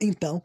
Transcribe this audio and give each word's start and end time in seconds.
Então, 0.00 0.42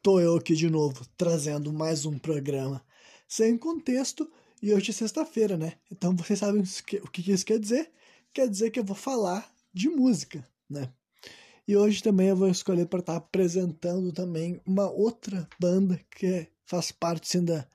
tô 0.00 0.20
eu 0.20 0.36
aqui 0.36 0.54
de 0.54 0.70
novo, 0.70 1.04
trazendo 1.16 1.72
mais 1.72 2.06
um 2.06 2.16
programa 2.16 2.80
sem 3.26 3.58
contexto, 3.58 4.30
e 4.62 4.72
hoje 4.72 4.90
é 4.90 4.94
sexta-feira, 4.94 5.56
né? 5.56 5.72
Então 5.90 6.14
vocês 6.14 6.38
sabem 6.38 6.62
o 7.02 7.10
que 7.10 7.32
isso 7.32 7.44
quer 7.44 7.58
dizer? 7.58 7.90
Quer 8.32 8.48
dizer 8.48 8.70
que 8.70 8.78
eu 8.78 8.84
vou 8.84 8.94
falar 8.94 9.52
de 9.72 9.88
música, 9.88 10.48
né? 10.70 10.92
E 11.66 11.76
hoje 11.76 12.04
também 12.04 12.28
eu 12.28 12.36
vou 12.36 12.48
escolher 12.48 12.86
para 12.86 13.00
estar 13.00 13.14
tá 13.14 13.18
apresentando 13.18 14.12
também 14.12 14.60
uma 14.64 14.88
outra 14.88 15.48
banda 15.58 16.00
que 16.16 16.46
faz 16.64 16.92
parte 16.92 17.24
assim, 17.24 17.44
da, 17.44 17.66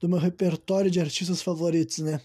do 0.00 0.08
meu 0.08 0.18
repertório 0.18 0.90
de 0.90 1.00
artistas 1.00 1.40
favoritos, 1.40 1.98
né? 1.98 2.20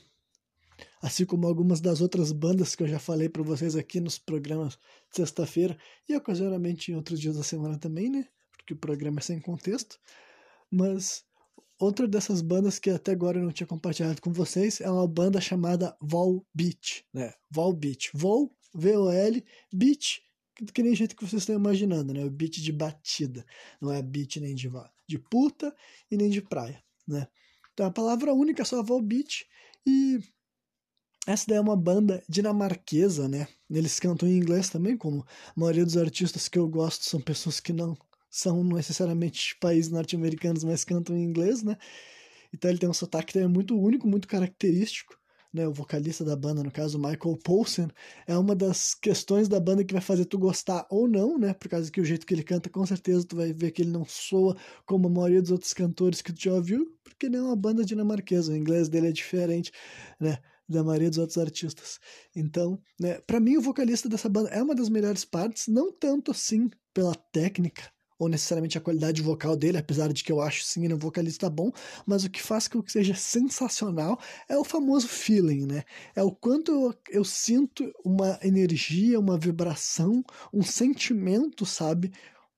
Assim 1.02 1.26
como 1.26 1.48
algumas 1.48 1.82
das 1.82 2.02
outras 2.02 2.32
bandas 2.32 2.76
que 2.76 2.84
eu 2.84 2.88
já 2.88 3.00
falei 3.00 3.30
para 3.30 3.44
vocês 3.44 3.76
aqui 3.76 4.00
nos 4.00 4.18
programas 4.18 4.78
de 5.10 5.18
sexta-feira 5.18 5.78
e 6.08 6.16
ocasionalmente 6.16 6.92
em 6.92 6.96
outros 6.96 7.20
dias 7.20 7.36
da 7.36 7.44
semana 7.44 7.78
também, 7.78 8.10
né? 8.10 8.28
Porque 8.58 8.74
o 8.74 8.78
programa 8.78 9.20
é 9.20 9.22
sem 9.22 9.40
contexto. 9.40 10.00
Mas 10.72 11.24
outra 11.80 12.08
dessas 12.08 12.42
bandas 12.42 12.80
que 12.80 12.90
até 12.90 13.12
agora 13.12 13.38
eu 13.38 13.44
não 13.44 13.52
tinha 13.52 13.68
compartilhado 13.68 14.22
com 14.22 14.32
vocês 14.32 14.80
é 14.82 14.90
uma 14.90 15.08
banda 15.08 15.42
chamada 15.42 15.96
Vol 16.02 16.46
Beat, 16.54 17.04
né? 17.14 17.34
Vol 17.52 17.74
Beat. 17.74 18.10
Vol, 18.14 18.56
V-O-L, 18.74 19.44
Beat, 19.74 20.22
que 20.74 20.84
nem 20.84 20.96
jeito 20.96 21.16
que 21.16 21.26
vocês 21.26 21.42
estão 21.42 21.56
imaginando, 21.56 22.14
né? 22.14 22.24
O 22.24 22.30
beat 22.30 22.62
de 22.62 22.72
batida. 22.72 23.46
Não 23.82 23.92
é 23.92 24.02
beat 24.02 24.38
nem 24.38 24.56
de, 24.56 24.70
de 25.08 25.20
puta 25.20 25.76
e 26.10 26.18
nem 26.18 26.30
de 26.30 26.42
praia, 26.42 26.84
né? 27.08 27.28
Então, 27.74 27.86
é 27.88 27.90
a 27.90 27.94
palavra 27.94 28.34
única 28.34 28.64
só 28.64 28.84
Volbeat 28.84 29.48
e 29.86 30.20
essa 31.28 31.46
daí 31.48 31.58
é 31.58 31.62
uma 31.62 31.76
banda 31.76 32.24
dinamarquesa, 32.28 33.28
né? 33.28 33.48
Eles 33.70 34.00
cantam 34.00 34.28
em 34.28 34.38
inglês 34.38 34.70
também, 34.70 34.98
como 34.98 35.26
a 35.56 35.60
maioria 35.60 35.86
dos 35.86 35.98
artistas 35.98 36.48
que 36.48 36.60
eu 36.60 36.68
gosto 36.68 37.06
são 37.06 37.22
pessoas 37.22 37.60
que 37.60 37.74
não 37.74 37.98
são 38.30 38.64
necessariamente 38.64 39.56
países 39.60 39.92
norte-americanos, 39.92 40.64
mas 40.64 40.84
cantam 40.84 41.16
em 41.16 41.24
inglês, 41.24 41.64
né? 41.64 41.78
Então 42.54 42.70
ele 42.70 42.80
tem 42.80 42.90
um 42.90 42.94
sotaque 42.94 43.34
também 43.34 43.50
muito 43.50 43.80
único, 43.80 44.08
muito 44.08 44.28
característico 44.28 45.18
né, 45.54 45.68
o 45.68 45.72
vocalista 45.72 46.26
da 46.26 46.36
banda, 46.36 46.64
no 46.64 46.72
caso, 46.72 46.98
Michael 46.98 47.38
Poulsen, 47.44 47.88
é 48.26 48.36
uma 48.36 48.56
das 48.56 48.96
questões 48.96 49.48
da 49.48 49.60
banda 49.60 49.84
que 49.84 49.94
vai 49.94 50.02
fazer 50.02 50.26
tu 50.26 50.40
gostar 50.40 50.88
ou 50.90 51.08
não, 51.08 51.38
né? 51.38 51.54
Por 51.54 51.70
causa 51.70 51.92
que 51.92 52.02
o 52.02 52.06
jeito 52.06 52.26
que 52.26 52.34
ele 52.34 52.44
canta, 52.44 52.70
com 52.70 52.84
certeza 52.86 53.26
tu 53.26 53.36
vai 53.36 53.54
ver 53.54 53.72
que 53.72 53.84
ele 53.84 53.92
não 53.92 54.04
soa 54.04 54.58
como 54.86 55.08
a 55.08 55.12
maioria 55.12 55.42
dos 55.42 55.52
outros 55.52 55.74
cantores 55.74 56.22
que 56.22 56.34
tu 56.34 56.42
já 56.42 56.54
ouviu, 56.54 56.98
porque 57.04 57.28
ele 57.28 57.38
é 57.38 57.42
uma 57.42 57.56
banda 57.56 57.86
dinamarquesa, 57.86 58.52
o 58.52 58.56
inglês 58.56 58.90
dele 58.90 59.08
é 59.10 59.12
diferente, 59.12 59.72
né? 60.20 60.40
Da 60.68 60.84
maioria 60.84 61.10
dos 61.10 61.20
outros 61.20 61.38
artistas. 61.38 62.00
Então, 62.36 62.80
né, 63.00 63.20
para 63.28 63.40
mim, 63.40 63.58
o 63.58 63.62
vocalista 63.62 64.08
dessa 64.08 64.30
banda 64.30 64.50
é 64.50 64.62
uma 64.62 64.76
das 64.76 64.90
melhores 64.90 65.26
partes, 65.26 65.68
não 65.68 65.92
tanto 65.92 66.32
assim 66.32 66.70
pela 66.94 67.14
técnica, 67.16 67.92
ou 68.18 68.30
necessariamente 68.30 68.78
a 68.78 68.82
qualidade 68.82 69.22
vocal 69.22 69.56
dele, 69.56 69.78
apesar 69.78 70.12
de 70.14 70.24
que 70.24 70.32
eu 70.32 70.40
acho 70.40 70.64
sim 70.64 70.84
ele 70.84 70.94
é 70.94 70.96
um 70.96 71.00
vocalista 71.00 71.50
bom, 71.50 71.72
mas 72.06 72.24
o 72.24 72.30
que 72.30 72.42
faz 72.42 72.68
com 72.68 72.82
que 72.82 72.92
seja 72.92 73.14
sensacional 73.14 74.20
é 74.48 74.58
o 74.58 74.64
famoso 74.64 75.08
feeling, 75.08 75.66
né? 75.66 75.84
É 76.16 76.24
o 76.24 76.32
quanto 76.32 76.72
eu, 76.72 76.96
eu 77.10 77.26
sinto 77.26 77.92
uma 78.06 78.40
energia, 78.42 79.20
uma 79.20 79.38
vibração, 79.38 80.24
um 80.54 80.64
sentimento, 80.64 81.66
sabe? 81.66 82.12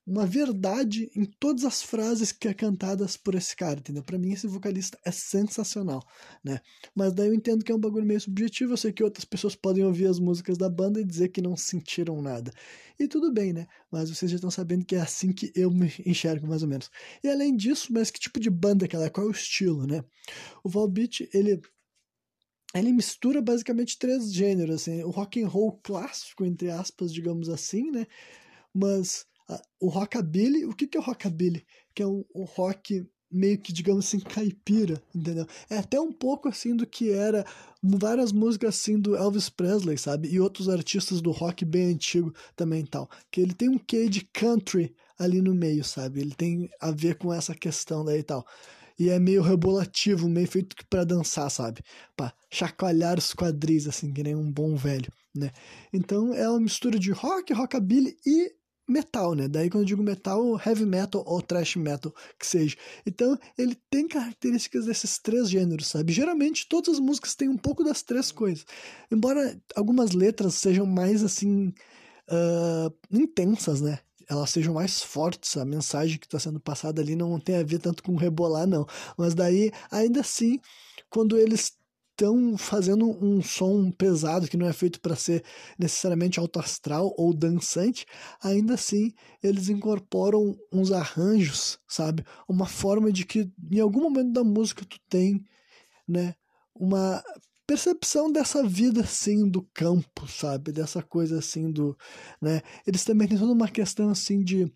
Uma 0.05 0.25
verdade 0.25 1.09
em 1.15 1.25
todas 1.25 1.65
as 1.65 1.81
frases 1.81 2.31
que 2.31 2.47
é 2.47 2.53
cantadas 2.53 3.17
por 3.17 3.33
esse 3.33 3.55
cara, 3.55 3.79
entendeu? 3.79 4.03
Para 4.03 4.19
mim 4.19 4.33
esse 4.33 4.45
vocalista 4.45 4.99
é 5.03 5.11
sensacional, 5.11 6.05
né? 6.43 6.61
Mas 6.93 7.11
daí 7.13 7.27
eu 7.27 7.33
entendo 7.33 7.65
que 7.65 7.71
é 7.71 7.75
um 7.75 7.79
bagulho 7.79 8.05
meio 8.05 8.21
subjetivo, 8.21 8.73
eu 8.73 8.77
sei 8.77 8.93
que 8.93 9.03
outras 9.03 9.25
pessoas 9.25 9.55
podem 9.55 9.83
ouvir 9.83 10.05
as 10.05 10.19
músicas 10.19 10.57
da 10.57 10.69
banda 10.69 11.01
e 11.01 11.05
dizer 11.05 11.29
que 11.29 11.41
não 11.41 11.57
sentiram 11.57 12.21
nada. 12.21 12.51
E 12.99 13.07
tudo 13.07 13.33
bem, 13.33 13.51
né? 13.51 13.65
Mas 13.91 14.09
vocês 14.11 14.29
já 14.29 14.35
estão 14.35 14.51
sabendo 14.51 14.85
que 14.85 14.95
é 14.95 15.01
assim 15.01 15.33
que 15.33 15.51
eu 15.55 15.71
me 15.71 15.91
enxergo 16.05 16.47
mais 16.47 16.61
ou 16.61 16.69
menos. 16.69 16.91
E 17.23 17.27
além 17.27 17.55
disso, 17.55 17.91
mas 17.91 18.11
que 18.11 18.19
tipo 18.19 18.39
de 18.39 18.49
banda 18.49 18.87
que 18.87 18.95
ela 18.95 19.05
é? 19.05 19.09
Qual 19.09 19.25
é 19.25 19.29
o 19.29 19.31
estilo, 19.31 19.87
né? 19.87 20.03
O 20.63 20.69
Volbeat, 20.69 21.27
ele 21.33 21.59
ele 22.75 22.91
mistura 22.91 23.41
basicamente 23.41 23.97
três 23.97 24.33
gêneros, 24.33 24.75
assim, 24.75 25.01
o 25.03 25.09
rock 25.09 25.41
and 25.41 25.47
roll 25.47 25.79
clássico, 25.81 26.43
entre 26.43 26.69
aspas, 26.69 27.13
digamos 27.13 27.47
assim, 27.47 27.89
né? 27.89 28.05
Mas 28.73 29.25
o 29.79 29.89
rockabilly, 29.89 30.65
o 30.65 30.73
que, 30.73 30.87
que 30.87 30.97
é 30.97 30.99
o 30.99 31.03
rockabilly? 31.03 31.65
Que 31.93 32.03
é 32.03 32.05
o, 32.05 32.25
o 32.33 32.43
rock 32.43 33.05
meio 33.31 33.57
que, 33.57 33.73
digamos 33.73 34.05
assim, 34.05 34.19
caipira, 34.19 35.01
entendeu? 35.13 35.45
É 35.69 35.77
até 35.77 35.99
um 35.99 36.11
pouco 36.11 36.47
assim 36.47 36.75
do 36.75 36.85
que 36.87 37.11
era 37.11 37.45
várias 37.83 38.31
músicas 38.31 38.75
assim 38.75 38.99
do 38.99 39.15
Elvis 39.15 39.49
Presley, 39.49 39.97
sabe? 39.97 40.29
E 40.29 40.39
outros 40.39 40.69
artistas 40.69 41.21
do 41.21 41.31
rock 41.31 41.65
bem 41.65 41.93
antigo 41.93 42.33
também 42.55 42.85
tal. 42.85 43.09
Que 43.29 43.41
ele 43.41 43.53
tem 43.53 43.69
um 43.69 43.77
quê 43.77 44.07
de 44.07 44.21
country 44.25 44.95
ali 45.19 45.41
no 45.41 45.53
meio, 45.53 45.83
sabe? 45.83 46.21
Ele 46.21 46.33
tem 46.33 46.69
a 46.79 46.91
ver 46.91 47.17
com 47.17 47.33
essa 47.33 47.53
questão 47.53 48.05
daí 48.05 48.19
e 48.19 48.23
tal. 48.23 48.45
E 48.97 49.09
é 49.09 49.19
meio 49.19 49.41
rebolativo, 49.41 50.29
meio 50.29 50.47
feito 50.47 50.75
para 50.89 51.03
dançar, 51.03 51.51
sabe? 51.51 51.81
Pra 52.15 52.33
chacoalhar 52.49 53.17
os 53.17 53.33
quadris, 53.33 53.87
assim, 53.87 54.13
que 54.13 54.23
nem 54.23 54.35
um 54.35 54.49
bom 54.49 54.75
velho, 54.77 55.11
né? 55.35 55.51
Então 55.91 56.33
é 56.33 56.49
uma 56.49 56.61
mistura 56.61 56.97
de 56.97 57.11
rock, 57.11 57.51
rockabilly 57.53 58.15
e 58.25 58.53
metal, 58.87 59.33
né? 59.33 59.47
Daí 59.47 59.69
quando 59.69 59.83
eu 59.83 59.87
digo 59.87 60.03
metal, 60.03 60.59
heavy 60.63 60.85
metal 60.85 61.23
ou 61.25 61.41
thrash 61.41 61.75
metal, 61.75 62.13
que 62.39 62.45
seja. 62.45 62.75
Então, 63.05 63.37
ele 63.57 63.75
tem 63.89 64.07
características 64.07 64.85
desses 64.85 65.17
três 65.17 65.49
gêneros, 65.49 65.87
sabe? 65.87 66.13
Geralmente 66.13 66.67
todas 66.67 66.95
as 66.95 66.99
músicas 66.99 67.35
têm 67.35 67.49
um 67.49 67.57
pouco 67.57 67.83
das 67.83 68.03
três 68.03 68.31
coisas. 68.31 68.65
Embora 69.11 69.59
algumas 69.75 70.11
letras 70.11 70.55
sejam 70.55 70.85
mais 70.85 71.23
assim 71.23 71.73
uh, 72.29 72.93
intensas, 73.11 73.81
né? 73.81 73.99
Elas 74.27 74.49
sejam 74.49 74.73
mais 74.73 75.01
fortes, 75.01 75.55
a 75.57 75.65
mensagem 75.65 76.17
que 76.17 76.25
está 76.25 76.39
sendo 76.39 76.59
passada 76.59 77.01
ali 77.01 77.15
não 77.15 77.39
tem 77.39 77.57
a 77.57 77.63
ver 77.63 77.79
tanto 77.79 78.01
com 78.01 78.15
rebolar, 78.15 78.65
não. 78.65 78.85
Mas 79.17 79.35
daí, 79.35 79.71
ainda 79.91 80.21
assim, 80.21 80.59
quando 81.09 81.37
eles 81.37 81.73
estão 82.15 82.57
fazendo 82.57 83.05
um 83.05 83.41
som 83.41 83.91
pesado 83.91 84.47
que 84.47 84.55
não 84.55 84.65
é 84.65 84.71
feito 84.71 85.01
para 85.01 85.15
ser 85.15 85.43
necessariamente 85.77 86.39
alto 86.39 86.59
astral 86.59 87.13
ou 87.17 87.33
dançante, 87.33 88.05
ainda 88.41 88.75
assim 88.75 89.11
eles 89.43 89.67
incorporam 89.67 90.57
uns 90.71 90.91
arranjos, 90.91 91.77
sabe? 91.87 92.23
Uma 92.47 92.65
forma 92.65 93.11
de 93.11 93.25
que 93.25 93.51
em 93.69 93.79
algum 93.79 94.01
momento 94.01 94.31
da 94.31 94.43
música 94.43 94.85
tu 94.85 94.97
tem, 95.09 95.43
né, 96.07 96.33
uma 96.73 97.21
percepção 97.67 98.31
dessa 98.31 98.63
vida 98.63 99.01
assim 99.01 99.49
do 99.49 99.61
campo, 99.73 100.27
sabe? 100.27 100.71
Dessa 100.71 101.03
coisa 101.03 101.39
assim 101.39 101.69
do, 101.69 101.97
né? 102.41 102.61
Eles 102.87 103.03
também 103.03 103.27
têm 103.27 103.37
toda 103.37 103.51
uma 103.51 103.67
questão 103.67 104.09
assim 104.09 104.41
de 104.41 104.71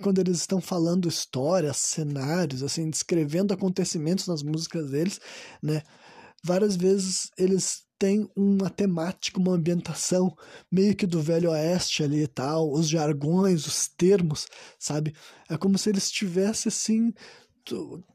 quando 0.00 0.18
eles 0.18 0.38
estão 0.38 0.60
falando 0.62 1.08
histórias, 1.08 1.76
cenários, 1.76 2.62
assim, 2.62 2.88
descrevendo 2.88 3.52
acontecimentos 3.52 4.26
nas 4.26 4.42
músicas 4.42 4.90
deles, 4.90 5.20
né? 5.62 5.82
Várias 6.42 6.76
vezes 6.76 7.30
eles 7.38 7.82
têm 7.98 8.28
uma 8.36 8.68
temática, 8.68 9.38
uma 9.38 9.54
ambientação 9.54 10.34
meio 10.70 10.96
que 10.96 11.06
do 11.06 11.22
Velho 11.22 11.50
Oeste 11.50 12.02
ali 12.02 12.24
e 12.24 12.26
tal, 12.26 12.72
os 12.72 12.88
jargões, 12.88 13.64
os 13.64 13.86
termos, 13.86 14.48
sabe? 14.76 15.14
É 15.48 15.56
como 15.56 15.78
se 15.78 15.88
eles 15.88 16.10
tivessem 16.10 16.68
assim 16.68 17.12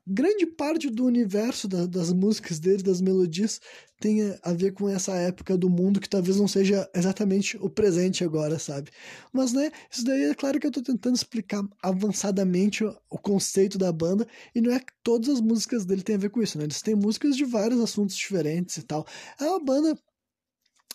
grande 0.06 0.46
parte 0.46 0.90
do 0.90 1.06
universo 1.06 1.68
da, 1.68 1.85
das 1.85 2.12
músicas 2.12 2.59
dele, 2.59 2.84
das 2.84 3.02
melodias, 3.02 3.62
tenha 4.00 4.38
a 4.44 4.53
ver 4.53 4.74
com 4.74 4.88
essa 4.88 5.13
época 5.16 5.58
do 5.58 5.69
mundo 5.69 6.00
que 6.00 6.09
talvez 6.09 6.38
não 6.38 6.47
seja 6.47 6.90
exatamente 6.94 7.58
o 7.58 7.69
presente 7.69 8.24
agora, 8.24 8.59
sabe? 8.59 8.91
Mas, 9.34 9.53
né, 9.53 9.72
isso 9.91 10.03
daí 10.03 10.24
é 10.25 10.34
claro 10.35 10.59
que 10.59 10.68
eu 10.68 10.72
tô 10.72 10.81
tentando 10.81 11.16
explicar 11.16 11.63
avançadamente 11.81 12.84
o, 12.84 12.96
o 13.09 13.18
conceito 13.18 13.78
da 13.78 13.91
banda, 13.91 14.28
e 14.53 14.62
não 14.62 14.72
é 14.72 14.80
que 14.80 14.94
todas 15.03 15.30
as 15.30 15.41
músicas 15.41 15.85
dele 15.85 16.03
têm 16.03 16.16
a 16.16 16.19
ver 16.19 16.29
com 16.29 16.41
isso, 16.41 16.58
né? 16.58 16.66
Eles 16.66 16.81
têm 16.81 16.96
músicas 16.96 17.35
de 17.35 17.46
vários 17.46 17.79
assuntos 17.79 18.16
diferentes 18.16 18.78
e 18.78 18.84
tal. 18.84 19.06
É 19.40 19.46
uma 19.46 19.64
banda 19.64 19.97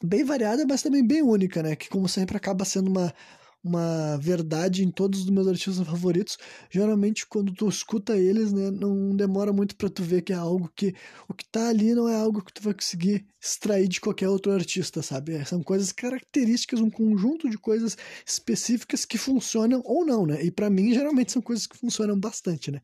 bem 0.02 0.24
variada, 0.24 0.64
mas 0.68 0.82
também 0.82 1.06
bem 1.06 1.22
única, 1.22 1.62
né? 1.62 1.76
Que 1.76 1.88
como 1.88 2.08
sempre 2.08 2.36
acaba 2.36 2.64
sendo 2.64 2.88
uma 2.88 3.12
uma 3.62 4.16
verdade 4.18 4.84
em 4.84 4.90
todos 4.90 5.20
os 5.20 5.30
meus 5.30 5.46
artistas 5.46 5.86
favoritos. 5.86 6.36
Geralmente, 6.70 7.26
quando 7.26 7.52
tu 7.52 7.68
escuta 7.68 8.16
eles, 8.16 8.52
né, 8.52 8.70
não 8.70 9.14
demora 9.14 9.52
muito 9.52 9.76
para 9.76 9.88
tu 9.88 10.02
ver 10.02 10.22
que 10.22 10.32
é 10.32 10.36
algo 10.36 10.70
que 10.74 10.94
o 11.28 11.34
que 11.34 11.44
tá 11.44 11.68
ali 11.68 11.94
não 11.94 12.08
é 12.08 12.16
algo 12.16 12.42
que 12.44 12.52
tu 12.52 12.62
vai 12.62 12.74
conseguir 12.74 13.24
extrair 13.40 13.88
de 13.88 14.00
qualquer 14.00 14.28
outro 14.28 14.52
artista, 14.52 15.02
sabe? 15.02 15.34
É, 15.34 15.44
são 15.44 15.62
coisas 15.62 15.92
características, 15.92 16.80
um 16.80 16.90
conjunto 16.90 17.48
de 17.48 17.58
coisas 17.58 17.96
específicas 18.26 19.04
que 19.04 19.18
funcionam 19.18 19.82
ou 19.84 20.04
não, 20.04 20.26
né? 20.26 20.42
E 20.44 20.50
para 20.50 20.70
mim, 20.70 20.92
geralmente 20.94 21.32
são 21.32 21.42
coisas 21.42 21.66
que 21.66 21.76
funcionam 21.76 22.18
bastante, 22.18 22.70
né? 22.70 22.80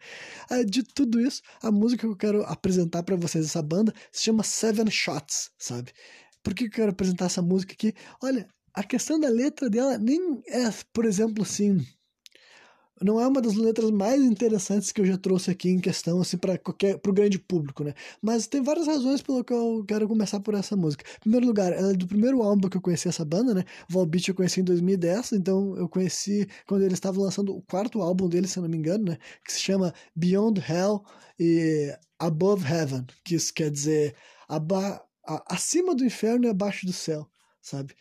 Ah, 0.51 0.63
de 0.63 0.83
tudo 0.83 1.21
isso, 1.21 1.43
a 1.63 1.71
música 1.71 2.03
que 2.07 2.13
eu 2.13 2.17
quero 2.17 2.43
apresentar 2.45 3.03
para 3.03 3.17
vocês 3.17 3.45
essa 3.47 3.63
banda 3.63 3.93
se 4.13 4.25
chama 4.25 4.43
Seven 4.43 4.91
Shots, 4.91 5.51
sabe? 5.59 5.93
Por 6.43 6.55
que 6.55 6.65
eu 6.65 6.71
quero 6.71 6.91
apresentar 6.91 7.27
essa 7.27 7.43
música 7.43 7.73
aqui? 7.73 7.95
Olha, 8.23 8.49
a 8.79 8.85
questão 8.85 9.19
da 9.19 9.29
letra 9.29 9.69
dela 9.69 9.99
nem 9.99 10.41
é, 10.47 10.71
por 10.93 11.05
exemplo, 11.05 11.43
assim. 11.43 11.85
não 13.03 13.21
é 13.21 13.27
uma 13.27 13.41
das 13.41 13.55
letras 13.55 13.91
mais 13.91 14.23
interessantes 14.23 14.93
que 14.93 15.01
eu 15.01 15.07
já 15.07 15.17
trouxe 15.19 15.51
aqui 15.51 15.69
em 15.69 15.81
questão, 15.81 16.21
assim, 16.21 16.37
para 16.37 16.57
qualquer, 16.59 16.99
pro 16.99 17.13
grande 17.13 17.39
público, 17.39 17.83
né? 17.85 17.95
Mas 18.23 18.47
tem 18.47 18.63
várias 18.63 18.87
razões 18.87 19.21
pelo 19.23 19.43
que 19.45 19.53
eu 19.53 19.85
quero 19.87 20.07
começar 20.09 20.41
por 20.41 20.55
essa 20.55 20.77
música. 20.77 21.05
Em 21.19 21.21
primeiro 21.21 21.47
lugar, 21.47 21.73
ela 21.73 21.91
é 21.91 21.95
do 21.95 22.07
primeiro 22.07 22.41
álbum 22.43 22.69
que 22.69 22.77
eu 22.77 22.81
conheci 22.81 23.09
essa 23.09 23.25
banda, 23.25 23.53
né? 23.55 23.65
Volbeat 23.89 24.29
eu 24.29 24.35
conheci 24.35 24.61
em 24.61 24.65
2010, 24.65 25.33
então 25.33 25.77
eu 25.77 25.89
conheci 25.89 26.49
quando 26.67 26.83
eles 26.83 26.95
estavam 26.95 27.23
lançando 27.25 27.57
o 27.57 27.63
quarto 27.63 28.01
álbum 28.01 28.29
deles, 28.29 28.51
se 28.53 28.59
eu 28.59 28.63
não 28.63 28.71
me 28.71 28.77
engano, 28.77 29.05
né? 29.07 29.19
Que 29.45 29.53
se 29.53 29.61
chama 29.61 29.93
Beyond 30.15 30.61
Hell 30.61 31.03
e 31.39 31.97
Above 32.19 32.65
Heaven, 32.65 33.07
que 33.25 33.35
isso 33.35 33.53
quer 33.55 33.71
dizer 33.71 34.15
aba 34.49 35.03
acima 35.47 35.95
do 35.95 36.05
inferno 36.05 36.47
e 36.47 36.49
abaixo 36.49 36.87
do 36.87 36.93
céu, 36.93 37.29
sabe? 37.61 37.95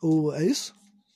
Ou 0.00 0.34
é 0.34 0.44
isso? 0.44 0.74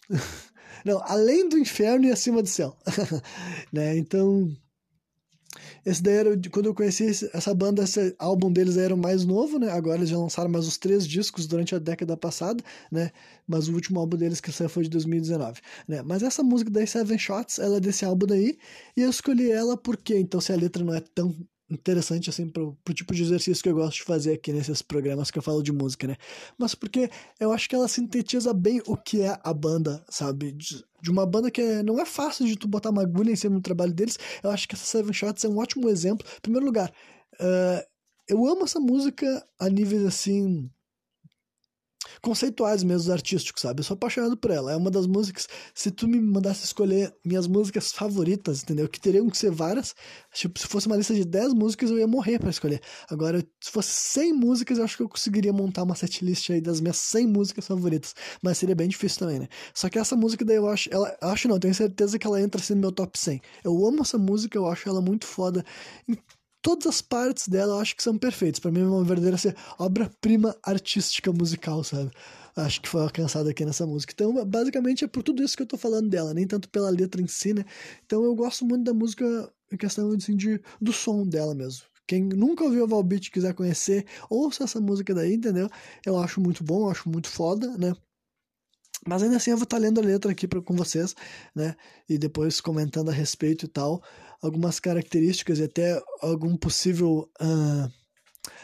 Não, 0.84 1.02
além 1.04 1.48
do 1.48 1.58
inferno 1.58 2.04
e 2.04 2.12
acima 2.12 2.42
do 2.42 2.48
céu. 2.48 2.76
né? 3.72 3.96
Então, 3.96 4.54
esse 5.84 6.02
daí 6.02 6.14
era, 6.14 6.40
quando 6.50 6.66
eu 6.66 6.74
conheci 6.74 7.28
essa 7.32 7.54
banda, 7.54 7.84
esse 7.84 8.14
álbum 8.18 8.50
deles 8.50 8.76
era 8.76 8.94
o 8.94 8.98
mais 8.98 9.24
novo, 9.24 9.58
né? 9.58 9.70
Agora 9.70 9.98
eles 9.98 10.08
já 10.08 10.18
lançaram 10.18 10.50
mais 10.50 10.66
os 10.66 10.78
três 10.78 11.06
discos 11.06 11.46
durante 11.46 11.74
a 11.74 11.78
década 11.78 12.16
passada, 12.16 12.62
né? 12.90 13.10
Mas 13.46 13.68
o 13.68 13.74
último 13.74 14.00
álbum 14.00 14.16
deles 14.16 14.40
que 14.40 14.50
saiu 14.50 14.68
foi 14.68 14.84
de 14.84 14.90
2019, 14.90 15.60
né? 15.86 16.02
Mas 16.02 16.22
essa 16.22 16.42
música 16.42 16.70
daí, 16.70 16.86
Seven 16.86 17.18
Shots, 17.18 17.58
ela 17.58 17.76
é 17.76 17.80
desse 17.80 18.04
álbum 18.04 18.26
daí, 18.26 18.58
e 18.96 19.02
eu 19.02 19.10
escolhi 19.10 19.50
ela 19.50 19.76
porque, 19.76 20.16
então, 20.18 20.40
se 20.40 20.52
a 20.52 20.56
letra 20.56 20.82
não 20.82 20.94
é 20.94 21.00
tão 21.00 21.34
interessante 21.74 22.30
assim 22.30 22.48
pro, 22.48 22.76
pro 22.84 22.94
tipo 22.94 23.14
de 23.14 23.22
exercício 23.22 23.62
que 23.62 23.68
eu 23.68 23.74
gosto 23.74 23.96
de 23.98 24.04
fazer 24.04 24.34
aqui 24.34 24.52
nesses 24.52 24.82
programas 24.82 25.30
que 25.30 25.38
eu 25.38 25.42
falo 25.42 25.62
de 25.62 25.72
música, 25.72 26.06
né? 26.06 26.16
Mas 26.58 26.74
porque 26.74 27.10
eu 27.38 27.52
acho 27.52 27.68
que 27.68 27.74
ela 27.74 27.88
sintetiza 27.88 28.52
bem 28.52 28.82
o 28.86 28.96
que 28.96 29.22
é 29.22 29.38
a 29.42 29.52
banda, 29.52 30.04
sabe? 30.08 30.52
De, 30.52 30.84
de 31.02 31.10
uma 31.10 31.26
banda 31.26 31.50
que 31.50 31.60
é, 31.60 31.82
não 31.82 32.00
é 32.00 32.04
fácil 32.04 32.46
de 32.46 32.56
tu 32.56 32.66
botar 32.66 32.90
uma 32.90 33.02
agulha 33.02 33.30
em 33.30 33.36
cima 33.36 33.56
do 33.56 33.62
trabalho 33.62 33.92
deles. 33.92 34.18
Eu 34.42 34.50
acho 34.50 34.68
que 34.68 34.74
essa 34.74 34.84
Seven 34.84 35.12
Shots 35.12 35.44
é 35.44 35.48
um 35.48 35.58
ótimo 35.58 35.88
exemplo. 35.88 36.26
Em 36.38 36.40
primeiro 36.40 36.66
lugar, 36.66 36.92
uh, 37.34 37.86
eu 38.28 38.46
amo 38.46 38.64
essa 38.64 38.80
música 38.80 39.46
a 39.58 39.68
níveis 39.68 40.04
assim 40.04 40.70
conceituais 42.20 42.82
mesmo, 42.82 43.12
artísticos, 43.12 43.62
sabe? 43.62 43.80
Eu 43.80 43.84
sou 43.84 43.94
apaixonado 43.94 44.36
por 44.36 44.50
ela. 44.50 44.72
É 44.72 44.76
uma 44.76 44.90
das 44.90 45.06
músicas. 45.06 45.48
Se 45.74 45.90
tu 45.90 46.06
me 46.08 46.20
mandasse 46.20 46.64
escolher 46.64 47.14
minhas 47.24 47.46
músicas 47.46 47.92
favoritas, 47.92 48.62
entendeu? 48.62 48.88
Que 48.88 49.00
teriam 49.00 49.28
que 49.28 49.36
ser 49.36 49.50
várias. 49.50 49.94
Tipo, 50.32 50.58
se 50.58 50.66
fosse 50.66 50.86
uma 50.86 50.96
lista 50.96 51.14
de 51.14 51.24
10 51.24 51.54
músicas, 51.54 51.90
eu 51.90 51.98
ia 51.98 52.06
morrer 52.06 52.38
para 52.38 52.50
escolher. 52.50 52.80
Agora, 53.08 53.44
se 53.60 53.70
fosse 53.70 53.90
100 53.90 54.32
músicas, 54.32 54.78
eu 54.78 54.84
acho 54.84 54.96
que 54.96 55.02
eu 55.02 55.08
conseguiria 55.08 55.52
montar 55.52 55.82
uma 55.82 55.94
setlist 55.94 56.50
aí 56.50 56.60
das 56.60 56.80
minhas 56.80 56.96
100 56.96 57.26
músicas 57.26 57.66
favoritas. 57.66 58.14
Mas 58.42 58.58
seria 58.58 58.74
bem 58.74 58.88
difícil 58.88 59.20
também, 59.20 59.38
né? 59.38 59.48
Só 59.74 59.88
que 59.88 59.98
essa 59.98 60.16
música 60.16 60.44
daí 60.44 60.56
eu 60.56 60.68
acho. 60.68 60.88
Ela, 60.92 61.16
acho 61.20 61.48
não, 61.48 61.58
tenho 61.58 61.74
certeza 61.74 62.18
que 62.18 62.26
ela 62.26 62.40
entra 62.40 62.60
assim 62.60 62.74
no 62.74 62.80
meu 62.80 62.92
top 62.92 63.18
100. 63.18 63.40
Eu 63.64 63.86
amo 63.86 64.02
essa 64.02 64.18
música, 64.18 64.56
eu 64.56 64.66
acho 64.66 64.88
ela 64.88 65.00
muito 65.00 65.26
foda 65.26 65.64
todas 66.64 66.86
as 66.86 67.02
partes 67.02 67.46
dela 67.46 67.74
eu 67.74 67.78
acho 67.78 67.94
que 67.94 68.02
são 68.02 68.16
perfeitas. 68.16 68.58
Para 68.58 68.70
mim 68.70 68.80
é 68.80 68.86
uma 68.86 69.04
verdadeira 69.04 69.36
assim, 69.36 69.52
obra-prima 69.78 70.56
artística 70.62 71.30
musical, 71.30 71.84
sabe? 71.84 72.10
Acho 72.56 72.80
que 72.80 72.88
foi 72.88 73.02
alcançada 73.02 73.50
aqui 73.50 73.66
nessa 73.66 73.86
música. 73.86 74.14
Então, 74.14 74.32
basicamente 74.46 75.04
é 75.04 75.06
por 75.06 75.22
tudo 75.22 75.42
isso 75.42 75.54
que 75.54 75.62
eu 75.62 75.66
tô 75.66 75.76
falando 75.76 76.08
dela, 76.08 76.32
nem 76.32 76.46
tanto 76.46 76.70
pela 76.70 76.88
letra 76.88 77.20
em 77.20 77.26
si, 77.26 77.52
né? 77.52 77.66
Então 78.06 78.24
eu 78.24 78.34
gosto 78.34 78.64
muito 78.64 78.82
da 78.82 78.94
música 78.94 79.52
em 79.70 79.76
questão 79.76 80.10
assim, 80.12 80.34
de, 80.34 80.58
do 80.80 80.90
som 80.90 81.26
dela 81.26 81.54
mesmo. 81.54 81.82
Quem 82.06 82.22
nunca 82.22 82.64
ouviu 82.64 82.84
o 82.84 82.88
Valbeat 82.88 83.28
e 83.28 83.30
quiser 83.30 83.52
conhecer, 83.52 84.06
ouça 84.30 84.64
essa 84.64 84.80
música 84.80 85.14
daí, 85.14 85.34
entendeu? 85.34 85.68
Eu 86.04 86.18
acho 86.18 86.40
muito 86.40 86.64
bom, 86.64 86.86
eu 86.86 86.90
acho 86.90 87.10
muito 87.10 87.28
foda, 87.28 87.76
né? 87.76 87.94
Mas 89.06 89.22
ainda 89.22 89.36
assim 89.36 89.50
eu 89.50 89.58
vou 89.58 89.64
estar 89.64 89.76
tá 89.76 89.82
lendo 89.82 90.00
a 90.00 90.02
letra 90.02 90.32
aqui 90.32 90.48
pra, 90.48 90.62
com 90.62 90.74
vocês, 90.74 91.14
né? 91.54 91.76
E 92.08 92.16
depois 92.16 92.58
comentando 92.60 93.10
a 93.10 93.12
respeito 93.12 93.66
e 93.66 93.68
tal 93.68 94.02
algumas 94.44 94.78
características 94.78 95.58
e 95.58 95.64
até 95.64 96.02
algum 96.20 96.54
possível 96.56 97.30
uh, 97.40 97.90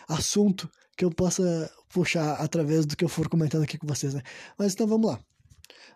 assunto 0.09 0.71
que 0.97 1.05
eu 1.05 1.11
possa 1.11 1.71
puxar 1.89 2.35
através 2.35 2.85
do 2.85 2.95
que 2.95 3.05
eu 3.05 3.09
for 3.09 3.29
comentando 3.29 3.63
aqui 3.63 3.79
com 3.79 3.87
vocês, 3.87 4.13
né? 4.13 4.23
Mas 4.59 4.75
então 4.75 4.87
vamos 4.87 5.11
lá. 5.11 5.19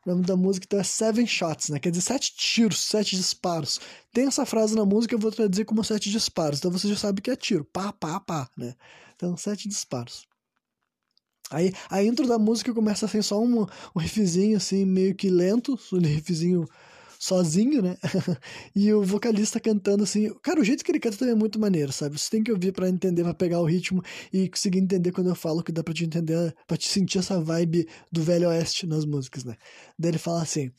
O 0.06 0.10
nome 0.10 0.24
da 0.24 0.36
música 0.36 0.64
então 0.66 0.80
é 0.80 0.84
Seven 0.84 1.26
Shots, 1.26 1.68
né? 1.68 1.78
Quer 1.78 1.90
dizer 1.90 2.02
sete 2.02 2.34
tiros, 2.34 2.80
sete 2.80 3.14
disparos. 3.14 3.78
Tem 4.12 4.26
essa 4.26 4.46
frase 4.46 4.74
na 4.74 4.86
música, 4.86 5.14
eu 5.14 5.18
vou 5.18 5.30
traduzir 5.30 5.66
como 5.66 5.84
sete 5.84 6.10
disparos. 6.10 6.58
Então 6.58 6.70
você 6.70 6.88
já 6.88 6.96
sabe 6.96 7.20
que 7.20 7.30
é 7.30 7.36
tiro. 7.36 7.64
Pá, 7.64 7.92
pá, 7.92 8.18
pá, 8.20 8.48
né? 8.56 8.74
Então, 9.14 9.36
sete 9.36 9.68
disparos. 9.68 10.26
Aí 11.50 11.72
a 11.90 12.02
intro 12.02 12.26
da 12.26 12.38
música 12.38 12.72
começa 12.72 13.04
assim, 13.06 13.20
só 13.20 13.40
um, 13.40 13.66
um 13.94 14.00
riffzinho 14.00 14.56
assim, 14.56 14.84
meio 14.84 15.14
que 15.14 15.28
lento, 15.28 15.78
um 15.92 15.98
riffzinho 15.98 16.66
sozinho, 17.24 17.80
né? 17.80 17.96
e 18.76 18.92
o 18.92 19.02
vocalista 19.02 19.58
cantando 19.58 20.02
assim. 20.02 20.30
Cara, 20.42 20.60
o 20.60 20.64
jeito 20.64 20.84
que 20.84 20.90
ele 20.90 21.00
canta 21.00 21.16
também 21.16 21.32
é 21.32 21.36
muito 21.36 21.58
maneiro, 21.58 21.90
sabe? 21.90 22.18
Você 22.18 22.30
tem 22.30 22.42
que 22.42 22.52
ouvir 22.52 22.72
para 22.72 22.86
entender, 22.86 23.22
para 23.22 23.32
pegar 23.32 23.60
o 23.60 23.64
ritmo 23.64 24.02
e 24.30 24.46
conseguir 24.46 24.78
entender 24.78 25.10
quando 25.10 25.30
eu 25.30 25.34
falo 25.34 25.62
que 25.62 25.72
dá 25.72 25.82
pra 25.82 25.94
te 25.94 26.04
entender, 26.04 26.54
pra 26.66 26.76
te 26.76 26.86
sentir 26.86 27.18
essa 27.18 27.40
vibe 27.40 27.88
do 28.12 28.22
Velho 28.22 28.48
Oeste 28.48 28.86
nas 28.86 29.06
músicas, 29.06 29.42
né? 29.42 29.56
Daí 29.98 30.10
ele 30.10 30.18
fala 30.18 30.42
assim: 30.42 30.70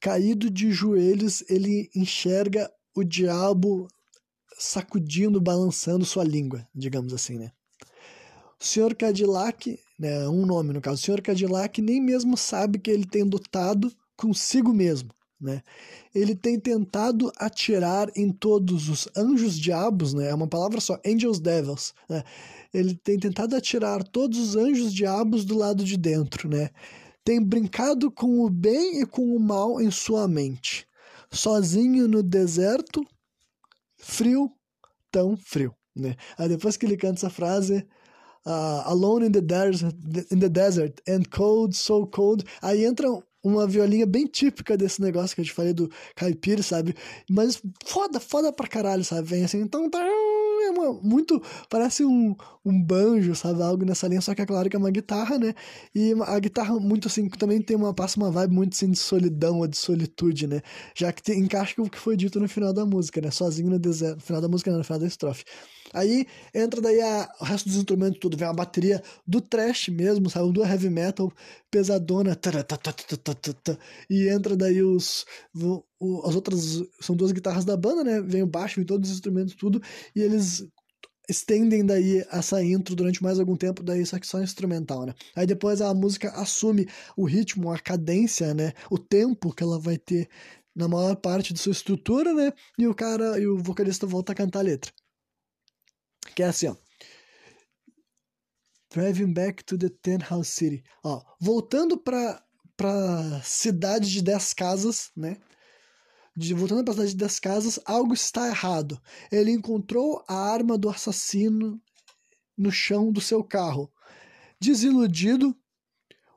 caído 0.00 0.48
de 0.48 0.70
joelhos, 0.70 1.42
ele 1.50 1.90
enxerga 1.94 2.70
o 2.94 3.02
diabo 3.02 3.88
sacudindo, 4.56 5.40
balançando 5.40 6.04
sua 6.04 6.22
língua, 6.22 6.64
digamos 6.72 7.12
assim, 7.12 7.36
né? 7.36 7.50
O 8.60 8.64
senhor 8.64 8.94
Cadillac, 8.94 9.76
né, 9.98 10.28
um 10.28 10.46
nome 10.46 10.72
no 10.72 10.80
caso, 10.80 11.02
o 11.02 11.04
senhor 11.04 11.20
Cadillac 11.20 11.82
nem 11.82 12.00
mesmo 12.00 12.36
sabe 12.36 12.78
que 12.78 12.90
ele 12.90 13.06
tem 13.06 13.24
lutado 13.24 13.90
consigo 14.16 14.72
mesmo. 14.72 15.10
Né? 15.40 15.62
Ele 16.14 16.34
tem 16.34 16.60
tentado 16.60 17.32
atirar 17.38 18.10
em 18.14 18.30
todos 18.30 18.88
os 18.88 19.08
anjos 19.16 19.58
diabos, 19.58 20.12
né? 20.12 20.28
é 20.28 20.34
uma 20.34 20.46
palavra 20.46 20.80
só, 20.80 21.00
angels 21.06 21.40
devils. 21.40 21.94
Né? 22.08 22.22
Ele 22.74 22.94
tem 22.94 23.18
tentado 23.18 23.56
atirar 23.56 24.04
todos 24.04 24.38
os 24.38 24.56
anjos 24.56 24.92
diabos 24.92 25.44
do 25.44 25.56
lado 25.56 25.82
de 25.82 25.96
dentro. 25.96 26.48
Né? 26.48 26.70
Tem 27.24 27.42
brincado 27.42 28.10
com 28.10 28.44
o 28.44 28.50
bem 28.50 29.00
e 29.00 29.06
com 29.06 29.34
o 29.34 29.40
mal 29.40 29.80
em 29.80 29.90
sua 29.90 30.28
mente. 30.28 30.86
Sozinho 31.32 32.06
no 32.06 32.22
deserto, 32.22 33.02
frio, 33.96 34.52
tão 35.10 35.36
frio. 35.36 35.74
Né? 35.96 36.16
Aí 36.36 36.48
depois 36.48 36.76
que 36.76 36.84
ele 36.84 36.96
canta 36.96 37.14
essa 37.14 37.30
frase, 37.30 37.86
uh, 38.44 38.82
Alone 38.84 39.26
in 39.26 39.32
the, 39.32 39.40
desert, 39.40 39.96
in 40.30 40.38
the 40.38 40.48
desert 40.48 41.00
and 41.08 41.22
cold, 41.30 41.74
so 41.74 42.06
cold, 42.06 42.44
aí 42.60 42.84
entra 42.84 43.08
uma 43.42 43.66
violinha 43.66 44.06
bem 44.06 44.26
típica 44.26 44.76
desse 44.76 45.00
negócio 45.00 45.34
que 45.34 45.40
eu 45.40 45.44
te 45.44 45.52
falei 45.52 45.72
do 45.72 45.90
caipira, 46.14 46.62
sabe? 46.62 46.94
Mas 47.28 47.60
foda, 47.84 48.20
foda 48.20 48.52
pra 48.52 48.66
caralho, 48.68 49.04
sabe? 49.04 49.28
Vem 49.28 49.44
assim, 49.44 49.60
então 49.60 49.88
tá. 49.88 50.00
É 50.02 50.70
uma, 50.70 50.92
muito. 51.02 51.42
Parece 51.70 52.04
um, 52.04 52.36
um 52.64 52.82
banjo, 52.82 53.34
sabe? 53.34 53.62
Algo 53.62 53.84
nessa 53.84 54.06
linha, 54.06 54.20
só 54.20 54.34
que 54.34 54.42
é 54.42 54.46
claro 54.46 54.68
que 54.68 54.76
é 54.76 54.78
uma 54.78 54.90
guitarra, 54.90 55.38
né? 55.38 55.54
E 55.94 56.12
a 56.26 56.38
guitarra, 56.38 56.78
muito 56.78 57.08
assim, 57.08 57.28
também 57.28 57.62
tem 57.62 57.76
uma. 57.76 57.94
passa 57.94 58.18
uma 58.18 58.30
vibe 58.30 58.52
muito 58.54 58.74
assim 58.74 58.90
de 58.90 58.98
solidão 58.98 59.58
ou 59.60 59.66
de 59.66 59.76
solitude, 59.76 60.46
né? 60.46 60.60
Já 60.94 61.12
que 61.12 61.22
tem, 61.22 61.40
encaixa 61.40 61.74
com 61.74 61.82
o 61.82 61.90
que 61.90 61.98
foi 61.98 62.16
dito 62.16 62.38
no 62.38 62.48
final 62.48 62.72
da 62.72 62.84
música, 62.84 63.20
né? 63.20 63.30
Sozinho 63.30 63.70
no 63.70 63.78
deserto. 63.78 64.16
No 64.16 64.22
final 64.22 64.42
da 64.42 64.48
música, 64.48 64.70
não, 64.70 64.78
no 64.78 64.84
final 64.84 65.00
da 65.00 65.06
estrofe. 65.06 65.44
Aí 65.92 66.26
entra 66.54 66.80
daí 66.80 67.00
a, 67.00 67.28
o 67.40 67.44
resto 67.44 67.68
dos 67.68 67.76
instrumentos 67.76 68.18
tudo, 68.20 68.36
vem 68.36 68.48
a 68.48 68.52
bateria 68.52 69.02
do 69.26 69.40
trash 69.40 69.88
mesmo, 69.88 70.30
sabe? 70.30 70.52
Do 70.52 70.64
heavy 70.64 70.90
metal 70.90 71.32
pesadona. 71.70 72.38
E 74.08 74.28
entra 74.28 74.56
daí 74.56 74.82
os. 74.82 75.24
O, 75.98 76.26
as 76.26 76.34
outras. 76.34 76.82
São 77.00 77.16
duas 77.16 77.32
guitarras 77.32 77.64
da 77.64 77.76
banda, 77.76 78.04
né? 78.04 78.20
Vem 78.20 78.42
o 78.42 78.46
baixo, 78.46 78.76
vem 78.76 78.84
todos 78.84 79.10
os 79.10 79.16
instrumentos, 79.16 79.54
tudo. 79.54 79.82
E 80.14 80.20
eles 80.20 80.66
estendem 81.28 81.86
daí 81.86 82.24
essa 82.30 82.62
intro 82.62 82.96
durante 82.96 83.22
mais 83.22 83.38
algum 83.38 83.56
tempo, 83.56 83.82
daí 83.82 84.04
só 84.04 84.18
que 84.18 84.26
só 84.26 84.42
instrumental, 84.42 85.06
né? 85.06 85.14
Aí 85.36 85.46
depois 85.46 85.80
a 85.80 85.94
música 85.94 86.30
assume 86.32 86.88
o 87.16 87.24
ritmo, 87.24 87.70
a 87.72 87.78
cadência, 87.78 88.52
né? 88.52 88.72
O 88.90 88.98
tempo 88.98 89.54
que 89.54 89.62
ela 89.62 89.78
vai 89.78 89.96
ter 89.96 90.28
na 90.74 90.88
maior 90.88 91.16
parte 91.16 91.52
de 91.52 91.60
sua 91.60 91.72
estrutura, 91.72 92.34
né? 92.34 92.52
E 92.78 92.86
o 92.86 92.94
cara 92.94 93.38
e 93.38 93.46
o 93.46 93.58
vocalista 93.58 94.06
volta 94.06 94.32
a 94.32 94.34
cantar 94.34 94.60
a 94.60 94.62
letra. 94.62 94.92
Que 96.34 96.42
é 96.42 96.46
assim, 96.46 96.68
ó. 96.68 96.76
Driving 98.92 99.32
back 99.32 99.64
to 99.64 99.78
the 99.78 99.88
Ten 99.88 100.18
House 100.18 100.48
City. 100.48 100.82
Ó, 101.04 101.22
voltando 101.40 101.96
pra, 101.96 102.42
pra 102.76 103.40
cidade 103.42 104.10
de 104.10 104.22
10 104.22 104.54
casas, 104.54 105.10
né? 105.16 105.36
De, 106.36 106.54
voltando 106.54 106.84
pra 106.84 106.94
cidade 106.94 107.10
de 107.10 107.18
10 107.18 107.38
casas, 107.38 107.80
algo 107.84 108.14
está 108.14 108.48
errado. 108.48 109.00
Ele 109.30 109.52
encontrou 109.52 110.24
a 110.28 110.34
arma 110.34 110.76
do 110.76 110.88
assassino 110.88 111.80
no 112.56 112.70
chão 112.70 113.12
do 113.12 113.20
seu 113.20 113.44
carro. 113.44 113.92
Desiludido, 114.60 115.56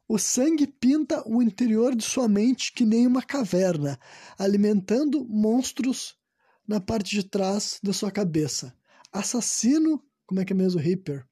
o 0.08 0.20
sangue 0.20 0.68
pinta 0.68 1.28
o 1.28 1.42
interior 1.42 1.96
de 1.96 2.04
sua 2.04 2.28
mente 2.28 2.72
que 2.72 2.86
nem 2.86 3.08
uma 3.08 3.24
caverna, 3.24 4.00
alimentando 4.38 5.25
monstros 5.25 6.16
na 6.68 6.80
parte 6.80 7.12
de 7.12 7.24
trás 7.24 7.80
da 7.82 7.92
sua 7.92 8.12
cabeça 8.12 8.74
assassino, 9.13 10.03
como 10.25 10.41
é 10.41 10.46
que 10.46 10.53
é 10.53 10.55
mesmo, 10.55 10.79
Reaper? 10.79 11.25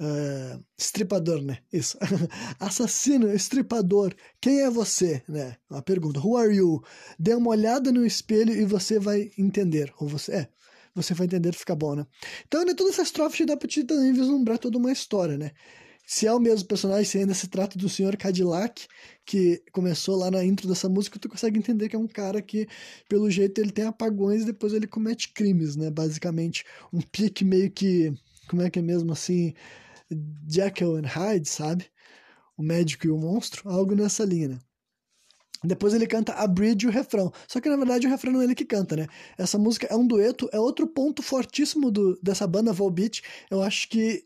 Uh, 0.00 0.62
estripador, 0.76 1.40
né? 1.40 1.58
Isso. 1.72 1.96
Assassino, 2.58 3.32
estripador, 3.32 4.12
quem 4.40 4.60
é 4.60 4.70
você? 4.70 5.22
Né? 5.28 5.56
Uma 5.70 5.82
pergunta. 5.82 6.20
Who 6.20 6.36
are 6.36 6.52
you? 6.52 6.82
Dê 7.16 7.32
uma 7.34 7.50
olhada 7.50 7.92
no 7.92 8.04
espelho 8.04 8.52
e 8.52 8.64
você 8.64 8.98
vai 8.98 9.30
entender. 9.38 9.92
Ou 10.00 10.08
você 10.08 10.32
é, 10.32 10.48
você 10.94 11.14
vai 11.14 11.26
entender, 11.26 11.54
fica 11.54 11.76
bom, 11.76 11.94
né? 11.94 12.06
Então, 12.46 12.64
né, 12.64 12.74
toda 12.74 12.90
essa 12.90 13.02
estrofe 13.02 13.46
dá 13.46 13.56
pra 13.56 13.68
te 13.68 13.84
também 13.84 14.12
vislumbrar 14.12 14.58
toda 14.58 14.78
uma 14.78 14.90
história, 14.90 15.38
né? 15.38 15.52
Se 16.06 16.26
é 16.26 16.32
o 16.32 16.38
mesmo 16.38 16.68
personagem, 16.68 17.04
se 17.04 17.18
ainda 17.18 17.34
se 17.34 17.48
trata 17.48 17.78
do 17.78 17.88
Sr. 17.88 18.16
Cadillac, 18.16 18.86
que 19.24 19.62
começou 19.72 20.16
lá 20.16 20.30
na 20.30 20.44
intro 20.44 20.68
dessa 20.68 20.88
música, 20.88 21.18
tu 21.18 21.28
consegue 21.28 21.58
entender 21.58 21.88
que 21.88 21.96
é 21.96 21.98
um 21.98 22.06
cara 22.06 22.42
que, 22.42 22.66
pelo 23.08 23.30
jeito, 23.30 23.60
ele 23.60 23.72
tem 23.72 23.86
apagões 23.86 24.42
e 24.42 24.46
depois 24.46 24.72
ele 24.74 24.86
comete 24.86 25.32
crimes, 25.32 25.76
né? 25.76 25.90
Basicamente, 25.90 26.64
um 26.92 27.00
pique 27.00 27.44
meio 27.44 27.70
que. 27.70 28.12
Como 28.48 28.62
é 28.62 28.68
que 28.70 28.78
é 28.78 28.82
mesmo 28.82 29.12
assim? 29.12 29.54
Jekyll 30.48 30.96
and 30.96 31.06
Hyde, 31.06 31.48
sabe? 31.48 31.86
O 32.56 32.62
médico 32.62 33.06
e 33.06 33.10
o 33.10 33.18
monstro, 33.18 33.68
algo 33.68 33.94
nessa 33.94 34.24
linha, 34.24 34.48
né? 34.48 34.58
Depois 35.64 35.94
ele 35.94 36.06
canta 36.06 36.34
a 36.34 36.46
bridge 36.46 36.84
e 36.84 36.88
o 36.88 36.92
refrão. 36.92 37.32
Só 37.48 37.60
que 37.60 37.70
na 37.70 37.76
verdade 37.76 38.06
o 38.06 38.10
refrão 38.10 38.32
não 38.32 38.42
é 38.42 38.44
ele 38.44 38.54
que 38.54 38.66
canta, 38.66 38.96
né? 38.96 39.06
Essa 39.38 39.58
música 39.58 39.86
é 39.90 39.96
um 39.96 40.06
dueto, 40.06 40.48
é 40.52 40.60
outro 40.60 40.86
ponto 40.86 41.22
fortíssimo 41.22 41.90
do, 41.90 42.18
dessa 42.22 42.46
banda 42.46 42.72
Volbeat. 42.72 43.22
Eu 43.50 43.62
acho 43.62 43.88
que 43.88 44.24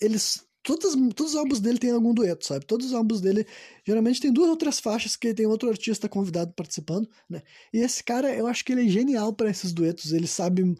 eles. 0.00 0.44
Todos, 0.62 0.94
todos 1.14 1.32
os 1.32 1.38
álbuns 1.38 1.60
dele 1.60 1.78
tem 1.78 1.90
algum 1.90 2.14
dueto, 2.14 2.46
sabe? 2.46 2.64
Todos 2.64 2.86
os 2.86 2.94
álbuns 2.94 3.20
dele 3.20 3.44
geralmente 3.84 4.20
tem 4.20 4.32
duas 4.32 4.48
ou 4.48 4.56
três 4.56 4.78
faixas 4.78 5.16
que 5.16 5.34
tem 5.34 5.46
outro 5.46 5.68
artista 5.68 6.08
convidado 6.08 6.52
participando, 6.54 7.08
né? 7.28 7.42
E 7.72 7.78
esse 7.78 8.02
cara, 8.04 8.32
eu 8.32 8.46
acho 8.46 8.64
que 8.64 8.72
ele 8.72 8.86
é 8.86 8.88
genial 8.88 9.32
para 9.32 9.50
esses 9.50 9.72
duetos. 9.72 10.12
Ele 10.12 10.26
sabe 10.26 10.76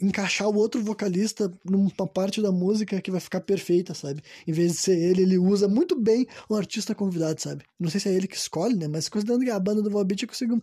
encaixar 0.00 0.48
o 0.48 0.56
outro 0.56 0.82
vocalista 0.82 1.52
numa 1.64 2.06
parte 2.06 2.42
da 2.42 2.52
música 2.52 3.00
que 3.00 3.10
vai 3.10 3.20
ficar 3.20 3.40
perfeita, 3.40 3.94
sabe? 3.94 4.22
Em 4.46 4.52
vez 4.52 4.72
de 4.72 4.78
ser 4.78 4.98
ele, 4.98 5.22
ele 5.22 5.38
usa 5.38 5.66
muito 5.66 5.98
bem 5.98 6.26
o 6.48 6.54
artista 6.54 6.94
convidado, 6.94 7.40
sabe? 7.40 7.64
Não 7.78 7.90
sei 7.90 8.00
se 8.00 8.08
é 8.08 8.12
ele 8.12 8.26
que 8.26 8.36
escolhe, 8.36 8.76
né? 8.76 8.88
Mas 8.88 9.08
considerando 9.08 9.44
que 9.44 9.50
a 9.50 9.58
banda 9.58 9.82
do 9.82 9.90
Volbeat 9.90 10.26
consigo. 10.26 10.60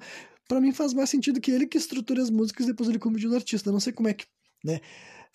Pra 0.48 0.60
mim 0.60 0.72
faz 0.72 0.94
mais 0.94 1.10
sentido 1.10 1.40
que 1.40 1.52
ele 1.52 1.68
que 1.68 1.78
estruture 1.78 2.20
as 2.20 2.30
músicas 2.30 2.66
e 2.66 2.70
depois 2.70 2.90
ele 2.90 3.00
convida 3.00 3.34
o 3.34 3.36
artista. 3.36 3.72
não 3.72 3.80
sei 3.80 3.94
como 3.94 4.10
é 4.10 4.14
que, 4.14 4.26
né? 4.64 4.80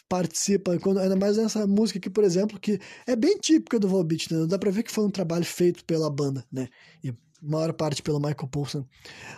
Participa, 0.09 0.79
quando, 0.79 0.99
ainda 1.01 1.17
mais 1.17 1.37
nessa 1.37 1.67
música 1.67 1.99
aqui, 1.99 2.11
por 2.11 2.25
exemplo, 2.25 2.61
que 2.61 2.79
é 3.07 3.17
bem 3.17 3.39
típica 3.39 3.79
do 3.79 3.89
Volbeat, 3.89 4.33
né? 4.33 4.47
Dá 4.47 4.59
pra 4.59 4.71
ver 4.71 4.83
que 4.83 4.93
foi 4.93 5.05
um 5.05 5.11
trabalho 5.11 5.45
feito 5.45 5.85
pela 5.85 6.11
banda, 6.11 6.45
né? 6.53 6.69
E 7.03 7.13
maior 7.43 7.73
parte 7.73 8.03
pelo 8.03 8.19
Michael 8.19 8.49
Poulsen. 8.49 8.87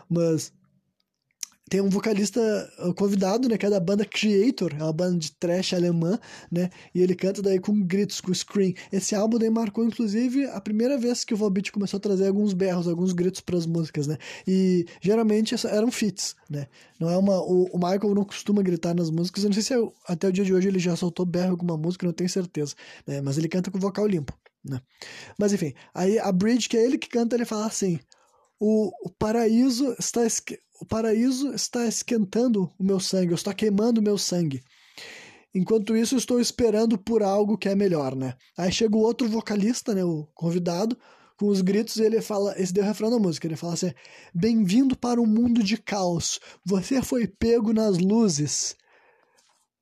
Mas 0.08 0.52
tem 1.68 1.80
um 1.80 1.88
vocalista 1.88 2.40
uh, 2.78 2.94
convidado, 2.94 3.48
né, 3.48 3.58
que 3.58 3.66
é 3.66 3.70
da 3.70 3.80
banda 3.80 4.04
Creator, 4.04 4.72
é 4.78 4.82
uma 4.82 4.92
banda 4.92 5.18
de 5.18 5.32
trash 5.32 5.74
alemã, 5.74 6.18
né, 6.50 6.70
e 6.94 7.02
ele 7.02 7.14
canta 7.14 7.42
daí 7.42 7.58
com 7.58 7.82
gritos, 7.82 8.20
com 8.20 8.32
scream. 8.32 8.72
Esse 8.92 9.14
álbum 9.14 9.38
daí 9.38 9.50
marcou, 9.50 9.84
inclusive, 9.84 10.46
a 10.46 10.60
primeira 10.60 10.96
vez 10.96 11.24
que 11.24 11.34
o 11.34 11.36
Volbeat 11.36 11.72
começou 11.72 11.98
a 11.98 12.00
trazer 12.00 12.28
alguns 12.28 12.52
berros, 12.52 12.86
alguns 12.86 13.12
gritos 13.12 13.40
para 13.40 13.56
as 13.56 13.66
músicas, 13.66 14.06
né, 14.06 14.16
e 14.46 14.86
geralmente 15.00 15.54
eram 15.66 15.90
fits, 15.90 16.36
né, 16.48 16.68
não 17.00 17.10
é 17.10 17.16
uma... 17.16 17.40
O, 17.40 17.64
o, 17.72 17.76
Michael 17.76 18.14
não 18.14 18.24
costuma 18.24 18.62
gritar 18.62 18.94
nas 18.94 19.10
músicas, 19.10 19.42
eu 19.42 19.48
não 19.48 19.54
sei 19.54 19.62
se 19.62 19.74
é, 19.74 19.88
até 20.06 20.28
o 20.28 20.32
dia 20.32 20.44
de 20.44 20.54
hoje 20.54 20.68
ele 20.68 20.78
já 20.78 20.94
soltou 20.94 21.26
berro 21.26 21.48
em 21.48 21.50
alguma 21.50 21.76
música, 21.76 22.06
não 22.06 22.12
tenho 22.12 22.30
certeza, 22.30 22.74
né, 23.06 23.20
mas 23.20 23.38
ele 23.38 23.48
canta 23.48 23.70
com 23.72 23.78
vocal 23.78 24.06
limpo, 24.06 24.32
né. 24.64 24.80
Mas 25.36 25.52
enfim, 25.52 25.74
aí 25.92 26.16
a 26.18 26.30
Bridge, 26.30 26.68
que 26.68 26.76
é 26.76 26.84
ele 26.84 26.96
que 26.96 27.08
canta, 27.08 27.34
ele 27.34 27.44
fala 27.44 27.66
assim... 27.66 27.98
O, 28.58 28.90
o 29.06 29.10
paraíso 29.10 29.94
está 29.98 30.22
o 30.80 30.86
paraíso 30.86 31.52
está 31.54 31.86
esquentando 31.86 32.70
o 32.78 32.84
meu 32.84 33.00
sangue, 33.00 33.34
está 33.34 33.52
queimando 33.54 34.00
o 34.00 34.04
meu 34.04 34.18
sangue. 34.18 34.62
Enquanto 35.54 35.96
isso, 35.96 36.16
estou 36.16 36.38
esperando 36.38 36.98
por 36.98 37.22
algo 37.22 37.56
que 37.56 37.68
é 37.68 37.74
melhor, 37.74 38.14
né? 38.14 38.34
Aí 38.58 38.70
chega 38.70 38.94
o 38.94 39.00
outro 39.00 39.26
vocalista, 39.26 39.94
né, 39.94 40.04
o 40.04 40.28
convidado, 40.34 40.98
com 41.38 41.46
os 41.46 41.60
gritos, 41.60 41.98
ele 41.98 42.20
fala, 42.20 42.54
esse 42.58 42.72
deu 42.72 42.82
o 42.82 42.86
refrão 42.86 43.10
da 43.10 43.18
música, 43.18 43.46
ele 43.46 43.56
fala 43.56 43.74
assim: 43.74 43.92
"Bem-vindo 44.34 44.96
para 44.96 45.20
um 45.20 45.26
mundo 45.26 45.62
de 45.62 45.76
caos. 45.76 46.40
Você 46.64 47.02
foi 47.02 47.26
pego 47.26 47.72
nas 47.72 47.98
luzes. 47.98 48.74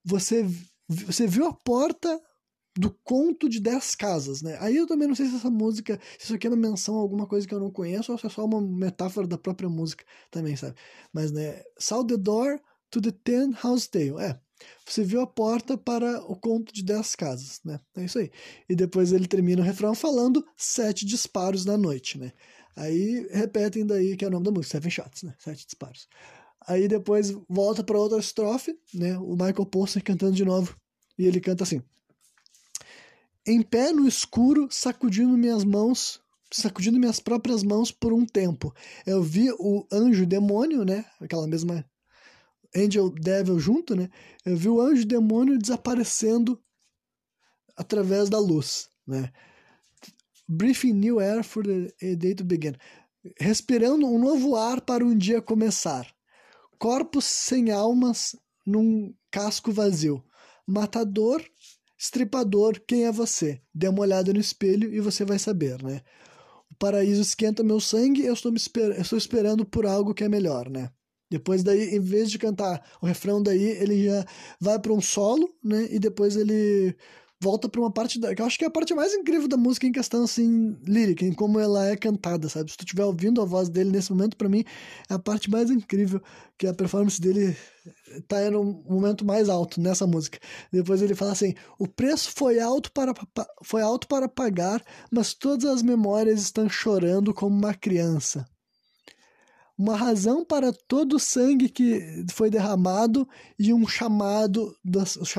Você 0.04 0.46
você 0.88 1.26
viu 1.26 1.46
a 1.46 1.52
porta 1.52 2.20
do 2.76 2.90
conto 3.04 3.48
de 3.48 3.60
10 3.60 3.94
casas, 3.94 4.42
né? 4.42 4.56
Aí 4.60 4.76
eu 4.76 4.86
também 4.86 5.06
não 5.06 5.14
sei 5.14 5.28
se 5.28 5.36
essa 5.36 5.50
música, 5.50 5.98
se 6.18 6.24
isso 6.24 6.34
aqui 6.34 6.46
é 6.46 6.50
uma 6.50 6.56
menção 6.56 6.96
a 6.96 7.00
alguma 7.00 7.26
coisa 7.26 7.46
que 7.46 7.54
eu 7.54 7.60
não 7.60 7.70
conheço 7.70 8.10
ou 8.10 8.18
se 8.18 8.26
é 8.26 8.28
só 8.28 8.44
uma 8.44 8.60
metáfora 8.60 9.26
da 9.26 9.38
própria 9.38 9.68
música 9.68 10.04
também, 10.30 10.56
sabe? 10.56 10.74
Mas, 11.12 11.30
né, 11.30 11.62
Saw 11.78 12.04
the 12.04 12.16
door 12.16 12.60
to 12.90 13.00
the 13.00 13.12
ten 13.12 13.52
house 13.62 13.86
tale. 13.86 14.18
É, 14.20 14.38
você 14.84 15.04
viu 15.04 15.20
a 15.20 15.26
porta 15.26 15.78
para 15.78 16.20
o 16.24 16.36
conto 16.36 16.72
de 16.72 16.82
10 16.82 17.14
casas, 17.14 17.60
né? 17.64 17.80
É 17.96 18.04
isso 18.04 18.18
aí. 18.18 18.30
E 18.68 18.74
depois 18.74 19.12
ele 19.12 19.26
termina 19.26 19.62
o 19.62 19.64
refrão 19.64 19.94
falando 19.94 20.44
sete 20.56 21.06
disparos 21.06 21.64
na 21.64 21.76
noite, 21.76 22.18
né? 22.18 22.32
Aí 22.76 23.26
repetem 23.30 23.86
daí 23.86 24.16
que 24.16 24.24
é 24.24 24.28
o 24.28 24.30
nome 24.30 24.44
da 24.44 24.50
música, 24.50 24.72
Seven 24.72 24.90
Shots, 24.90 25.22
né? 25.22 25.34
Sete 25.38 25.64
disparos. 25.64 26.08
Aí 26.66 26.88
depois 26.88 27.30
volta 27.48 27.84
para 27.84 27.98
outra 27.98 28.18
estrofe, 28.18 28.76
né? 28.92 29.16
O 29.18 29.32
Michael 29.32 29.66
Poster 29.66 30.02
cantando 30.02 30.32
de 30.32 30.44
novo. 30.44 30.76
E 31.18 31.26
ele 31.26 31.40
canta 31.40 31.62
assim: 31.64 31.82
em 33.46 33.62
pé 33.62 33.92
no 33.92 34.06
escuro, 34.08 34.68
sacudindo 34.70 35.36
minhas 35.36 35.64
mãos, 35.64 36.20
sacudindo 36.50 36.98
minhas 36.98 37.20
próprias 37.20 37.62
mãos 37.62 37.90
por 37.90 38.12
um 38.12 38.24
tempo. 38.24 38.74
Eu 39.06 39.22
vi 39.22 39.50
o 39.58 39.86
anjo 39.92 40.26
demônio, 40.26 40.84
né? 40.84 41.04
Aquela 41.20 41.46
mesma 41.46 41.84
angel 42.74 43.10
devil 43.10 43.58
junto, 43.58 43.94
né? 43.94 44.10
Eu 44.44 44.56
vi 44.56 44.68
o 44.68 44.80
anjo 44.80 45.04
demônio 45.04 45.58
desaparecendo 45.58 46.60
através 47.76 48.28
da 48.28 48.38
luz, 48.38 48.88
né? 49.06 49.32
Breathing 50.48 50.92
new 50.92 51.20
air 51.20 51.42
for 51.42 51.64
the 51.64 52.14
day 52.16 52.34
to 52.34 52.44
begin. 52.44 52.74
Respirando 53.38 54.06
um 54.06 54.18
novo 54.18 54.56
ar 54.56 54.80
para 54.80 55.04
um 55.04 55.16
dia 55.16 55.40
começar. 55.40 56.06
Corpos 56.78 57.24
sem 57.24 57.70
almas 57.70 58.36
num 58.66 59.14
casco 59.30 59.72
vazio. 59.72 60.22
Matador 60.66 61.42
Estripador, 61.98 62.80
quem 62.86 63.04
é 63.04 63.12
você? 63.12 63.60
Dê 63.74 63.88
uma 63.88 64.00
olhada 64.00 64.32
no 64.32 64.40
espelho 64.40 64.92
e 64.92 65.00
você 65.00 65.24
vai 65.24 65.38
saber, 65.38 65.82
né? 65.82 66.02
O 66.70 66.74
paraíso 66.74 67.22
esquenta 67.22 67.62
meu 67.62 67.80
sangue, 67.80 68.24
eu 68.24 68.34
estou, 68.34 68.52
esper 68.54 68.92
eu 68.92 69.02
estou 69.02 69.16
esperando 69.16 69.64
por 69.64 69.86
algo 69.86 70.12
que 70.12 70.24
é 70.24 70.28
melhor, 70.28 70.68
né? 70.68 70.90
Depois 71.30 71.62
daí, 71.62 71.94
em 71.94 72.00
vez 72.00 72.30
de 72.30 72.38
cantar 72.38 72.84
o 73.00 73.06
refrão 73.06 73.42
daí, 73.42 73.62
ele 73.62 74.04
já 74.04 74.24
vai 74.60 74.78
para 74.78 74.92
um 74.92 75.00
solo, 75.00 75.48
né? 75.62 75.88
E 75.90 75.98
depois 75.98 76.36
ele 76.36 76.96
volta 77.44 77.68
para 77.68 77.80
uma 77.80 77.90
parte 77.90 78.18
da, 78.18 78.34
que 78.34 78.40
eu 78.40 78.46
acho 78.46 78.58
que 78.58 78.64
é 78.64 78.68
a 78.68 78.70
parte 78.70 78.94
mais 78.94 79.12
incrível 79.12 79.46
da 79.46 79.56
música 79.56 79.86
em 79.86 79.92
questão 79.92 80.24
assim 80.24 80.74
lírica, 80.86 81.26
em 81.26 81.32
como 81.32 81.60
ela 81.60 81.86
é 81.86 81.96
cantada, 81.96 82.48
sabe? 82.48 82.70
Se 82.70 82.76
tu 82.76 82.84
estiver 82.84 83.04
ouvindo 83.04 83.42
a 83.42 83.44
voz 83.44 83.68
dele 83.68 83.90
nesse 83.90 84.10
momento, 84.10 84.34
para 84.36 84.48
mim 84.48 84.64
é 85.10 85.14
a 85.14 85.18
parte 85.18 85.50
mais 85.50 85.70
incrível 85.70 86.22
que 86.56 86.66
a 86.66 86.72
performance 86.72 87.20
dele 87.20 87.54
tá 88.26 88.50
no 88.50 88.64
momento 88.88 89.26
mais 89.26 89.50
alto 89.50 89.78
nessa 89.78 90.06
música. 90.06 90.38
Depois 90.72 91.02
ele 91.02 91.14
fala 91.14 91.32
assim: 91.32 91.54
"O 91.78 91.86
preço 91.86 92.32
foi 92.34 92.58
alto 92.58 92.90
para 92.92 93.12
foi 93.62 93.82
alto 93.82 94.08
para 94.08 94.26
pagar, 94.26 94.82
mas 95.10 95.34
todas 95.34 95.66
as 95.66 95.82
memórias 95.82 96.40
estão 96.40 96.66
chorando 96.68 97.34
como 97.34 97.54
uma 97.54 97.74
criança." 97.74 98.46
uma 99.76 99.96
razão 99.96 100.44
para 100.44 100.72
todo 100.72 101.16
o 101.16 101.20
sangue 101.20 101.68
que 101.68 102.24
foi 102.32 102.48
derramado 102.48 103.28
e 103.58 103.72
um 103.74 103.86
chamado 103.86 104.74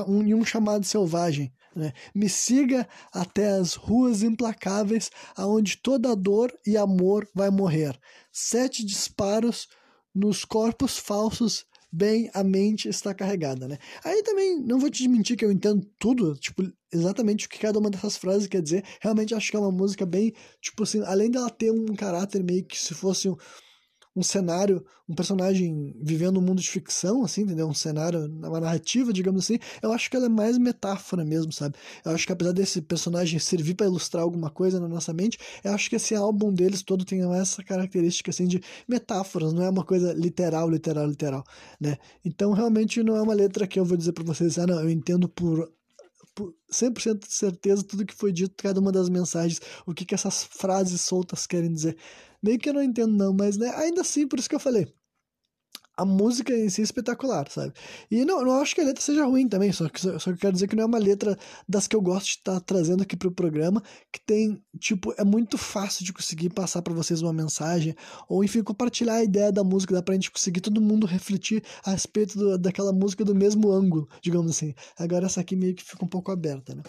um, 0.08 0.36
um 0.36 0.46
chamado 0.46 0.86
selvagem. 0.86 1.54
Né? 1.76 1.92
Me 2.14 2.30
siga 2.30 2.88
até 3.12 3.50
as 3.50 3.74
ruas 3.74 4.24
implacáveis, 4.24 5.12
aonde 5.36 5.78
toda 5.78 6.16
dor 6.16 6.54
e 6.66 6.78
amor 6.78 7.28
vai 7.34 7.50
morrer. 7.50 8.00
Sete 8.32 8.86
disparos 8.86 9.68
nos 10.14 10.46
corpos 10.46 10.98
falsos, 10.98 11.66
bem 11.92 12.30
a 12.34 12.44
mente 12.44 12.88
está 12.88 13.14
carregada, 13.14 13.68
né? 13.68 13.78
Aí 14.04 14.24
também 14.24 14.60
não 14.62 14.80
vou 14.80 14.90
te 14.90 15.08
mentir 15.08 15.38
que 15.38 15.44
eu 15.44 15.52
entendo 15.52 15.86
tudo, 16.00 16.36
tipo, 16.36 16.64
exatamente 16.92 17.46
o 17.46 17.50
que 17.50 17.60
cada 17.60 17.80
uma 17.80 17.90
dessas 17.90 18.18
frases 18.18 18.48
quer 18.48 18.62
dizer. 18.62 18.84
Realmente 19.02 19.36
acho 19.36 19.52
que 19.52 19.58
é 19.58 19.60
uma 19.60 19.72
música 19.72 20.06
bem, 20.06 20.34
tipo 20.62 20.84
assim, 20.84 21.02
além 21.06 21.30
dela 21.30 21.50
ter 21.50 21.72
um 21.72 21.94
caráter 21.96 22.44
meio 22.44 22.66
que 22.66 22.78
se 22.78 22.94
fosse 22.94 23.30
um, 23.30 23.36
um 24.16 24.24
cenário, 24.24 24.84
um 25.08 25.14
personagem 25.14 25.94
vivendo 26.02 26.38
um 26.38 26.42
mundo 26.42 26.62
de 26.62 26.70
ficção, 26.70 27.24
assim, 27.24 27.42
entendeu? 27.42 27.68
Um 27.68 27.74
cenário, 27.74 28.26
uma 28.26 28.60
narrativa, 28.60 29.12
digamos 29.12 29.44
assim, 29.44 29.60
eu 29.82 29.92
acho 29.92 30.10
que 30.10 30.16
ela 30.16 30.28
é 30.28 30.30
mais 30.30 30.58
metáfora 30.58 31.26
mesmo, 31.26 31.52
sabe? 31.52 31.76
Eu 32.04 32.12
acho 32.12 32.26
que 32.26 32.32
apesar 32.32 32.54
desse 32.54 32.82
personagem 32.82 33.40
servir 33.40 33.76
para 33.76 33.86
ilustrar 33.88 34.24
alguma 34.24 34.50
coisa 34.50 34.80
na 34.80 34.88
nossa 34.88 35.14
mente, 35.14 35.38
eu 35.64 35.74
acho 35.74 35.90
que 35.90 35.98
esse 35.98 36.16
álbum 36.16 36.54
deles 36.54 36.82
todo 36.82 37.04
tem 37.04 37.22
essa 37.34 37.64
característica, 37.64 38.32
assim, 38.32 38.48
de 38.48 38.62
metáforas, 38.88 39.54
não 39.54 39.64
é 39.64 39.70
uma 39.70 39.84
coisa 39.84 40.14
literal, 40.14 40.70
literal, 40.70 41.08
literal, 41.08 41.44
né? 41.80 41.98
Então, 42.24 42.54
realmente 42.54 43.04
não 43.04 43.16
é 43.16 43.22
uma 43.22 43.34
letra 43.34 43.68
que 43.68 43.80
eu 43.80 43.86
vou 43.86 43.98
dizer 43.98 44.14
para 44.14 44.24
vocês, 44.24 44.58
ah, 44.58 44.66
não, 44.68 44.80
eu 44.80 44.90
entendo 44.90 45.28
por 45.28 45.70
100% 46.72 47.28
de 47.28 47.34
certeza 47.34 47.84
tudo 47.84 48.06
que 48.06 48.14
foi 48.14 48.32
dito, 48.32 48.56
cada 48.58 48.80
uma 48.80 48.92
das 48.92 49.10
mensagens, 49.10 49.60
o 49.86 49.94
que, 49.94 50.06
que 50.06 50.16
essas 50.16 50.44
frases 50.44 51.02
soltas 51.02 51.48
querem 51.48 51.72
dizer. 51.72 51.98
Meio 52.42 52.60
que 52.60 52.70
eu 52.70 52.74
não 52.74 52.84
entendo, 52.84 53.14
não, 53.16 53.34
mas 53.34 53.58
né, 53.58 53.70
ainda 53.76 54.02
assim, 54.02 54.28
por 54.28 54.40
isso 54.40 54.50
que 54.50 54.56
eu 54.56 54.60
falei. 54.60 54.94
A 55.98 56.06
música 56.06 56.54
em 56.54 56.70
si 56.70 56.82
é 56.82 56.84
espetacular, 56.84 57.50
sabe? 57.50 57.74
E 58.12 58.26
não, 58.26 58.44
não 58.44 58.62
acho 58.62 58.76
que 58.76 58.82
a 58.82 58.84
letra 58.84 59.02
seja 59.02 59.26
ruim 59.26 59.48
também, 59.48 59.72
só 59.72 59.88
que, 59.88 60.00
só, 60.00 60.18
que 60.18 60.30
eu 60.30 60.38
quero 60.38 60.54
dizer 60.54 60.68
que 60.68 60.76
não 60.76 60.84
é 60.84 60.86
uma 60.86 60.98
letra 60.98 61.38
das 61.68 61.88
que 61.88 61.96
eu 61.96 62.02
gosto 62.02 62.26
de 62.26 62.32
estar 62.32 62.56
tá 62.56 62.60
trazendo 62.60 63.04
aqui 63.04 63.16
pro 63.16 63.32
programa, 63.32 63.82
que 64.12 64.20
tem, 64.26 64.62
tipo, 64.80 65.14
é 65.18 65.24
muito 65.24 65.58
fácil 65.58 66.04
de 66.04 66.12
conseguir 66.12 66.50
passar 66.50 66.82
para 66.82 66.94
vocês 66.94 67.22
uma 67.22 67.34
mensagem, 67.34 67.96
ou 68.28 68.44
enfim, 68.44 68.62
compartilhar 68.64 69.16
a 69.16 69.24
ideia 69.24 69.52
da 69.52 69.64
música, 69.64 69.94
dá 69.94 70.02
pra 70.02 70.16
gente 70.16 70.32
conseguir 70.32 70.62
todo 70.62 70.82
mundo 70.82 71.08
refletir 71.08 71.64
a 71.84 71.92
respeito 71.92 72.38
do, 72.38 72.58
daquela 72.58 72.92
música 72.92 73.24
do 73.24 73.34
mesmo 73.34 73.72
ângulo, 73.72 74.08
digamos 74.22 74.52
assim. 74.52 74.74
Agora 74.98 75.26
essa 75.26 75.42
aqui 75.42 75.56
meio 75.56 75.76
que 75.76 75.84
fica 75.84 76.04
um 76.04 76.10
pouco 76.10 76.32
aberta, 76.32 76.76
né? 76.76 76.84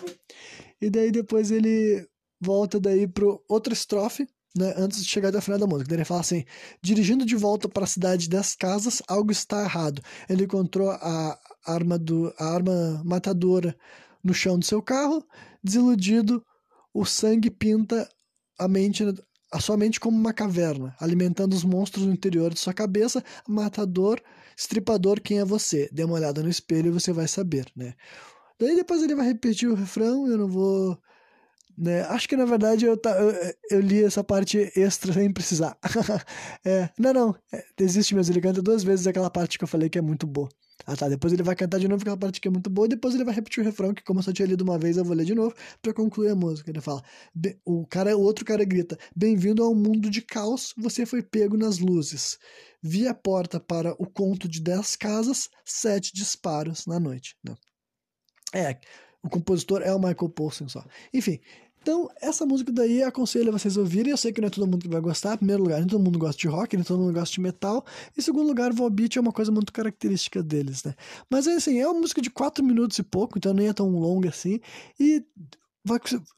E 0.81 0.91
daí 0.91 1.11
depois 1.11 1.51
ele 1.51 2.07
volta 2.41 2.79
daí 2.79 3.07
pro 3.07 3.43
outra 3.49 3.73
estrofe, 3.73 4.27
né, 4.57 4.75
antes 4.77 5.03
de 5.03 5.09
chegar 5.09 5.35
o 5.35 5.41
final 5.41 5.59
da 5.59 5.67
música. 5.67 5.93
Ele 5.95 6.05
fala 6.05 6.21
assim: 6.21 6.45
dirigindo 6.83 7.25
de 7.25 7.37
volta 7.37 7.69
para 7.69 7.85
a 7.85 7.87
cidade 7.87 8.29
das 8.29 8.55
casas, 8.55 9.03
algo 9.07 9.31
está 9.31 9.63
errado. 9.63 10.03
Ele 10.29 10.45
encontrou 10.45 10.91
a 10.91 11.39
arma, 11.65 11.99
do, 11.99 12.33
a 12.39 12.45
arma 12.47 13.03
matadora 13.05 13.77
no 14.23 14.35
chão 14.35 14.59
do 14.59 14.65
seu 14.65 14.83
carro. 14.83 15.25
Desiludido, 15.63 16.43
o 16.93 17.05
sangue 17.05 17.51
pinta 17.51 18.09
a 18.59 18.67
mente, 18.67 19.05
a 19.53 19.61
sua 19.61 19.77
mente 19.77 20.01
como 20.01 20.17
uma 20.17 20.33
caverna, 20.33 20.95
alimentando 21.01 21.55
os 21.55 21.65
monstros 21.65 22.07
no 22.07 22.13
interior 22.13 22.53
de 22.53 22.61
sua 22.61 22.73
cabeça. 22.73 23.23
Matador, 23.49 24.21
estripador, 24.57 25.21
quem 25.21 25.39
é 25.39 25.45
você? 25.45 25.89
Dê 25.93 26.05
uma 26.05 26.15
olhada 26.15 26.43
no 26.43 26.49
espelho 26.49 26.89
e 26.89 26.93
você 26.93 27.13
vai 27.13 27.29
saber, 27.29 27.67
né? 27.77 27.95
Daí 28.59 28.75
depois 28.75 29.03
ele 29.03 29.15
vai 29.15 29.27
repetir 29.27 29.69
o 29.69 29.75
refrão, 29.75 30.27
eu 30.27 30.39
não 30.39 30.49
vou 30.49 30.99
né? 31.77 32.03
Acho 32.03 32.29
que 32.29 32.37
na 32.37 32.45
verdade 32.45 32.87
eu, 32.87 32.95
eu, 33.05 33.55
eu, 33.71 33.81
li 33.81 34.03
essa 34.03 34.25
parte 34.25 34.73
extra 34.77 35.13
sem 35.13 35.33
precisar. 35.33 35.77
é, 36.65 36.89
não, 36.99 37.13
não, 37.13 37.37
é, 37.53 37.65
existe 37.81 38.15
mesmo. 38.15 38.33
Ele 38.33 38.41
canta 38.41 38.63
duas 38.63 38.83
vezes 38.83 39.07
aquela 39.07 39.31
parte 39.31 39.59
que 39.59 39.65
eu 39.65 39.69
falei 39.69 39.89
que 39.89 39.99
é 39.99 40.03
muito 40.03 40.27
boa. 40.27 40.49
Ah 40.87 40.95
tá, 40.95 41.09
depois 41.09 41.33
ele 41.33 41.43
vai 41.43 41.57
cantar 41.57 41.79
de 41.79 41.89
novo 41.89 42.03
aquela 42.03 42.17
parte 42.17 42.41
que 42.41 42.49
é 42.49 42.51
muito 42.51 42.69
boa, 42.69 42.87
e 42.87 42.91
depois 42.91 43.15
ele 43.15 43.25
vai 43.25 43.35
repetir 43.35 43.63
o 43.63 43.65
refrão, 43.65 43.95
que 43.95 44.05
como 44.05 44.21
eu 44.21 44.23
só 44.23 44.33
tinha 44.33 44.47
lido 44.47 44.63
uma 44.63 44.79
vez, 44.79 44.97
eu 44.97 45.05
vou 45.05 45.17
ler 45.17 45.25
de 45.25 45.35
novo 45.35 45.55
para 45.81 45.93
concluir 45.95 46.29
a 46.29 46.35
música. 46.35 46.71
Ele 46.71 46.81
fala: 46.81 47.03
o 47.65 47.87
cara, 47.87 48.17
o 48.17 48.21
outro 48.21 48.45
cara 48.45 48.65
grita: 48.65 48.99
Bem-vindo 49.15 49.63
ao 49.65 49.75
mundo 49.75 50.11
de 50.11 50.23
caos, 50.23 50.75
você 50.77 51.07
foi 51.07 51.23
pego 51.23 51.57
nas 51.57 51.79
luzes. 51.79 52.39
Vi 52.83 53.09
a 53.09 53.15
porta 53.15 53.59
para 53.59 53.93
o 53.99 54.07
conto 54.07 54.49
de 54.49 54.61
dez 54.61 54.97
casas, 54.97 55.49
sete 55.65 56.13
disparos 56.15 56.87
na 56.87 57.01
noite. 57.01 57.37
Né? 57.43 57.55
É, 58.55 58.79
o 59.27 59.31
compositor 59.31 59.83
é 59.83 59.93
o 59.93 59.99
Michael 59.99 60.29
Poulsen 60.29 60.69
só. 60.69 60.85
Enfim, 61.13 61.41
então, 61.87 62.11
essa 62.21 62.45
música 62.45 62.73
daí 62.73 63.01
aconselho 63.05 63.53
vocês 63.53 63.77
ouvirem. 63.77 64.11
Eu 64.11 64.17
sei 64.17 64.33
que 64.33 64.41
não 64.41 64.49
é 64.49 64.51
todo 64.51 64.67
mundo 64.67 64.83
que 64.83 64.89
vai 64.89 65.01
gostar. 65.01 65.35
Em 65.35 65.37
primeiro 65.37 65.63
lugar, 65.63 65.79
nem 65.79 65.87
todo 65.87 66.03
mundo 66.03 66.19
gosta 66.19 66.37
de 66.37 66.49
rock, 66.49 66.77
nem 66.77 66.85
todo 66.85 66.99
mundo 66.99 67.13
gosta 67.13 67.33
de 67.33 67.41
metal. 67.41 67.87
Em 68.19 68.21
segundo 68.21 68.49
lugar, 68.49 68.73
Volbeat 68.73 69.17
é 69.17 69.21
uma 69.21 69.31
coisa 69.31 69.53
muito 69.53 69.73
característica 69.73 70.43
deles, 70.43 70.83
né? 70.83 70.97
Mas 71.31 71.47
assim, 71.47 71.79
é 71.79 71.87
uma 71.87 72.01
música 72.01 72.21
de 72.21 72.29
4 72.29 72.65
minutos 72.65 72.99
e 72.99 73.05
pouco, 73.05 73.39
então 73.39 73.55
nem 73.55 73.69
é 73.69 73.73
tão 73.73 73.89
longa 73.89 74.31
assim. 74.31 74.59
E 74.99 75.25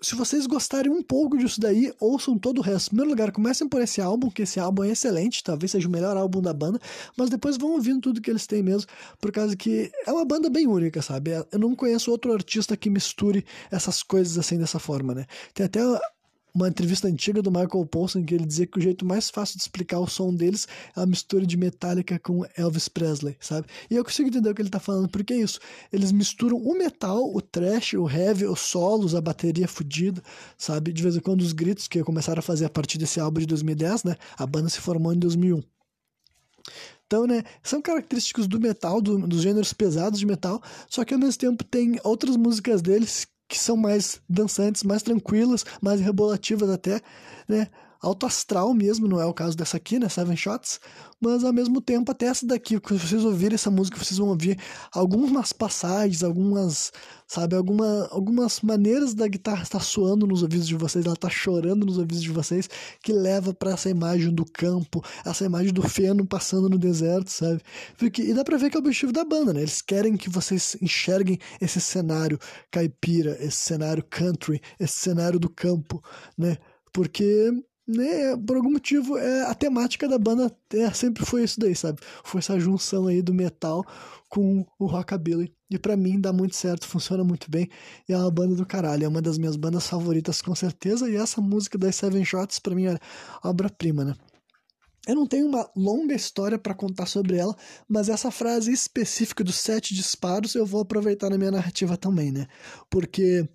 se 0.01 0.15
vocês 0.15 0.47
gostarem 0.47 0.91
um 0.91 1.03
pouco 1.03 1.37
disso 1.37 1.61
daí, 1.61 1.93
ouçam 1.99 2.39
todo 2.39 2.59
o 2.59 2.63
resto. 2.63 2.89
Em 2.89 2.91
primeiro 2.91 3.11
lugar, 3.11 3.33
comecem 3.33 3.69
por 3.69 3.81
esse 3.81 4.01
álbum, 4.01 4.31
que 4.31 4.43
esse 4.43 4.61
álbum 4.61 4.85
é 4.85 4.91
excelente, 4.91 5.43
talvez 5.43 5.71
seja 5.71 5.89
o 5.89 5.91
melhor 5.91 6.17
álbum 6.17 6.41
da 6.41 6.53
banda, 6.53 6.81
mas 7.17 7.31
depois 7.31 7.57
vão 7.57 7.73
ouvindo 7.73 8.01
tudo 8.01 8.21
que 8.21 8.31
eles 8.31 8.47
têm 8.47 8.63
mesmo, 8.63 8.91
por 9.21 9.33
causa 9.33 9.57
que 9.57 9.91
é 10.07 10.13
uma 10.13 10.25
banda 10.25 10.51
bem 10.51 10.67
única, 10.67 11.03
sabe? 11.03 11.31
Eu 11.51 11.59
não 11.59 11.75
conheço 11.75 12.11
outro 12.11 12.33
artista 12.33 12.77
que 12.77 12.91
misture 12.91 13.45
essas 13.71 14.03
coisas 14.03 14.39
assim 14.39 14.59
dessa 14.59 14.79
forma, 14.79 15.15
né? 15.15 15.27
Tem 15.55 15.67
até 15.67 15.81
uma 16.59 16.69
entrevista 16.69 17.07
antiga 17.07 17.41
do 17.41 17.51
Michael 17.51 17.87
Paulson 17.87 18.25
que 18.25 18.35
ele 18.35 18.45
dizia 18.45 18.67
que 18.67 18.79
o 18.79 18.83
jeito 18.83 19.05
mais 19.05 19.31
fácil 19.31 19.57
de 19.57 19.63
explicar 19.63 20.01
o 20.01 20.09
som 20.09 20.35
deles 20.35 20.67
é 20.97 21.01
a 21.01 21.07
mistura 21.07 21.47
de 21.47 21.57
Metallica 21.57 22.19
com 22.19 22.45
Elvis 22.57 22.89
Presley, 22.89 23.37
sabe? 23.41 23.69
E 23.89 23.95
eu 23.95 24.05
consigo 24.05 24.29
entender 24.29 24.51
o 24.51 24.55
que 24.55 24.63
ele 24.63 24.69
tá 24.69 24.81
falando, 24.81 25.09
porque 25.09 25.33
é 25.33 25.37
isso. 25.37 25.61
Eles 25.93 26.11
misturam 26.11 26.57
o 26.57 26.77
metal, 26.77 27.33
o 27.33 27.41
trash, 27.41 27.95
o 27.95 28.11
heavy, 28.11 28.47
os 28.47 28.61
solos, 28.61 29.15
a 29.15 29.21
bateria 29.21 29.69
fodida, 29.69 30.23
sabe? 30.57 30.93
De 30.93 31.03
vez 31.03 31.17
em 31.17 31.21
quando 31.21 31.43
os 31.43 31.53
gritos 31.53 31.87
que 31.87 32.03
começaram 32.03 32.41
a 32.41 32.43
fazer 32.43 32.65
a 32.65 32.71
partir 32.71 32.99
desse 32.99 33.21
álbum 33.21 33.41
de 33.41 33.47
2010, 33.47 34.05
né? 34.05 34.17
A 34.37 34.47
banda 34.47 34.69
se 34.69 34.81
formou 34.81 35.13
em 35.13 35.19
2001. 35.19 35.63
Então, 37.07 37.27
né, 37.27 37.43
são 37.63 37.81
característicos 37.81 38.47
do 38.47 38.61
metal, 38.61 39.01
do, 39.01 39.27
dos 39.27 39.41
gêneros 39.41 39.73
pesados 39.73 40.19
de 40.19 40.27
metal, 40.27 40.63
só 40.91 41.05
que 41.07 41.15
ao 41.15 41.21
mesmo 41.21 41.39
tempo 41.39 41.65
tem 41.65 41.99
outras 42.05 42.37
músicas 42.37 42.83
deles 42.83 43.27
que 43.49 43.59
são 43.59 43.77
mais 43.77 44.21
dançantes, 44.29 44.83
mais 44.83 45.03
tranquilas, 45.03 45.65
mais 45.81 46.01
rebolativas 46.01 46.69
até, 46.71 47.01
né? 47.49 47.69
Alto 48.01 48.27
astral 48.27 48.73
mesmo, 48.73 49.09
não 49.09 49.21
é 49.21 49.27
o 49.27 49.35
caso 49.35 49.57
dessa 49.57 49.77
aqui, 49.77 49.99
né? 49.99 50.09
Seven 50.09 50.37
Shots, 50.37 50.79
mas 51.21 51.43
ao 51.43 51.53
mesmo 51.53 51.81
tempo 51.81 52.13
até 52.13 52.27
essa 52.27 52.47
daqui, 52.47 52.79
quando 52.79 53.01
vocês 53.01 53.25
ouvirem 53.25 53.57
essa 53.57 53.73
música, 53.73 53.99
vocês 53.99 54.19
vão 54.19 54.29
ouvir 54.29 54.57
algumas 54.93 55.53
passagens, 55.53 56.23
algumas, 56.23 56.93
sabe, 57.27 57.57
alguma, 57.57 58.07
algumas 58.13 58.61
maneiras 58.61 59.15
da 59.15 59.27
guitarra 59.27 59.65
estar 59.65 59.81
soando 59.81 60.29
nos 60.29 60.43
ouvidos 60.43 60.69
de 60.69 60.77
vocês, 60.77 61.05
ela 61.05 61.15
está 61.15 61.29
chorando 61.29 61.85
nos 61.85 61.99
ouvidos 61.99 62.23
de 62.23 62.31
vocês, 62.31 62.71
que 63.03 63.13
leva 63.13 63.53
para 63.53 63.73
essa 63.73 63.91
imagem 63.91 64.33
do 64.33 64.45
campo, 64.45 65.05
essa 65.25 65.45
imagem 65.45 65.73
do 65.73 65.83
feno 65.83 66.25
passando 66.25 66.69
no 66.69 66.79
deserto, 66.79 67.31
sabe? 67.31 67.61
Porque, 67.97 68.23
e 68.23 68.33
dá 68.33 68.45
para 68.45 68.59
ver 68.59 68.71
que 68.71 68.77
é 68.77 68.79
o 68.79 68.83
objetivo 68.83 69.11
da 69.11 69.25
banda, 69.25 69.53
né? 69.53 69.61
Eles 69.61 69.83
querem 69.83 70.17
que 70.17 70.31
vocês 70.31 70.77
enxerguem 70.81 71.39
esse 71.61 71.81
cenário 71.81 72.39
caipira, 72.71 73.37
esse 73.41 73.57
cenário 73.57 74.05
country, 74.09 74.61
esse 74.79 74.99
cenário 74.99 75.41
do 75.41 75.51
campo, 75.51 76.01
né? 76.37 76.59
Porque 76.93 77.53
né, 77.89 78.37
por 78.37 78.57
algum 78.57 78.71
motivo, 78.71 79.17
é, 79.17 79.45
a 79.47 79.55
temática 79.55 80.07
da 80.07 80.19
banda 80.19 80.55
é, 80.75 80.93
sempre 80.93 81.25
foi 81.25 81.43
isso 81.43 81.59
daí, 81.59 81.75
sabe? 81.75 82.01
Foi 82.23 82.39
essa 82.41 82.61
junção 82.61 83.07
aí 83.07 83.23
do 83.23 83.33
metal 83.33 83.83
com 84.29 84.67
o 84.79 84.87
rockabilly. 84.87 85.55
E 85.71 85.79
para 85.79 85.97
mim 85.97 86.21
dá 86.21 86.33
muito 86.33 86.55
certo, 86.55 86.87
funciona 86.87 87.25
muito 87.25 87.51
bem. 87.51 87.69
E 88.07 88.13
é 88.13 88.17
uma 88.19 88.31
banda 88.31 88.55
do 88.55 88.67
caralho, 88.67 89.05
é 89.05 89.09
uma 89.09 89.23
das 89.23 89.39
minhas 89.39 89.57
bandas 89.57 89.87
favoritas 89.87 90.43
com 90.43 90.55
certeza. 90.55 91.09
E 91.09 91.17
essa 91.17 91.41
música 91.41 91.79
das 91.79 91.97
Seven 91.97 92.25
Shots 92.25 92.59
para 92.59 92.75
mim 92.75 92.87
é 92.87 92.99
obra-prima, 93.43 94.05
né? 94.05 94.15
Eu 95.07 95.15
não 95.15 95.27
tenho 95.27 95.47
uma 95.47 95.67
longa 95.75 96.15
história 96.15 96.59
para 96.59 96.75
contar 96.75 97.07
sobre 97.07 97.39
ela, 97.39 97.57
mas 97.89 98.11
essa 98.11 98.31
frase 98.31 98.71
específica 98.71 99.43
dos 99.43 99.57
sete 99.57 99.95
disparos 99.95 100.55
eu 100.55 100.67
vou 100.67 100.83
aproveitar 100.83 101.31
na 101.31 101.39
minha 101.39 101.51
narrativa 101.51 101.97
também, 101.97 102.31
né? 102.31 102.47
Porque 102.91 103.49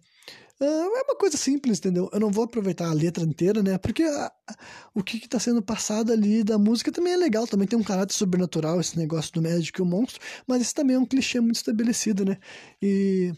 é 0.59 0.65
uma 0.65 1.17
coisa 1.17 1.37
simples, 1.37 1.79
entendeu? 1.79 2.09
Eu 2.13 2.19
não 2.19 2.31
vou 2.31 2.45
aproveitar 2.45 2.89
a 2.89 2.93
letra 2.93 3.23
inteira, 3.23 3.61
né? 3.63 3.77
Porque 3.77 4.03
o 4.93 5.03
que 5.03 5.17
está 5.17 5.39
sendo 5.39 5.61
passado 5.61 6.11
ali 6.11 6.43
da 6.43 6.57
música 6.57 6.91
também 6.91 7.13
é 7.13 7.17
legal, 7.17 7.47
também 7.47 7.67
tem 7.67 7.77
um 7.77 7.83
caráter 7.83 8.13
sobrenatural, 8.13 8.79
esse 8.79 8.97
negócio 8.97 9.33
do 9.33 9.41
médico 9.41 9.81
e 9.81 9.83
o 9.83 9.85
monstro, 9.85 10.21
mas 10.47 10.61
isso 10.61 10.75
também 10.75 10.95
é 10.95 10.99
um 10.99 11.05
clichê 11.05 11.39
muito 11.39 11.55
estabelecido, 11.55 12.23
né? 12.23 12.37
E 12.81 13.33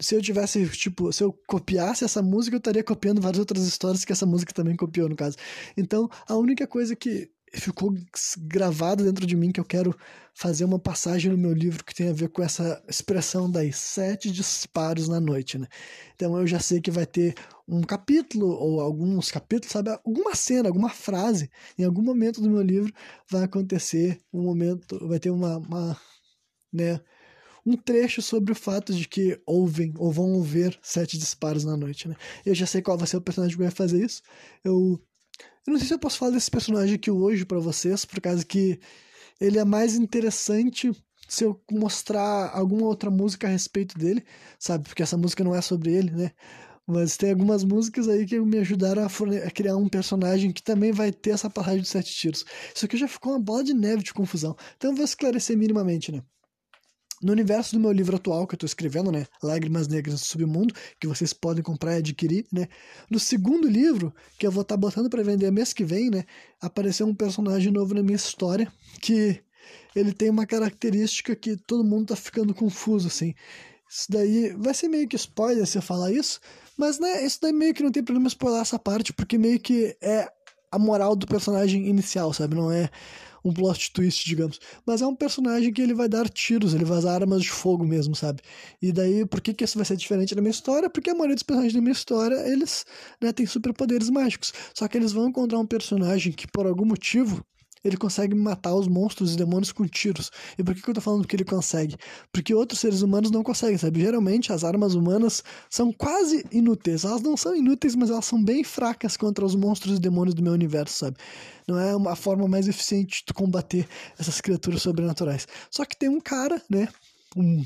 se 0.00 0.14
eu 0.14 0.22
tivesse, 0.22 0.68
tipo, 0.70 1.12
se 1.12 1.22
eu 1.24 1.32
copiasse 1.46 2.04
essa 2.04 2.22
música, 2.22 2.54
eu 2.56 2.58
estaria 2.58 2.84
copiando 2.84 3.20
várias 3.20 3.40
outras 3.40 3.66
histórias 3.66 4.04
que 4.04 4.12
essa 4.12 4.26
música 4.26 4.52
também 4.52 4.76
copiou, 4.76 5.08
no 5.08 5.16
caso. 5.16 5.36
Então, 5.76 6.08
a 6.28 6.36
única 6.36 6.66
coisa 6.66 6.94
que 6.94 7.30
ficou 7.54 7.94
gravado 8.38 9.04
dentro 9.04 9.26
de 9.26 9.36
mim 9.36 9.50
que 9.50 9.60
eu 9.60 9.64
quero 9.64 9.96
fazer 10.34 10.64
uma 10.64 10.78
passagem 10.78 11.32
no 11.32 11.38
meu 11.38 11.52
livro 11.52 11.84
que 11.84 11.94
tem 11.94 12.08
a 12.08 12.12
ver 12.12 12.28
com 12.28 12.42
essa 12.42 12.82
expressão 12.88 13.50
daí, 13.50 13.72
sete 13.72 14.30
disparos 14.30 15.08
na 15.08 15.18
noite, 15.18 15.58
né? 15.58 15.66
Então 16.14 16.38
eu 16.38 16.46
já 16.46 16.60
sei 16.60 16.80
que 16.80 16.90
vai 16.90 17.06
ter 17.06 17.34
um 17.66 17.82
capítulo 17.82 18.48
ou 18.48 18.80
alguns 18.80 19.30
capítulos, 19.30 19.72
sabe, 19.72 19.90
alguma 19.90 20.34
cena, 20.34 20.68
alguma 20.68 20.90
frase, 20.90 21.50
em 21.76 21.84
algum 21.84 22.02
momento 22.02 22.40
do 22.40 22.50
meu 22.50 22.62
livro 22.62 22.92
vai 23.30 23.44
acontecer 23.44 24.20
um 24.32 24.42
momento, 24.42 25.06
vai 25.08 25.18
ter 25.18 25.30
uma, 25.30 25.58
uma 25.58 26.00
né, 26.72 27.00
um 27.66 27.76
trecho 27.76 28.22
sobre 28.22 28.52
o 28.52 28.56
fato 28.56 28.94
de 28.94 29.06
que 29.06 29.40
ouvem 29.46 29.92
ou 29.98 30.10
vão 30.10 30.32
ouvir 30.32 30.78
sete 30.82 31.18
disparos 31.18 31.64
na 31.64 31.76
noite, 31.76 32.08
né? 32.08 32.16
Eu 32.44 32.54
já 32.54 32.66
sei 32.66 32.80
qual 32.80 32.96
vai 32.96 33.06
ser 33.06 33.18
o 33.18 33.20
personagem 33.20 33.56
que 33.56 33.62
vai 33.62 33.70
fazer 33.70 34.04
isso. 34.04 34.22
Eu 34.64 35.00
eu 35.68 35.72
não 35.72 35.78
sei 35.78 35.88
se 35.88 35.94
eu 35.94 35.98
posso 35.98 36.16
falar 36.16 36.32
desse 36.32 36.50
personagem 36.50 36.94
aqui 36.94 37.10
hoje 37.10 37.44
para 37.44 37.58
vocês, 37.58 38.06
por 38.06 38.20
causa 38.22 38.42
que 38.42 38.80
ele 39.38 39.58
é 39.58 39.64
mais 39.66 39.94
interessante 39.94 40.90
se 41.28 41.44
eu 41.44 41.62
mostrar 41.70 42.50
alguma 42.54 42.86
outra 42.86 43.10
música 43.10 43.46
a 43.46 43.50
respeito 43.50 43.98
dele, 43.98 44.24
sabe? 44.58 44.88
Porque 44.88 45.02
essa 45.02 45.18
música 45.18 45.44
não 45.44 45.54
é 45.54 45.60
sobre 45.60 45.92
ele, 45.92 46.10
né? 46.10 46.32
Mas 46.86 47.18
tem 47.18 47.32
algumas 47.32 47.64
músicas 47.64 48.08
aí 48.08 48.24
que 48.24 48.40
me 48.40 48.56
ajudaram 48.56 49.02
a, 49.02 49.06
a, 49.06 49.50
criar 49.50 49.76
um 49.76 49.90
personagem 49.90 50.52
que 50.52 50.62
também 50.62 50.90
vai 50.90 51.12
ter 51.12 51.30
essa 51.30 51.50
passagem 51.50 51.82
de 51.82 51.88
sete 51.88 52.14
tiros. 52.14 52.46
Isso 52.74 52.86
aqui 52.86 52.96
já 52.96 53.06
ficou 53.06 53.34
uma 53.34 53.40
bola 53.40 53.62
de 53.62 53.74
neve 53.74 54.02
de 54.02 54.14
confusão. 54.14 54.56
Então 54.78 54.90
eu 54.92 54.96
vou 54.96 55.04
esclarecer 55.04 55.54
minimamente, 55.58 56.10
né? 56.10 56.22
No 57.22 57.32
universo 57.32 57.74
do 57.74 57.80
meu 57.80 57.90
livro 57.90 58.16
atual 58.16 58.46
que 58.46 58.54
eu 58.54 58.56
estou 58.56 58.66
escrevendo, 58.66 59.10
né, 59.10 59.26
Lágrimas 59.42 59.88
Negras 59.88 60.20
do 60.20 60.26
Submundo, 60.26 60.74
que 61.00 61.06
vocês 61.06 61.32
podem 61.32 61.62
comprar 61.62 61.94
e 61.94 61.98
adquirir, 61.98 62.46
né, 62.52 62.68
no 63.10 63.18
segundo 63.18 63.68
livro, 63.68 64.14
que 64.38 64.46
eu 64.46 64.50
vou 64.50 64.62
estar 64.62 64.74
tá 64.74 64.80
botando 64.80 65.10
para 65.10 65.22
vender 65.22 65.50
mês 65.50 65.72
que 65.72 65.84
vem, 65.84 66.10
né, 66.10 66.24
apareceu 66.60 67.06
um 67.06 67.14
personagem 67.14 67.72
novo 67.72 67.94
na 67.94 68.02
minha 68.02 68.16
história, 68.16 68.72
que 69.00 69.42
ele 69.94 70.12
tem 70.12 70.30
uma 70.30 70.46
característica 70.46 71.34
que 71.34 71.56
todo 71.56 71.84
mundo 71.84 72.08
tá 72.08 72.16
ficando 72.16 72.54
confuso, 72.54 73.08
assim. 73.08 73.34
Isso 73.90 74.06
daí 74.10 74.50
vai 74.56 74.74
ser 74.74 74.88
meio 74.88 75.08
que 75.08 75.16
spoiler 75.16 75.66
se 75.66 75.78
eu 75.78 75.82
falar 75.82 76.12
isso, 76.12 76.40
mas 76.76 76.98
né, 76.98 77.24
isso 77.24 77.38
daí 77.40 77.52
meio 77.52 77.74
que 77.74 77.82
não 77.82 77.90
tem 77.90 78.02
problema 78.02 78.28
spoiler 78.28 78.60
essa 78.60 78.78
parte, 78.78 79.12
porque 79.12 79.38
meio 79.38 79.58
que 79.58 79.96
é 80.00 80.30
a 80.70 80.78
moral 80.78 81.16
do 81.16 81.26
personagem 81.26 81.88
inicial, 81.88 82.32
sabe? 82.32 82.54
Não 82.54 82.70
é 82.70 82.90
um 83.44 83.52
plot 83.52 83.92
twist, 83.92 84.24
digamos. 84.24 84.60
Mas 84.86 85.02
é 85.02 85.06
um 85.06 85.14
personagem 85.14 85.72
que 85.72 85.80
ele 85.80 85.94
vai 85.94 86.08
dar 86.08 86.28
tiros, 86.28 86.74
ele 86.74 86.84
vai 86.84 86.98
usar 86.98 87.14
armas 87.14 87.42
de 87.42 87.50
fogo 87.50 87.84
mesmo, 87.84 88.14
sabe? 88.14 88.42
E 88.80 88.92
daí, 88.92 89.26
por 89.26 89.40
que, 89.40 89.54
que 89.54 89.64
isso 89.64 89.78
vai 89.78 89.84
ser 89.84 89.96
diferente 89.96 90.34
da 90.34 90.40
minha 90.40 90.50
história? 90.50 90.90
Porque 90.90 91.10
a 91.10 91.14
maioria 91.14 91.34
dos 91.34 91.42
personagens 91.42 91.74
da 91.74 91.80
minha 91.80 91.92
história, 91.92 92.36
eles 92.48 92.84
né, 93.20 93.32
têm 93.32 93.46
superpoderes 93.46 94.10
mágicos. 94.10 94.52
Só 94.74 94.86
que 94.88 94.96
eles 94.96 95.12
vão 95.12 95.28
encontrar 95.28 95.58
um 95.58 95.66
personagem 95.66 96.32
que, 96.32 96.46
por 96.46 96.66
algum 96.66 96.84
motivo, 96.84 97.44
ele 97.84 97.96
consegue 97.96 98.34
matar 98.34 98.74
os 98.74 98.88
monstros 98.88 99.34
e 99.34 99.36
demônios 99.36 99.72
com 99.72 99.86
tiros. 99.86 100.30
E 100.58 100.62
por 100.62 100.74
que, 100.74 100.82
que 100.82 100.90
eu 100.90 100.94
tô 100.94 101.00
falando 101.00 101.26
que 101.26 101.36
ele 101.36 101.44
consegue? 101.44 101.96
Porque 102.32 102.54
outros 102.54 102.80
seres 102.80 103.02
humanos 103.02 103.30
não 103.30 103.42
conseguem, 103.42 103.78
sabe? 103.78 104.00
Geralmente 104.00 104.52
as 104.52 104.64
armas 104.64 104.94
humanas 104.94 105.42
são 105.70 105.92
quase 105.92 106.44
inúteis. 106.50 107.04
Elas 107.04 107.22
não 107.22 107.36
são 107.36 107.54
inúteis, 107.54 107.94
mas 107.94 108.10
elas 108.10 108.24
são 108.24 108.42
bem 108.42 108.64
fracas 108.64 109.16
contra 109.16 109.44
os 109.44 109.54
monstros 109.54 109.98
e 109.98 110.00
demônios 110.00 110.34
do 110.34 110.42
meu 110.42 110.52
universo, 110.52 110.98
sabe? 110.98 111.16
Não 111.66 111.78
é 111.78 111.94
uma 111.94 112.16
forma 112.16 112.48
mais 112.48 112.66
eficiente 112.66 113.24
de 113.26 113.32
combater 113.32 113.86
essas 114.18 114.40
criaturas 114.40 114.82
sobrenaturais. 114.82 115.46
Só 115.70 115.84
que 115.84 115.96
tem 115.96 116.08
um 116.08 116.20
cara, 116.20 116.62
né? 116.70 116.88
Um 117.36 117.64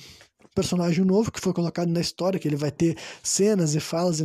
personagem 0.55 1.05
novo 1.05 1.31
que 1.31 1.41
foi 1.41 1.53
colocado 1.53 1.89
na 1.89 2.01
história, 2.01 2.39
que 2.39 2.47
ele 2.47 2.57
vai 2.57 2.71
ter 2.71 2.97
cenas 3.23 3.75
e 3.75 3.81
falas 3.81 4.21
e 4.21 4.25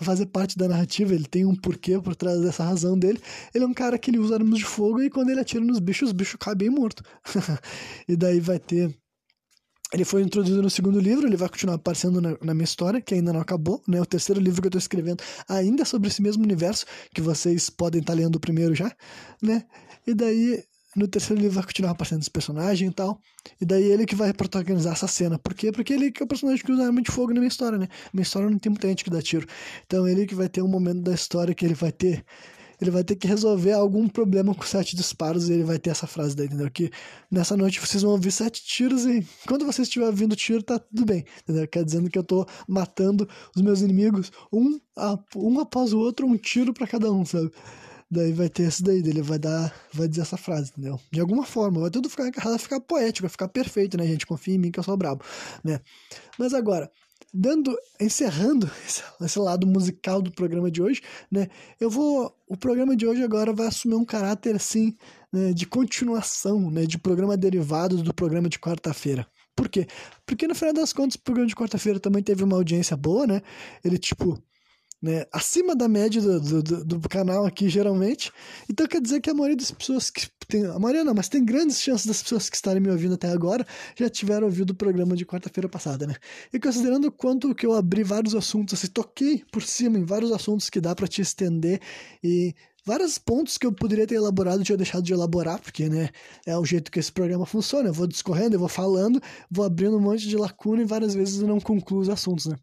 fazer 0.00 0.26
parte 0.26 0.56
da 0.56 0.68
narrativa, 0.68 1.14
ele 1.14 1.26
tem 1.26 1.44
um 1.44 1.54
porquê 1.54 1.98
por 2.00 2.14
trás 2.16 2.40
dessa 2.40 2.64
razão 2.64 2.98
dele. 2.98 3.20
Ele 3.54 3.64
é 3.64 3.66
um 3.66 3.74
cara 3.74 3.98
que 3.98 4.10
ele 4.10 4.18
usa 4.18 4.34
armas 4.34 4.58
de 4.58 4.64
fogo 4.64 5.02
e 5.02 5.10
quando 5.10 5.30
ele 5.30 5.40
atira 5.40 5.64
nos 5.64 5.78
bichos, 5.78 6.08
os 6.08 6.12
bichos 6.12 6.36
caem 6.38 6.56
bem 6.56 6.70
morto. 6.70 7.02
e 8.08 8.16
daí 8.16 8.40
vai 8.40 8.58
ter 8.58 8.94
ele 9.92 10.06
foi 10.06 10.22
introduzido 10.22 10.62
no 10.62 10.70
segundo 10.70 10.98
livro, 10.98 11.26
ele 11.26 11.36
vai 11.36 11.50
continuar 11.50 11.74
aparecendo 11.74 12.18
na, 12.18 12.34
na, 12.42 12.54
minha 12.54 12.64
história, 12.64 13.00
que 13.00 13.14
ainda 13.14 13.30
não 13.30 13.40
acabou, 13.40 13.82
né? 13.86 14.00
O 14.00 14.06
terceiro 14.06 14.40
livro 14.40 14.62
que 14.62 14.66
eu 14.66 14.70
estou 14.70 14.78
escrevendo 14.78 15.22
ainda 15.46 15.82
é 15.82 15.84
sobre 15.84 16.08
esse 16.08 16.22
mesmo 16.22 16.42
universo, 16.42 16.86
que 17.14 17.20
vocês 17.20 17.68
podem 17.68 18.00
estar 18.00 18.14
tá 18.14 18.18
lendo 18.18 18.36
o 18.36 18.40
primeiro 18.40 18.74
já, 18.74 18.90
né? 19.42 19.66
E 20.06 20.14
daí 20.14 20.64
no 20.94 21.08
terceiro 21.08 21.40
livro 21.40 21.56
vai 21.56 21.64
continuar 21.64 21.92
aparecendo 21.92 22.20
esse 22.20 22.30
personagem 22.30 22.88
e 22.88 22.92
tal. 22.92 23.20
E 23.60 23.64
daí 23.64 23.84
ele 23.84 24.04
que 24.04 24.14
vai 24.14 24.32
protagonizar 24.32 24.92
essa 24.92 25.08
cena. 25.08 25.38
Por 25.38 25.54
quê? 25.54 25.72
Porque 25.72 25.92
ele 25.92 26.10
que 26.10 26.22
é 26.22 26.24
o 26.24 26.28
personagem 26.28 26.64
que 26.64 26.70
usa 26.70 26.84
arma 26.84 27.00
de 27.00 27.10
fogo 27.10 27.32
na 27.32 27.40
minha 27.40 27.48
história, 27.48 27.78
né? 27.78 27.88
Minha 28.12 28.22
história 28.22 28.48
não 28.48 28.58
tem 28.58 28.70
muita 28.70 28.88
gente 28.88 29.04
que 29.04 29.10
dá 29.10 29.22
tiro. 29.22 29.46
Então 29.86 30.06
ele 30.06 30.26
que 30.26 30.34
vai 30.34 30.48
ter 30.48 30.62
um 30.62 30.68
momento 30.68 31.02
da 31.02 31.14
história 31.14 31.54
que 31.54 31.64
ele 31.64 31.74
vai 31.74 31.92
ter. 31.92 32.24
Ele 32.80 32.90
vai 32.90 33.04
ter 33.04 33.14
que 33.14 33.28
resolver 33.28 33.72
algum 33.72 34.08
problema 34.08 34.52
com 34.52 34.62
sete 34.64 34.96
disparos 34.96 35.48
e 35.48 35.52
ele 35.52 35.62
vai 35.62 35.78
ter 35.78 35.90
essa 35.90 36.06
frase 36.06 36.34
daí, 36.34 36.46
entendeu? 36.46 36.68
Que 36.68 36.90
nessa 37.30 37.56
noite 37.56 37.78
vocês 37.78 38.02
vão 38.02 38.10
ouvir 38.12 38.32
sete 38.32 38.64
tiros 38.64 39.06
e 39.06 39.24
quando 39.46 39.64
vocês 39.64 39.86
estiver 39.86 40.06
ouvindo 40.06 40.34
tiro, 40.34 40.60
tá 40.64 40.80
tudo 40.80 41.04
bem, 41.04 41.24
entendeu? 41.44 41.68
Quer 41.68 41.84
dizendo 41.84 42.10
que 42.10 42.18
eu 42.18 42.24
tô 42.24 42.44
matando 42.66 43.28
os 43.54 43.62
meus 43.62 43.82
inimigos 43.82 44.32
um, 44.52 44.80
a, 44.96 45.16
um 45.36 45.60
após 45.60 45.92
o 45.92 45.98
outro, 46.00 46.26
um 46.26 46.36
tiro 46.36 46.74
para 46.74 46.88
cada 46.88 47.12
um, 47.12 47.24
sabe? 47.24 47.52
Daí 48.14 48.30
vai 48.30 48.50
ter 48.50 48.64
esse 48.64 48.82
daí, 48.82 48.98
ele 48.98 49.22
vai 49.22 49.38
dar, 49.38 49.74
vai 49.90 50.06
dizer 50.06 50.20
essa 50.20 50.36
frase, 50.36 50.70
entendeu? 50.70 51.00
De 51.10 51.18
alguma 51.18 51.46
forma, 51.46 51.80
vai 51.80 51.88
tudo 51.88 52.10
ficar, 52.10 52.30
vai 52.44 52.58
ficar 52.58 52.78
poético, 52.78 53.22
vai 53.22 53.30
ficar 53.30 53.48
perfeito, 53.48 53.96
né, 53.96 54.06
gente? 54.06 54.26
Confia 54.26 54.54
em 54.54 54.58
mim 54.58 54.70
que 54.70 54.78
eu 54.78 54.82
sou 54.82 54.98
brabo, 54.98 55.24
né? 55.64 55.80
Mas 56.38 56.52
agora, 56.52 56.90
dando, 57.32 57.74
encerrando 57.98 58.70
esse, 58.86 59.02
esse, 59.18 59.38
lado 59.38 59.66
musical 59.66 60.20
do 60.20 60.30
programa 60.30 60.70
de 60.70 60.82
hoje, 60.82 61.00
né? 61.30 61.48
Eu 61.80 61.88
vou, 61.88 62.36
o 62.46 62.54
programa 62.54 62.94
de 62.94 63.06
hoje 63.06 63.22
agora 63.24 63.50
vai 63.54 63.68
assumir 63.68 63.94
um 63.94 64.04
caráter 64.04 64.56
assim, 64.56 64.94
né, 65.32 65.54
de 65.54 65.64
continuação, 65.64 66.70
né, 66.70 66.84
de 66.84 66.98
programa 66.98 67.34
derivado 67.34 68.02
do 68.02 68.12
programa 68.12 68.46
de 68.46 68.58
quarta-feira. 68.58 69.26
Por 69.56 69.70
quê? 69.70 69.86
Porque 70.26 70.46
no 70.46 70.54
final 70.54 70.74
das 70.74 70.92
contas, 70.92 71.14
o 71.14 71.22
programa 71.22 71.48
de 71.48 71.56
quarta-feira 71.56 71.98
também 71.98 72.22
teve 72.22 72.44
uma 72.44 72.56
audiência 72.56 72.94
boa, 72.94 73.26
né? 73.26 73.40
Ele 73.82 73.96
tipo 73.96 74.38
né, 75.02 75.26
acima 75.32 75.74
da 75.74 75.88
média 75.88 76.22
do, 76.22 76.62
do, 76.62 76.84
do, 76.84 77.08
canal 77.08 77.44
aqui, 77.44 77.68
geralmente. 77.68 78.30
Então 78.70 78.86
quer 78.86 79.00
dizer 79.00 79.20
que 79.20 79.28
a 79.28 79.34
maioria 79.34 79.56
das 79.56 79.72
pessoas 79.72 80.10
que. 80.10 80.30
Tem, 80.46 80.66
a 80.66 80.78
maioria 80.78 81.02
não, 81.02 81.14
mas 81.14 81.28
tem 81.28 81.44
grandes 81.44 81.80
chances 81.80 82.06
das 82.06 82.22
pessoas 82.22 82.50
que 82.50 82.56
estarem 82.56 82.80
me 82.80 82.90
ouvindo 82.90 83.14
até 83.14 83.28
agora 83.28 83.66
já 83.96 84.08
tiveram 84.10 84.46
ouvido 84.46 84.70
o 84.70 84.74
programa 84.74 85.16
de 85.16 85.24
quarta-feira 85.24 85.68
passada, 85.68 86.06
né? 86.06 86.14
E 86.52 86.60
considerando 86.60 87.06
o 87.06 87.12
quanto 87.12 87.54
que 87.54 87.64
eu 87.64 87.72
abri 87.72 88.02
vários 88.04 88.34
assuntos, 88.34 88.74
assim, 88.74 88.88
toquei 88.88 89.42
por 89.50 89.62
cima 89.62 89.98
em 89.98 90.04
vários 90.04 90.30
assuntos 90.30 90.68
que 90.68 90.80
dá 90.80 90.94
para 90.94 91.08
te 91.08 91.22
estender 91.22 91.80
e 92.22 92.54
vários 92.84 93.18
pontos 93.18 93.56
que 93.56 93.66
eu 93.66 93.72
poderia 93.72 94.06
ter 94.06 94.16
elaborado 94.16 94.62
tinha 94.62 94.76
deixado 94.76 95.04
de 95.04 95.12
elaborar, 95.12 95.60
porque, 95.60 95.88
né, 95.88 96.10
é 96.46 96.56
o 96.56 96.64
jeito 96.64 96.90
que 96.90 96.98
esse 96.98 97.10
programa 97.10 97.46
funciona. 97.46 97.88
Eu 97.88 97.94
vou 97.94 98.06
discorrendo, 98.06 98.56
eu 98.56 98.60
vou 98.60 98.68
falando, 98.68 99.20
vou 99.50 99.64
abrindo 99.64 99.96
um 99.96 100.00
monte 100.00 100.28
de 100.28 100.36
lacuna 100.36 100.82
e 100.82 100.84
várias 100.84 101.14
vezes 101.14 101.40
eu 101.40 101.48
não 101.48 101.60
concluo 101.60 102.00
os 102.00 102.08
assuntos, 102.08 102.46
né? 102.46 102.56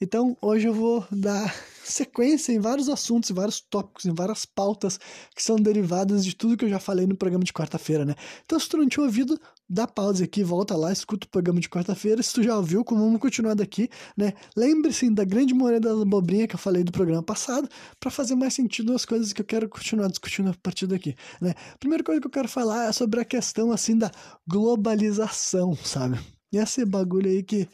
Então, 0.00 0.36
hoje 0.40 0.66
eu 0.66 0.74
vou 0.74 1.04
dar 1.10 1.54
sequência 1.84 2.52
em 2.52 2.58
vários 2.58 2.88
assuntos, 2.88 3.30
em 3.30 3.34
vários 3.34 3.60
tópicos, 3.60 4.04
em 4.04 4.14
várias 4.14 4.44
pautas 4.44 4.98
que 5.34 5.42
são 5.42 5.56
derivadas 5.56 6.24
de 6.24 6.34
tudo 6.34 6.56
que 6.56 6.64
eu 6.64 6.68
já 6.68 6.78
falei 6.78 7.06
no 7.06 7.16
programa 7.16 7.44
de 7.44 7.52
quarta-feira, 7.52 8.04
né? 8.04 8.14
Então, 8.44 8.58
se 8.58 8.68
tu 8.68 8.76
não 8.76 8.88
tinha 8.88 9.04
ouvido, 9.04 9.38
dá 9.68 9.86
pausa 9.86 10.24
aqui, 10.24 10.42
volta 10.42 10.76
lá, 10.76 10.92
escuta 10.92 11.26
o 11.26 11.30
programa 11.30 11.60
de 11.60 11.68
quarta-feira. 11.68 12.22
Se 12.22 12.32
tu 12.32 12.42
já 12.42 12.56
ouviu, 12.56 12.84
como 12.84 13.04
vamos 13.04 13.20
continuar 13.20 13.54
daqui, 13.54 13.88
né? 14.16 14.32
Lembre-se 14.56 15.10
da 15.10 15.24
grande 15.24 15.54
maioria 15.54 15.80
das 15.80 16.00
abobrinhas 16.00 16.48
que 16.48 16.54
eu 16.54 16.58
falei 16.58 16.82
do 16.82 16.92
programa 16.92 17.22
passado, 17.22 17.68
para 17.98 18.10
fazer 18.10 18.34
mais 18.34 18.54
sentido 18.54 18.94
as 18.94 19.04
coisas 19.04 19.32
que 19.32 19.40
eu 19.40 19.46
quero 19.46 19.68
continuar 19.68 20.08
discutindo 20.08 20.50
a 20.50 20.54
partir 20.62 20.86
daqui, 20.86 21.14
né? 21.40 21.54
Primeira 21.78 22.02
coisa 22.02 22.20
que 22.20 22.26
eu 22.26 22.30
quero 22.30 22.48
falar 22.48 22.88
é 22.88 22.92
sobre 22.92 23.20
a 23.20 23.24
questão, 23.24 23.72
assim, 23.72 23.96
da 23.96 24.10
globalização, 24.46 25.76
sabe? 25.76 26.18
E 26.52 26.58
esse 26.58 26.84
bagulho 26.84 27.30
aí 27.30 27.44
que 27.44 27.68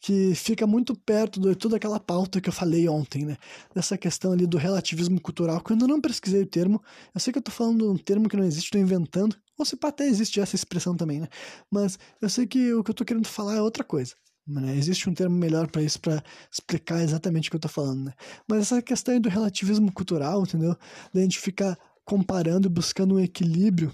que 0.00 0.34
fica 0.34 0.66
muito 0.66 0.94
perto 0.94 1.40
de 1.40 1.54
toda 1.54 1.76
aquela 1.76 1.98
pauta 1.98 2.40
que 2.40 2.48
eu 2.48 2.52
falei 2.52 2.88
ontem, 2.88 3.24
né? 3.24 3.36
Dessa 3.74 3.98
questão 3.98 4.32
ali 4.32 4.46
do 4.46 4.56
relativismo 4.56 5.20
cultural, 5.20 5.60
que 5.60 5.72
eu 5.72 5.74
ainda 5.74 5.86
não 5.86 6.00
pesquisei 6.00 6.42
o 6.42 6.46
termo. 6.46 6.82
Eu 7.14 7.20
sei 7.20 7.32
que 7.32 7.38
eu 7.38 7.42
tô 7.42 7.50
falando 7.50 7.92
um 7.92 7.96
termo 7.96 8.28
que 8.28 8.36
não 8.36 8.44
existe, 8.44 8.70
tô 8.70 8.78
inventando. 8.78 9.36
Ou 9.58 9.64
se 9.64 9.76
até 9.82 10.06
existe 10.06 10.40
essa 10.40 10.54
expressão 10.54 10.96
também, 10.96 11.20
né? 11.20 11.28
Mas 11.70 11.98
eu 12.22 12.28
sei 12.28 12.46
que 12.46 12.72
o 12.72 12.84
que 12.84 12.90
eu 12.90 12.94
tô 12.94 13.04
querendo 13.04 13.26
falar 13.26 13.56
é 13.56 13.62
outra 13.62 13.82
coisa. 13.82 14.14
Né? 14.46 14.76
Existe 14.76 15.10
um 15.10 15.14
termo 15.14 15.36
melhor 15.36 15.66
para 15.66 15.82
isso, 15.82 16.00
para 16.00 16.22
explicar 16.50 17.02
exatamente 17.02 17.48
o 17.48 17.50
que 17.50 17.56
eu 17.56 17.60
tô 17.60 17.68
falando, 17.68 18.04
né? 18.04 18.14
Mas 18.48 18.60
essa 18.60 18.80
questão 18.80 19.14
aí 19.14 19.20
do 19.20 19.28
relativismo 19.28 19.92
cultural, 19.92 20.42
entendeu? 20.42 20.74
Da 21.12 21.20
gente 21.20 21.38
ficar 21.38 21.76
comparando 22.04 22.66
e 22.66 22.70
buscando 22.70 23.16
um 23.16 23.20
equilíbrio 23.20 23.92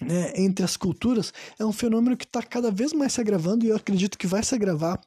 né, 0.00 0.32
entre 0.36 0.64
as 0.64 0.76
culturas 0.76 1.32
é 1.58 1.64
um 1.64 1.72
fenômeno 1.72 2.16
que 2.16 2.24
está 2.24 2.42
cada 2.42 2.70
vez 2.70 2.92
mais 2.92 3.12
se 3.12 3.20
agravando 3.20 3.64
e 3.64 3.68
eu 3.68 3.76
acredito 3.76 4.18
que 4.18 4.26
vai 4.26 4.42
se 4.42 4.54
agravar, 4.54 5.00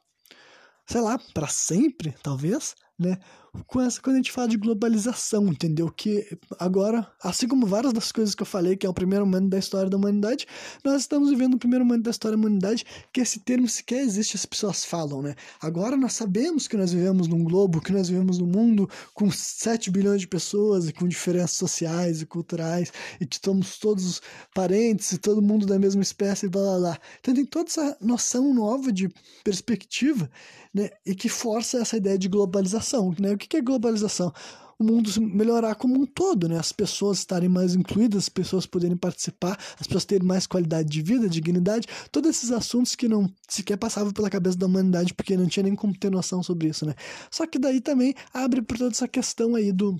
sei 0.86 1.00
lá, 1.00 1.18
para 1.32 1.48
sempre, 1.48 2.14
talvez, 2.22 2.74
né? 2.98 3.18
Com 3.66 3.80
essa, 3.80 4.00
quando 4.00 4.14
a 4.14 4.18
gente 4.18 4.32
fala 4.32 4.48
de 4.48 4.56
globalização, 4.56 5.46
entendeu? 5.48 5.90
Que 5.90 6.38
agora, 6.58 7.06
assim 7.22 7.46
como 7.46 7.66
várias 7.66 7.92
das 7.92 8.10
coisas 8.10 8.34
que 8.34 8.42
eu 8.42 8.46
falei, 8.46 8.76
que 8.76 8.86
é 8.86 8.88
o 8.88 8.94
primeiro 8.94 9.26
momento 9.26 9.50
da 9.50 9.58
história 9.58 9.90
da 9.90 9.96
humanidade, 9.96 10.46
nós 10.82 11.02
estamos 11.02 11.28
vivendo 11.28 11.54
o 11.54 11.58
primeiro 11.58 11.84
momento 11.84 12.04
da 12.04 12.10
história 12.10 12.36
da 12.36 12.40
humanidade, 12.40 12.84
que 13.12 13.20
esse 13.20 13.40
termo 13.40 13.68
sequer 13.68 14.00
existe, 14.00 14.36
as 14.36 14.46
pessoas 14.46 14.84
falam, 14.84 15.20
né? 15.20 15.34
Agora 15.60 15.96
nós 15.96 16.14
sabemos 16.14 16.66
que 16.66 16.76
nós 16.76 16.92
vivemos 16.92 17.28
num 17.28 17.44
globo, 17.44 17.80
que 17.80 17.92
nós 17.92 18.08
vivemos 18.08 18.38
num 18.38 18.46
mundo 18.46 18.88
com 19.12 19.30
7 19.30 19.90
bilhões 19.90 20.22
de 20.22 20.28
pessoas 20.28 20.88
e 20.88 20.92
com 20.92 21.06
diferenças 21.06 21.52
sociais 21.52 22.22
e 22.22 22.26
culturais, 22.26 22.90
e 23.20 23.26
que 23.26 23.38
somos 23.44 23.78
todos 23.78 24.22
parentes 24.54 25.12
e 25.12 25.18
todo 25.18 25.42
mundo 25.42 25.66
da 25.66 25.78
mesma 25.78 26.02
espécie 26.02 26.46
e 26.46 26.48
blá 26.48 26.62
blá 26.62 26.78
blá. 26.78 26.98
Então 27.20 27.34
tem 27.34 27.44
toda 27.44 27.68
essa 27.68 27.96
noção 28.00 28.54
nova 28.54 28.90
de 28.90 29.10
perspectiva, 29.44 30.30
né? 30.72 30.88
E 31.04 31.14
que 31.14 31.28
força 31.28 31.78
essa 31.78 31.98
ideia 31.98 32.18
de 32.18 32.28
globalização, 32.28 33.14
né? 33.18 33.36
Que, 33.48 33.56
é 33.56 33.60
globalização? 33.60 34.32
O 34.78 34.84
mundo 34.84 35.10
melhorar 35.20 35.74
como 35.76 36.00
um 36.00 36.06
todo, 36.06 36.48
né? 36.48 36.58
As 36.58 36.72
pessoas 36.72 37.18
estarem 37.18 37.48
mais 37.48 37.74
incluídas, 37.74 38.24
as 38.24 38.28
pessoas 38.28 38.66
poderem 38.66 38.96
participar, 38.96 39.56
as 39.78 39.86
pessoas 39.86 40.04
terem 40.04 40.26
mais 40.26 40.46
qualidade 40.46 40.88
de 40.88 41.02
vida, 41.02 41.28
dignidade, 41.28 41.86
todos 42.10 42.30
esses 42.30 42.50
assuntos 42.50 42.94
que 42.94 43.06
não 43.06 43.32
sequer 43.48 43.76
passavam 43.76 44.12
pela 44.12 44.28
cabeça 44.28 44.58
da 44.58 44.66
humanidade, 44.66 45.14
porque 45.14 45.36
não 45.36 45.46
tinha 45.46 45.62
nem 45.62 45.76
como 45.76 45.96
ter 45.96 46.10
noção 46.10 46.42
sobre 46.42 46.68
isso, 46.68 46.84
né? 46.84 46.94
Só 47.30 47.46
que 47.46 47.58
daí 47.58 47.80
também 47.80 48.14
abre 48.34 48.60
por 48.62 48.76
toda 48.76 48.90
essa 48.90 49.06
questão 49.06 49.54
aí 49.54 49.70
do 49.70 49.96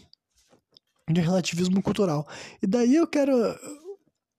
de 1.10 1.20
relativismo 1.20 1.82
cultural. 1.82 2.26
E 2.62 2.66
daí 2.66 2.96
eu 2.96 3.06
quero 3.06 3.32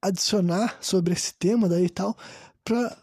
adicionar 0.01 0.77
sobre 0.81 1.13
esse 1.13 1.33
tema 1.33 1.69
daí 1.69 1.85
e 1.85 1.89
tal, 1.89 2.17
para 2.63 2.97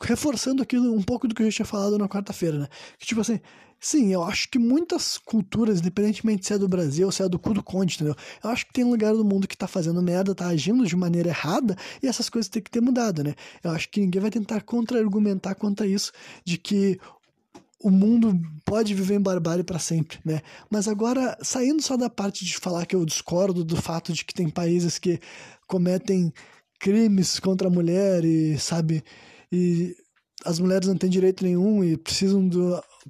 reforçando 0.00 0.62
aquilo 0.62 0.92
um 0.92 1.02
pouco 1.02 1.28
do 1.28 1.34
que 1.34 1.42
eu 1.42 1.50
já 1.50 1.56
tinha 1.56 1.66
falado 1.66 1.98
na 1.98 2.08
quarta-feira, 2.08 2.58
né? 2.58 2.68
Que 2.98 3.06
tipo 3.06 3.20
assim, 3.20 3.40
Sim, 3.84 4.12
eu 4.12 4.22
acho 4.22 4.48
que 4.48 4.60
muitas 4.60 5.18
culturas, 5.18 5.80
independentemente 5.80 6.46
se 6.46 6.52
é 6.54 6.58
do 6.58 6.68
Brasil 6.68 7.06
ou 7.06 7.10
se 7.12 7.20
é 7.20 7.28
do 7.28 7.36
cu 7.36 7.52
do 7.52 7.64
conde, 7.64 7.96
entendeu? 7.96 8.14
Eu 8.42 8.50
acho 8.50 8.64
que 8.64 8.72
tem 8.72 8.84
um 8.84 8.90
lugar 8.90 9.12
do 9.12 9.24
mundo 9.24 9.48
que 9.48 9.56
tá 9.56 9.66
fazendo 9.66 10.00
merda, 10.00 10.36
tá 10.36 10.46
agindo 10.46 10.86
de 10.86 10.94
maneira 10.94 11.30
errada 11.30 11.76
e 12.00 12.06
essas 12.06 12.30
coisas 12.30 12.48
têm 12.48 12.62
que 12.62 12.70
ter 12.70 12.80
mudado, 12.80 13.24
né? 13.24 13.34
Eu 13.62 13.72
acho 13.72 13.88
que 13.90 14.00
ninguém 14.00 14.22
vai 14.22 14.30
tentar 14.30 14.60
contra-argumentar 14.62 15.56
quanto 15.56 15.82
a 15.82 15.86
isso, 15.86 16.12
de 16.44 16.58
que 16.58 16.96
o 17.82 17.90
mundo 17.90 18.40
pode 18.64 18.94
viver 18.94 19.16
em 19.16 19.20
barbárie 19.20 19.64
para 19.64 19.80
sempre, 19.80 20.20
né? 20.24 20.42
Mas 20.70 20.86
agora, 20.86 21.36
saindo 21.42 21.82
só 21.82 21.96
da 21.96 22.08
parte 22.08 22.44
de 22.44 22.54
falar 22.58 22.86
que 22.86 22.94
eu 22.94 23.04
discordo 23.04 23.64
do 23.64 23.74
fato 23.76 24.12
de 24.12 24.24
que 24.24 24.32
tem 24.32 24.48
países 24.48 24.96
que 24.96 25.18
cometem 25.66 26.32
crimes 26.78 27.40
contra 27.40 27.66
a 27.66 27.70
mulher 27.70 28.24
e, 28.24 28.56
sabe, 28.60 29.02
e 29.50 29.92
as 30.44 30.60
mulheres 30.60 30.86
não 30.86 30.96
têm 30.96 31.10
direito 31.10 31.44
nenhum 31.44 31.82
e 31.82 31.96
precisam 31.96 32.48
de 32.48 32.58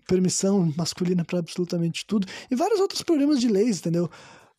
permissão 0.07 0.73
masculina 0.77 1.25
para 1.25 1.39
absolutamente 1.39 2.05
tudo. 2.07 2.27
E 2.51 2.57
vários 2.57 2.81
outros 2.81 3.03
problemas 3.03 3.41
de 3.41 3.49
leis, 3.49 3.79
entendeu? 3.79 4.11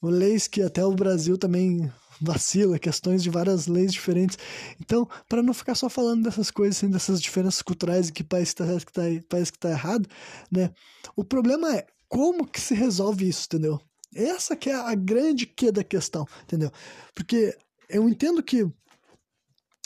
leis 0.02 0.48
que 0.48 0.62
até 0.62 0.86
o 0.86 0.92
Brasil 0.92 1.38
também 1.38 1.90
vacila, 2.20 2.80
questões 2.80 3.24
de 3.24 3.30
várias 3.30 3.68
leis 3.68 3.92
diferentes. 3.92 4.38
Então, 4.80 5.08
para 5.28 5.42
não 5.42 5.54
ficar 5.54 5.76
só 5.76 5.90
falando 5.90 6.24
dessas 6.24 6.52
coisas, 6.52 6.78
assim, 6.78 6.90
dessas 6.90 7.22
diferenças 7.22 7.62
culturais 7.62 8.10
e 8.10 8.14
que 8.14 8.24
país 8.24 8.50
está 8.50 8.66
que 8.80 8.92
tá, 8.92 9.02
país 9.30 9.52
que 9.52 9.60
tá 9.60 9.70
errado, 9.70 10.08
né? 10.52 10.72
O 11.16 11.24
problema 11.24 11.76
é 11.76 11.86
como 12.08 12.48
que 12.48 12.62
se 12.62 12.74
resolve 12.74 13.28
isso, 13.28 13.46
entendeu? 13.48 13.80
Essa 14.14 14.56
que 14.56 14.70
é 14.70 14.76
a 14.76 14.94
grande 14.94 15.46
que 15.46 15.72
da 15.72 15.84
questão, 15.84 16.28
entendeu? 16.44 16.72
Porque 17.16 17.58
eu 17.90 18.08
entendo 18.08 18.44
que 18.44 18.68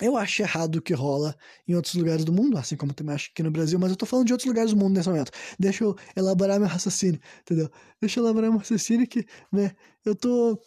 eu 0.01 0.15
acho 0.15 0.41
errado 0.41 0.75
o 0.75 0.81
que 0.81 0.93
rola 0.93 1.35
em 1.67 1.73
outros 1.73 1.95
lugares 1.95 2.23
do 2.23 2.31
mundo, 2.31 2.57
assim 2.57 2.75
como 2.75 2.93
também 2.93 3.15
acho 3.15 3.29
aqui 3.31 3.41
no 3.41 3.51
Brasil, 3.51 3.79
mas 3.79 3.89
eu 3.89 3.95
tô 3.95 4.05
falando 4.05 4.27
de 4.27 4.33
outros 4.33 4.47
lugares 4.47 4.71
do 4.71 4.77
mundo 4.77 4.95
nesse 4.95 5.09
momento. 5.09 5.31
Deixa 5.59 5.83
eu 5.83 5.95
elaborar 6.15 6.59
meu 6.59 6.69
raciocínio, 6.69 7.19
entendeu? 7.41 7.69
Deixa 7.99 8.19
eu 8.19 8.23
elaborar 8.23 8.51
meu 8.51 8.59
raciocínio 8.59 9.07
que, 9.07 9.25
né, 9.51 9.75
eu 10.05 10.15
tô 10.15 10.59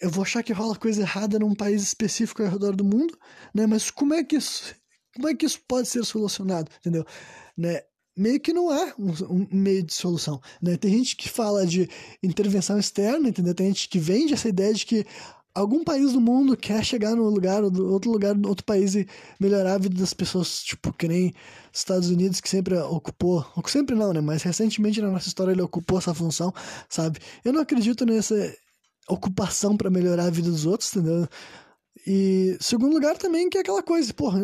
eu 0.00 0.10
vou 0.10 0.22
achar 0.22 0.42
que 0.42 0.52
rola 0.52 0.76
coisa 0.76 1.00
errada 1.02 1.38
num 1.38 1.54
país 1.54 1.82
específico 1.82 2.42
ao 2.42 2.50
redor 2.50 2.76
do 2.76 2.84
mundo, 2.84 3.16
né? 3.54 3.66
Mas 3.66 3.90
como 3.90 4.12
é 4.12 4.22
que 4.22 4.36
isso, 4.36 4.74
como 5.14 5.28
é 5.28 5.34
que 5.34 5.46
isso 5.46 5.60
pode 5.66 5.88
ser 5.88 6.04
solucionado, 6.04 6.70
entendeu? 6.78 7.04
Né? 7.56 7.80
Meio 8.16 8.38
que 8.40 8.52
não 8.52 8.70
há 8.70 8.94
um, 8.98 9.12
um, 9.34 9.48
meio 9.50 9.82
de 9.82 9.94
solução, 9.94 10.40
né? 10.60 10.76
Tem 10.76 10.90
gente 10.90 11.16
que 11.16 11.28
fala 11.28 11.66
de 11.66 11.88
intervenção 12.22 12.78
externa, 12.78 13.28
entendeu? 13.28 13.54
Tem 13.54 13.68
gente 13.68 13.88
que 13.88 13.98
vende 13.98 14.34
essa 14.34 14.48
ideia 14.48 14.74
de 14.74 14.84
que 14.84 15.06
algum 15.54 15.84
país 15.84 16.12
do 16.12 16.20
mundo 16.20 16.56
quer 16.56 16.84
chegar 16.84 17.14
no 17.14 17.28
lugar, 17.28 17.62
outro 17.62 18.10
lugar, 18.10 18.36
outro 18.44 18.64
país 18.64 18.94
e 18.94 19.06
melhorar 19.38 19.74
a 19.74 19.78
vida 19.78 19.94
das 19.98 20.12
pessoas, 20.12 20.62
tipo, 20.62 20.92
que 20.92 21.06
nem 21.06 21.32
Estados 21.72 22.10
Unidos, 22.10 22.40
que 22.40 22.48
sempre 22.48 22.76
ocupou, 22.76 23.46
sempre 23.66 23.94
não, 23.94 24.12
né? 24.12 24.20
Mas 24.20 24.42
recentemente 24.42 25.00
na 25.00 25.10
nossa 25.10 25.28
história 25.28 25.52
ele 25.52 25.62
ocupou 25.62 25.98
essa 25.98 26.12
função, 26.12 26.52
sabe? 26.88 27.20
Eu 27.44 27.52
não 27.52 27.60
acredito 27.60 28.04
nessa 28.04 28.34
ocupação 29.08 29.76
para 29.76 29.90
melhorar 29.90 30.24
a 30.24 30.30
vida 30.30 30.50
dos 30.50 30.66
outros, 30.66 30.94
entendeu? 30.94 31.28
E 32.06 32.56
segundo 32.60 32.92
lugar 32.92 33.16
também 33.16 33.48
que 33.48 33.58
é 33.58 33.60
aquela 33.60 33.82
coisa, 33.82 34.12
porra, 34.12 34.40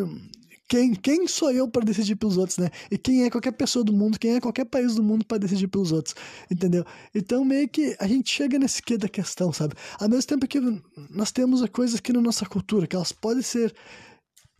quem, 0.71 0.95
quem 0.95 1.27
sou 1.27 1.51
eu 1.51 1.67
para 1.67 1.83
decidir 1.83 2.15
pelos 2.15 2.37
outros, 2.37 2.57
né? 2.57 2.69
E 2.89 2.97
quem 2.97 3.25
é 3.25 3.29
qualquer 3.29 3.51
pessoa 3.51 3.83
do 3.83 3.91
mundo, 3.91 4.17
quem 4.17 4.35
é 4.35 4.39
qualquer 4.39 4.63
país 4.63 4.95
do 4.95 5.03
mundo 5.03 5.25
para 5.25 5.37
decidir 5.37 5.67
pelos 5.67 5.91
outros, 5.91 6.15
entendeu? 6.49 6.85
Então 7.13 7.43
meio 7.43 7.67
que 7.67 7.93
a 7.99 8.07
gente 8.07 8.33
chega 8.33 8.57
nesse 8.57 8.81
quê 8.81 8.97
da 8.97 9.09
questão, 9.09 9.51
sabe? 9.51 9.73
Ao 9.99 10.07
mesmo 10.07 10.29
tempo 10.29 10.47
que 10.47 10.61
nós 11.09 11.29
temos 11.29 11.61
coisas 11.71 11.97
aqui 11.99 12.13
na 12.13 12.21
nossa 12.21 12.45
cultura, 12.45 12.87
que 12.87 12.95
elas 12.95 13.11
podem 13.11 13.43
ser 13.43 13.75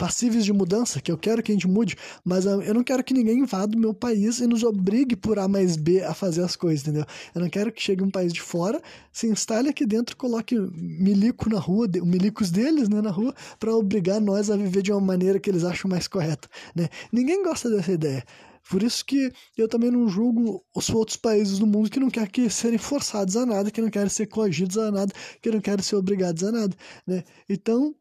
passíveis 0.02 0.44
de 0.44 0.52
mudança, 0.52 1.00
que 1.00 1.12
eu 1.12 1.18
quero 1.18 1.44
que 1.44 1.52
a 1.52 1.54
gente 1.54 1.68
mude, 1.68 1.96
mas 2.26 2.46
eu 2.46 2.74
não 2.74 2.84
quero 2.84 3.04
que 3.04 3.14
ninguém 3.14 3.38
invada 3.38 3.78
o 3.78 3.80
meu 3.80 3.94
país 3.94 4.40
e 4.40 4.48
nos 4.48 4.64
obrigue 4.64 5.16
por 5.16 5.38
A 5.38 5.48
mais 5.48 5.78
B 5.78 6.02
a 6.02 6.12
fazer 6.12 6.42
as 6.42 6.56
coisas, 6.56 6.82
entendeu? 6.82 7.06
Eu 7.36 7.42
não 7.42 7.48
quero 7.48 7.72
que 7.72 7.80
chegue 7.80 8.04
um 8.04 8.10
país 8.10 8.34
de 8.34 8.42
fora, 8.42 8.82
se 9.14 9.28
instale 9.28 9.70
aqui 9.70 9.86
dentro, 9.86 10.18
coloque 10.18 10.60
milico 10.76 11.48
na 11.52 11.60
rua, 11.60 11.88
milicos 12.04 12.50
deles, 12.50 12.90
né, 12.90 13.00
na 13.00 13.12
rua, 13.12 13.32
para 13.60 13.76
obrigar 13.76 14.20
nós 14.20 14.50
a 14.50 14.58
viver 14.58 14.82
de 14.82 14.92
uma 14.92 15.00
maneira 15.00 15.40
que 15.40 15.52
eles 15.52 15.64
acham 15.64 15.88
mais 15.88 16.08
correta, 16.08 16.50
né? 16.76 16.90
Ninguém 17.12 17.44
gosta 17.44 17.70
dessa 17.70 17.92
ideia. 17.92 18.24
Por 18.68 18.82
isso 18.82 19.06
que 19.06 19.32
eu 19.56 19.68
também 19.68 19.92
não 19.92 20.08
julgo 20.08 20.64
os 20.76 20.90
outros 20.90 21.18
países 21.18 21.60
do 21.60 21.68
mundo 21.68 21.92
que 21.92 22.00
não 22.00 22.10
querem 22.10 22.30
que 22.30 22.50
serem 22.50 22.80
forçados 22.80 23.36
a 23.38 23.46
nada, 23.46 23.70
que 23.70 23.82
não 23.82 23.90
querem 23.92 24.10
ser 24.10 24.26
coagidos 24.26 24.80
a 24.80 24.90
nada, 24.90 25.14
que 25.42 25.52
não 25.52 25.62
querem 25.62 25.84
ser 25.84 25.96
obrigados 25.96 26.44
a 26.44 26.52
nada, 26.52 26.76
né? 27.06 27.24
Então, 27.48 27.94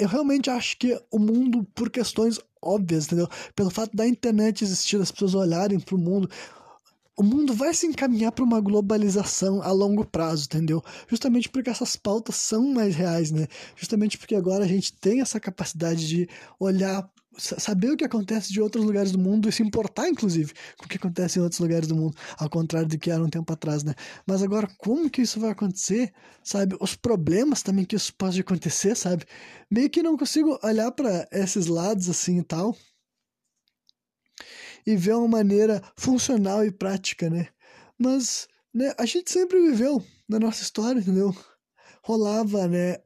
eu 0.00 0.08
realmente 0.08 0.48
acho 0.48 0.78
que 0.78 0.98
o 1.10 1.18
mundo, 1.18 1.62
por 1.74 1.90
questões 1.90 2.40
óbvias, 2.62 3.06
entendeu? 3.06 3.28
Pelo 3.54 3.70
fato 3.70 3.94
da 3.94 4.08
internet 4.08 4.64
existir, 4.64 5.00
as 5.00 5.10
pessoas 5.10 5.34
olharem 5.34 5.78
para 5.78 5.94
o 5.94 5.98
mundo, 5.98 6.28
o 7.16 7.22
mundo 7.22 7.52
vai 7.52 7.74
se 7.74 7.86
encaminhar 7.86 8.32
para 8.32 8.42
uma 8.42 8.60
globalização 8.60 9.60
a 9.62 9.70
longo 9.70 10.06
prazo, 10.06 10.46
entendeu? 10.46 10.82
Justamente 11.06 11.50
porque 11.50 11.68
essas 11.68 11.96
pautas 11.96 12.36
são 12.36 12.72
mais 12.72 12.94
reais, 12.94 13.30
né? 13.30 13.46
Justamente 13.76 14.16
porque 14.16 14.34
agora 14.34 14.64
a 14.64 14.68
gente 14.68 14.94
tem 14.94 15.20
essa 15.20 15.38
capacidade 15.38 16.08
de 16.08 16.26
olhar 16.58 17.06
saber 17.38 17.92
o 17.92 17.96
que 17.96 18.04
acontece 18.04 18.52
de 18.52 18.60
outros 18.60 18.84
lugares 18.84 19.12
do 19.12 19.18
mundo 19.18 19.48
e 19.48 19.52
se 19.52 19.62
importar, 19.62 20.08
inclusive, 20.08 20.52
com 20.76 20.86
o 20.86 20.88
que 20.88 20.96
acontece 20.96 21.38
em 21.38 21.42
outros 21.42 21.60
lugares 21.60 21.86
do 21.86 21.96
mundo, 21.96 22.16
ao 22.38 22.50
contrário 22.50 22.88
do 22.88 22.98
que 22.98 23.10
era 23.10 23.22
um 23.22 23.30
tempo 23.30 23.52
atrás, 23.52 23.82
né? 23.84 23.94
Mas 24.26 24.42
agora, 24.42 24.68
como 24.78 25.08
que 25.08 25.22
isso 25.22 25.40
vai 25.40 25.50
acontecer, 25.50 26.12
sabe? 26.42 26.76
Os 26.80 26.94
problemas 26.96 27.62
também 27.62 27.84
que 27.84 27.96
isso 27.96 28.14
pode 28.14 28.40
acontecer, 28.40 28.96
sabe? 28.96 29.24
Meio 29.70 29.88
que 29.88 30.02
não 30.02 30.16
consigo 30.16 30.58
olhar 30.62 30.90
para 30.92 31.28
esses 31.32 31.66
lados 31.66 32.08
assim 32.08 32.38
e 32.38 32.42
tal 32.42 32.76
e 34.86 34.96
ver 34.96 35.14
uma 35.14 35.28
maneira 35.28 35.82
funcional 35.96 36.64
e 36.64 36.70
prática, 36.70 37.28
né? 37.28 37.48
Mas, 37.98 38.48
né, 38.72 38.94
a 38.98 39.04
gente 39.04 39.30
sempre 39.30 39.60
viveu 39.60 40.02
na 40.28 40.38
nossa 40.38 40.62
história, 40.62 41.00
entendeu? 41.00 41.34
Rolava, 42.02 42.66
né, 42.66 42.96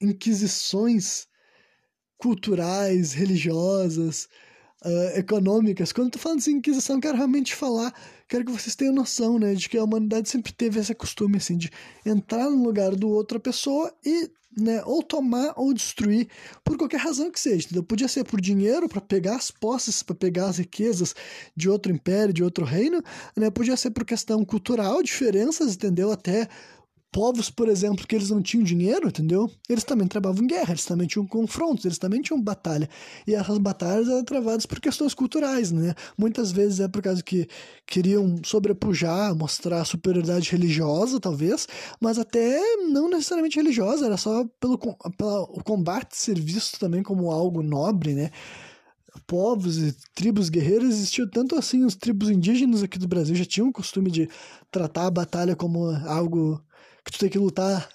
inquisições 0.00 1.27
culturais, 2.18 3.12
religiosas, 3.12 4.28
uh, 4.84 5.18
econômicas. 5.18 5.92
Quando 5.92 6.08
eu 6.08 6.12
tô 6.12 6.18
falando 6.18 6.40
de 6.40 6.50
Inquisição, 6.50 7.00
quero 7.00 7.16
realmente 7.16 7.54
falar, 7.54 7.94
quero 8.28 8.44
que 8.44 8.52
vocês 8.52 8.74
tenham 8.74 8.94
noção, 8.94 9.38
né, 9.38 9.54
de 9.54 9.68
que 9.68 9.78
a 9.78 9.84
humanidade 9.84 10.28
sempre 10.28 10.52
teve 10.52 10.78
esse 10.80 10.94
costume, 10.94 11.36
assim, 11.36 11.56
de 11.56 11.70
entrar 12.04 12.50
no 12.50 12.62
lugar 12.62 12.94
do 12.94 13.08
outra 13.08 13.38
pessoa 13.38 13.92
e, 14.04 14.30
né, 14.56 14.82
ou 14.84 15.02
tomar 15.02 15.52
ou 15.56 15.72
destruir 15.72 16.28
por 16.64 16.76
qualquer 16.76 16.98
razão 16.98 17.30
que 17.30 17.38
seja. 17.38 17.66
Entendeu? 17.66 17.82
Podia 17.82 18.08
ser 18.08 18.24
por 18.24 18.40
dinheiro, 18.40 18.88
para 18.88 19.00
pegar 19.00 19.36
as 19.36 19.50
posses, 19.50 20.02
para 20.02 20.16
pegar 20.16 20.46
as 20.46 20.58
riquezas 20.58 21.14
de 21.56 21.68
outro 21.68 21.92
império, 21.92 22.34
de 22.34 22.42
outro 22.42 22.64
reino, 22.64 23.02
né, 23.36 23.50
podia 23.50 23.76
ser 23.76 23.90
por 23.90 24.04
questão 24.04 24.44
cultural, 24.44 25.02
diferenças, 25.02 25.74
entendeu? 25.74 26.10
Até 26.10 26.48
povos, 27.10 27.50
por 27.50 27.68
exemplo, 27.68 28.06
que 28.06 28.14
eles 28.14 28.30
não 28.30 28.42
tinham 28.42 28.62
dinheiro, 28.62 29.08
entendeu? 29.08 29.50
Eles 29.68 29.84
também 29.84 30.06
travavam 30.06 30.46
guerra, 30.46 30.72
eles 30.72 30.84
também 30.84 31.06
tinham 31.06 31.26
confrontos, 31.26 31.84
eles 31.84 31.98
também 31.98 32.20
tinham 32.20 32.40
batalha. 32.40 32.88
E 33.26 33.34
essas 33.34 33.58
batalhas 33.58 34.08
eram 34.08 34.24
travadas 34.24 34.66
por 34.66 34.80
questões 34.80 35.14
culturais, 35.14 35.72
né? 35.72 35.94
Muitas 36.16 36.52
vezes 36.52 36.80
é 36.80 36.88
por 36.88 37.02
causa 37.02 37.22
que 37.22 37.48
queriam 37.86 38.36
sobrepujar, 38.44 39.34
mostrar 39.34 39.84
superioridade 39.84 40.50
religiosa, 40.50 41.18
talvez, 41.18 41.66
mas 42.00 42.18
até 42.18 42.60
não 42.90 43.08
necessariamente 43.08 43.56
religiosa, 43.56 44.06
era 44.06 44.16
só 44.16 44.44
pelo, 44.60 44.78
pelo 44.78 45.42
o 45.54 45.62
combate 45.62 46.16
ser 46.16 46.38
visto 46.38 46.78
também 46.78 47.02
como 47.02 47.30
algo 47.30 47.62
nobre, 47.62 48.14
né? 48.14 48.30
povos 49.26 49.78
e 49.78 49.96
tribos 50.14 50.48
guerreiras 50.48 50.90
existiam 50.90 51.28
tanto 51.28 51.56
assim 51.56 51.84
os 51.84 51.96
tribos 51.96 52.30
indígenas 52.30 52.82
aqui 52.82 52.98
do 52.98 53.08
Brasil 53.08 53.34
já 53.34 53.44
tinham 53.44 53.68
o 53.68 53.72
costume 53.72 54.10
de 54.10 54.28
tratar 54.70 55.06
a 55.06 55.10
batalha 55.10 55.56
como 55.56 55.90
algo 56.06 56.62
que 57.08 57.12
tu 57.12 57.18
tem 57.20 57.30
que 57.30 57.38
lutar 57.38 57.88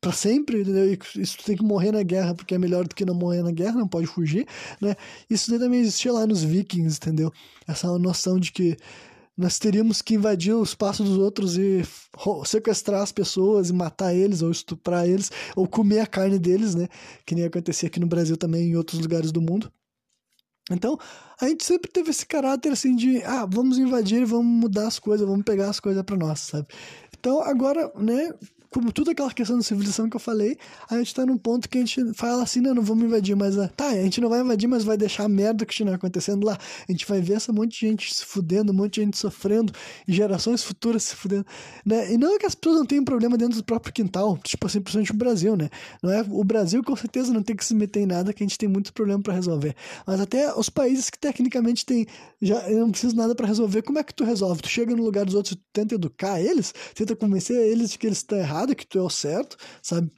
para 0.00 0.12
sempre, 0.12 0.62
entendeu? 0.62 0.86
E 0.86 0.98
isso 1.20 1.38
tu 1.38 1.44
tem 1.44 1.56
que 1.56 1.64
morrer 1.64 1.90
na 1.90 2.02
guerra, 2.02 2.32
porque 2.34 2.54
é 2.54 2.58
melhor 2.58 2.86
do 2.86 2.94
que 2.94 3.04
não 3.04 3.14
morrer 3.14 3.42
na 3.42 3.50
guerra, 3.50 3.72
não 3.72 3.88
pode 3.88 4.06
fugir, 4.06 4.46
né? 4.80 4.94
Isso 5.28 5.50
daí 5.50 5.58
também 5.58 5.80
existia 5.80 6.12
lá 6.12 6.26
nos 6.26 6.44
vikings, 6.44 6.96
entendeu? 6.96 7.32
Essa 7.66 7.98
noção 7.98 8.38
de 8.38 8.52
que 8.52 8.76
nós 9.36 9.58
teríamos 9.58 10.00
que 10.00 10.14
invadir 10.14 10.54
o 10.54 10.62
espaço 10.62 11.02
dos 11.02 11.18
outros 11.18 11.56
e 11.56 11.82
sequestrar 12.44 13.02
as 13.02 13.10
pessoas 13.10 13.70
e 13.70 13.72
matar 13.72 14.14
eles, 14.14 14.42
ou 14.42 14.50
estuprar 14.50 15.08
eles, 15.08 15.30
ou 15.56 15.66
comer 15.66 16.00
a 16.00 16.06
carne 16.06 16.38
deles, 16.38 16.74
né? 16.74 16.88
Que 17.26 17.34
nem 17.34 17.44
acontecia 17.44 17.88
aqui 17.88 17.98
no 17.98 18.06
Brasil 18.06 18.36
também 18.36 18.68
em 18.68 18.76
outros 18.76 19.00
lugares 19.00 19.32
do 19.32 19.40
mundo. 19.40 19.72
Então, 20.70 20.96
a 21.40 21.48
gente 21.48 21.64
sempre 21.64 21.90
teve 21.90 22.10
esse 22.10 22.24
caráter 22.24 22.70
assim 22.70 22.94
de, 22.94 23.22
ah, 23.24 23.44
vamos 23.44 23.78
invadir, 23.78 24.24
vamos 24.24 24.46
mudar 24.46 24.86
as 24.86 24.98
coisas, 24.98 25.26
vamos 25.26 25.44
pegar 25.44 25.68
as 25.68 25.80
coisas 25.80 26.02
para 26.04 26.16
nós, 26.16 26.38
sabe? 26.38 26.68
Então, 27.22 27.40
agora, 27.40 27.92
né, 27.94 28.34
como 28.72 28.90
tudo 28.90 29.10
aquela 29.10 29.30
questão 29.32 29.56
da 29.56 29.62
civilização 29.62 30.08
que 30.08 30.16
eu 30.16 30.20
falei, 30.20 30.56
a 30.88 30.96
gente 30.96 31.14
tá 31.14 31.26
num 31.26 31.36
ponto 31.36 31.68
que 31.68 31.78
a 31.78 31.80
gente 31.80 32.14
fala 32.14 32.42
assim, 32.42 32.60
não, 32.60 32.74
não 32.74 32.82
vamos 32.82 33.04
invadir, 33.04 33.36
mas 33.36 33.58
ah, 33.58 33.68
tá, 33.68 33.88
a 33.88 34.02
gente 34.02 34.20
não 34.20 34.28
vai 34.28 34.40
invadir, 34.40 34.66
mas 34.66 34.82
vai 34.82 34.96
deixar 34.96 35.24
a 35.24 35.28
merda 35.28 35.66
que 35.66 35.72
está 35.72 35.94
acontecendo 35.94 36.44
lá. 36.44 36.58
A 36.88 36.92
gente 36.92 37.06
vai 37.06 37.20
ver 37.20 37.34
essa 37.34 37.52
monte 37.52 37.80
de 37.80 37.86
gente 37.86 38.14
se 38.14 38.24
fudendo, 38.24 38.72
um 38.72 38.74
monte 38.74 38.94
de 38.94 39.02
gente 39.02 39.18
sofrendo, 39.18 39.72
e 40.08 40.12
gerações 40.12 40.62
futuras 40.62 41.02
se 41.02 41.14
fudendo, 41.14 41.44
né? 41.84 42.12
E 42.12 42.16
não 42.16 42.34
é 42.34 42.38
que 42.38 42.46
as 42.46 42.54
pessoas 42.54 42.78
não 42.78 42.86
tenham 42.86 43.04
problema 43.04 43.36
dentro 43.36 43.56
do 43.56 43.64
próprio 43.64 43.92
quintal, 43.92 44.38
tipo 44.38 44.66
assim, 44.66 44.80
principalmente 44.80 45.12
o 45.12 45.16
Brasil, 45.16 45.56
né? 45.56 45.68
Não 46.02 46.10
é, 46.10 46.24
o 46.28 46.42
Brasil 46.42 46.82
com 46.82 46.96
certeza 46.96 47.32
não 47.32 47.42
tem 47.42 47.54
que 47.54 47.64
se 47.64 47.74
meter 47.74 48.00
em 48.00 48.06
nada, 48.06 48.32
que 48.32 48.42
a 48.42 48.46
gente 48.46 48.56
tem 48.56 48.68
muitos 48.68 48.90
problemas 48.90 49.22
para 49.22 49.34
resolver. 49.34 49.74
Mas 50.06 50.20
até 50.20 50.52
os 50.54 50.70
países 50.70 51.10
que 51.10 51.18
tecnicamente 51.18 51.84
tem, 51.84 52.06
já 52.40 52.68
não 52.70 52.90
precisa 52.90 53.14
nada 53.14 53.34
para 53.34 53.46
resolver, 53.46 53.82
como 53.82 53.98
é 53.98 54.02
que 54.02 54.14
tu 54.14 54.24
resolve? 54.24 54.62
Tu 54.62 54.68
chega 54.68 54.94
no 54.96 55.02
lugar 55.02 55.24
dos 55.24 55.34
outros, 55.34 55.56
tu 55.56 55.62
tenta 55.72 55.94
educar 55.94 56.40
eles, 56.40 56.72
tenta 56.94 57.14
convencer 57.14 57.56
eles 57.56 57.90
de 57.90 57.98
que 57.98 58.06
eles 58.06 58.18
estão 58.18 58.38
errados, 58.38 58.61
que 58.74 58.86
tu 58.86 58.98
é 58.98 59.02
o 59.02 59.10
certo, 59.10 59.56
sabe? 59.82 60.10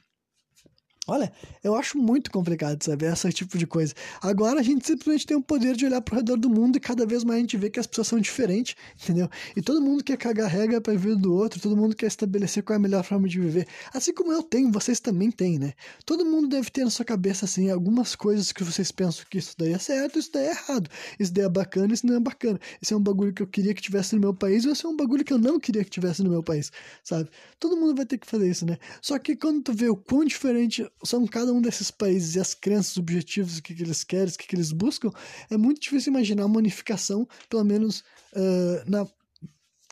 Olha, 1.07 1.31
eu 1.63 1.75
acho 1.75 1.99
muito 1.99 2.31
complicado, 2.31 2.81
sabe? 2.83 3.05
Esse 3.05 3.31
tipo 3.31 3.59
de 3.59 3.67
coisa. 3.67 3.93
Agora 4.19 4.59
a 4.59 4.63
gente 4.63 4.87
simplesmente 4.87 5.27
tem 5.27 5.37
o 5.37 5.41
poder 5.41 5.75
de 5.75 5.85
olhar 5.85 6.01
pro 6.01 6.15
redor 6.15 6.35
do 6.35 6.49
mundo 6.49 6.77
e 6.77 6.79
cada 6.79 7.05
vez 7.05 7.23
mais 7.23 7.37
a 7.37 7.41
gente 7.41 7.55
vê 7.57 7.69
que 7.69 7.79
as 7.79 7.85
pessoas 7.85 8.07
são 8.07 8.19
diferentes, 8.19 8.75
entendeu? 9.03 9.29
E 9.55 9.61
todo 9.61 9.79
mundo 9.79 10.03
quer 10.03 10.17
cagar 10.17 10.49
regra 10.49 10.81
pra 10.81 10.95
vida 10.95 11.15
do 11.15 11.31
outro, 11.31 11.61
todo 11.61 11.77
mundo 11.77 11.95
quer 11.95 12.07
estabelecer 12.07 12.63
qual 12.63 12.73
é 12.73 12.77
a 12.77 12.81
melhor 12.81 13.03
forma 13.03 13.27
de 13.27 13.39
viver. 13.39 13.67
Assim 13.93 14.11
como 14.15 14.31
eu 14.33 14.41
tenho, 14.41 14.71
vocês 14.71 14.99
também 14.99 15.29
têm, 15.29 15.59
né? 15.59 15.73
Todo 16.07 16.25
mundo 16.25 16.47
deve 16.47 16.71
ter 16.71 16.83
na 16.83 16.89
sua 16.89 17.05
cabeça, 17.05 17.45
assim, 17.45 17.69
algumas 17.69 18.15
coisas 18.15 18.51
que 18.51 18.63
vocês 18.63 18.91
pensam 18.91 19.25
que 19.29 19.37
isso 19.37 19.53
daí 19.59 19.73
é 19.73 19.77
certo, 19.77 20.17
isso 20.17 20.31
daí 20.33 20.47
é 20.47 20.51
errado. 20.51 20.89
Isso 21.19 21.31
daí 21.31 21.45
é 21.45 21.49
bacana, 21.49 21.93
isso 21.93 22.07
não 22.07 22.15
é 22.15 22.19
bacana. 22.19 22.59
Isso 22.81 22.95
é 22.95 22.97
um 22.97 23.01
bagulho 23.01 23.31
que 23.31 23.43
eu 23.43 23.47
queria 23.47 23.75
que 23.75 23.81
tivesse 23.81 24.15
no 24.15 24.21
meu 24.21 24.33
país, 24.33 24.65
ou 24.65 24.71
isso 24.71 24.87
é 24.87 24.89
um 24.89 24.95
bagulho 24.95 25.23
que 25.23 25.33
eu 25.33 25.37
não 25.37 25.59
queria 25.59 25.83
que 25.83 25.89
tivesse 25.91 26.23
no 26.23 26.31
meu 26.31 26.41
país, 26.41 26.71
sabe? 27.03 27.29
Todo 27.59 27.77
mundo 27.77 27.95
vai 27.95 28.07
ter 28.07 28.17
que 28.17 28.25
fazer 28.25 28.49
isso, 28.49 28.65
né? 28.65 28.79
Só 29.03 29.19
que 29.19 29.35
quando 29.35 29.61
tu 29.61 29.71
vê 29.71 29.87
o 29.87 29.95
quão 29.95 30.25
diferente 30.25 30.83
são 31.03 31.25
cada 31.27 31.53
um 31.53 31.61
desses 31.61 31.91
países 31.91 32.35
e 32.35 32.39
as 32.39 32.53
crenças, 32.53 32.91
os 32.91 32.97
objetivos, 32.97 33.57
o 33.57 33.63
que, 33.63 33.75
que 33.75 33.83
eles 33.83 34.03
querem, 34.03 34.33
o 34.33 34.37
que, 34.37 34.47
que 34.47 34.55
eles 34.55 34.71
buscam, 34.71 35.11
é 35.49 35.57
muito 35.57 35.81
difícil 35.81 36.11
imaginar 36.11 36.45
uma 36.45 36.57
unificação, 36.57 37.27
pelo 37.49 37.63
menos 37.63 37.99
uh, 38.33 38.89
na. 38.89 39.05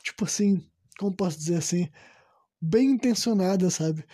Tipo 0.02 0.24
assim, 0.24 0.62
como 0.98 1.14
posso 1.16 1.38
dizer 1.38 1.56
assim? 1.56 1.88
Bem 2.60 2.90
intencionada, 2.90 3.70
sabe? 3.70 4.04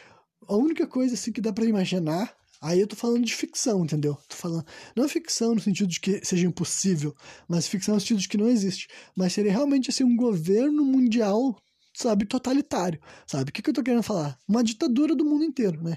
A 0.46 0.57
única 0.57 0.87
coisa 0.87 1.14
assim 1.14 1.33
que 1.33 1.40
dá 1.40 1.53
para 1.53 1.64
imaginar 1.64 2.35
Aí 2.62 2.79
eu 2.79 2.87
tô 2.87 2.94
falando 2.94 3.24
de 3.24 3.35
ficção, 3.35 3.83
entendeu? 3.85 4.18
Tô 4.29 4.37
falando, 4.37 4.66
não 4.94 5.09
ficção 5.09 5.55
no 5.55 5.61
sentido 5.61 5.88
de 5.88 5.98
que 5.98 6.22
seja 6.22 6.46
impossível, 6.46 7.14
mas 7.48 7.66
ficção 7.66 7.94
no 7.94 8.00
sentido 8.00 8.20
de 8.20 8.29
que 8.29 8.37
não 8.37 8.48
existe. 8.48 8.87
Mas 9.16 9.33
seria 9.33 9.50
realmente 9.50 9.88
assim 9.88 10.05
um 10.05 10.14
governo 10.14 10.85
mundial, 10.85 11.57
sabe, 11.94 12.26
totalitário, 12.26 13.00
sabe? 13.26 13.48
O 13.48 13.53
que, 13.53 13.62
que 13.62 13.70
eu 13.70 13.74
tô 13.74 13.83
querendo 13.83 14.03
falar? 14.03 14.38
Uma 14.46 14.62
ditadura 14.62 15.14
do 15.16 15.24
mundo 15.24 15.42
inteiro, 15.42 15.83
né? 15.83 15.96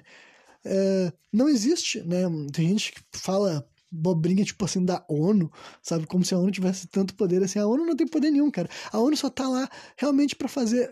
É, 0.66 1.14
não 1.32 1.50
existe, 1.50 2.02
né? 2.02 2.24
Tem 2.52 2.70
gente 2.70 2.92
que 2.94 3.02
fala 3.14 3.68
bobrinha, 3.92 4.44
tipo 4.44 4.66
assim, 4.66 4.84
da 4.84 5.06
ONU, 5.08 5.52
sabe? 5.82 6.08
Como 6.08 6.26
se 6.26 6.34
a 6.34 6.38
ONU 6.40 6.52
tivesse 6.52 6.88
tanto 6.88 7.14
poder 7.14 7.44
assim. 7.44 7.60
A 7.60 7.68
ONU 7.68 7.86
não 7.86 7.96
tem 7.96 8.08
poder 8.08 8.32
nenhum, 8.32 8.50
cara. 8.50 8.70
A 8.92 9.00
ONU 9.00 9.16
só 9.16 9.30
tá 9.30 9.48
lá 9.48 9.70
realmente 9.96 10.36
para 10.36 10.48
fazer 10.48 10.92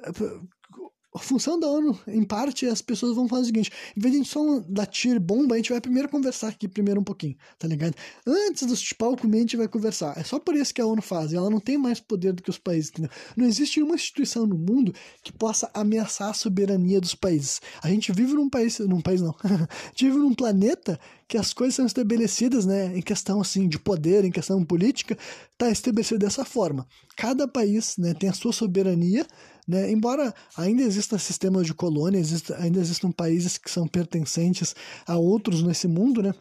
a 1.14 1.20
função 1.20 1.60
da 1.60 1.68
ONU, 1.68 2.00
em 2.08 2.24
parte, 2.24 2.66
as 2.66 2.82
pessoas 2.82 3.16
vão 3.16 3.28
fazer 3.28 3.42
o 3.42 3.46
seguinte: 3.46 3.72
em 3.96 4.00
vez 4.00 4.14
de 4.14 4.20
a 4.20 4.24
gente 4.24 4.32
só 4.32 4.60
dar 4.68 4.86
tiro 4.86 5.20
bomba, 5.20 5.56
a 5.56 5.58
gente 5.58 5.72
vai 5.72 5.82
primeiro 5.82 6.08
conversar 6.08 6.50
aqui, 6.50 6.68
primeiro 6.68 7.02
um 7.02 7.04
pouquinho, 7.04 7.36
tá 7.60 7.68
ligado? 7.68 7.96
Antes 8.26 8.66
do 8.66 8.76
chupar 8.76 9.16
comer, 9.18 9.38
a 9.38 9.42
gente 9.42 9.58
vai 9.58 9.68
conversar. 9.68 10.18
É 10.18 10.24
só 10.24 10.40
por 10.40 10.56
isso 10.56 10.74
que 10.74 10.82
a 10.82 10.86
ONU 10.86 11.02
faz. 11.02 11.34
Ela 11.34 11.50
não 11.50 11.60
tem 11.60 11.78
mais 11.78 12.00
poder 12.00 12.32
do 12.34 12.42
que 12.42 12.50
os 12.50 12.58
países, 12.58 12.90
entendeu? 12.92 13.12
Não 13.36 13.46
existe 13.46 13.80
nenhuma 13.80 13.96
instituição 13.96 14.46
no 14.46 14.58
mundo 14.58 14.94
que 15.24 15.34
possa 15.34 15.70
ameaçar 15.74 16.30
a 16.30 16.34
soberania 16.34 17.02
dos 17.02 17.16
países. 17.16 17.62
A 17.84 17.90
gente 17.90 18.12
vive 18.12 18.34
num 18.34 18.50
país, 18.50 18.80
num 18.80 19.02
país 19.02 19.22
não, 19.22 19.36
a 19.44 19.68
gente 19.90 20.06
vive 20.06 20.18
num 20.18 20.34
planeta 20.34 21.00
que 21.32 21.38
as 21.38 21.54
coisas 21.54 21.76
são 21.76 21.86
estabelecidas, 21.86 22.66
né, 22.66 22.98
em 22.98 23.02
questão 23.02 23.40
assim 23.40 23.66
de 23.66 23.80
poder, 23.80 24.26
em 24.26 24.32
questão 24.32 24.62
política, 24.66 25.18
tá 25.58 25.72
estabelecido 25.72 26.20
dessa 26.20 26.44
forma. 26.44 26.86
Cada 27.16 27.48
país, 27.48 27.96
né, 27.98 28.14
tem 28.14 28.30
a 28.30 28.34
sua 28.34 28.52
soberania 28.52 29.26
né? 29.68 29.90
Embora 29.90 30.34
ainda 30.58 30.82
exista 30.82 31.18
sistemas 31.18 31.66
de 31.66 31.74
colônia, 31.74 32.20
exista, 32.20 32.58
ainda 32.62 32.80
existam 32.80 33.10
países 33.10 33.58
que 33.58 33.70
são 33.70 33.88
pertencentes 33.88 34.76
a 35.08 35.16
outros 35.18 35.64
nesse 35.64 35.88
mundo, 35.88 36.22
né? 36.22 36.34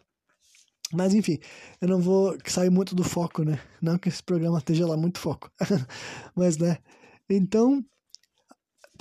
Mas 0.91 1.13
enfim, 1.13 1.39
eu 1.79 1.87
não 1.87 2.01
vou 2.01 2.37
sair 2.45 2.69
muito 2.69 2.93
do 2.93 3.05
foco, 3.05 3.43
né? 3.43 3.57
Não 3.81 3.97
que 3.97 4.09
esse 4.09 4.21
programa 4.21 4.57
esteja 4.57 4.85
lá 4.85 4.97
muito 4.97 5.19
foco. 5.19 5.49
Mas, 6.35 6.57
né? 6.57 6.79
Então, 7.29 7.81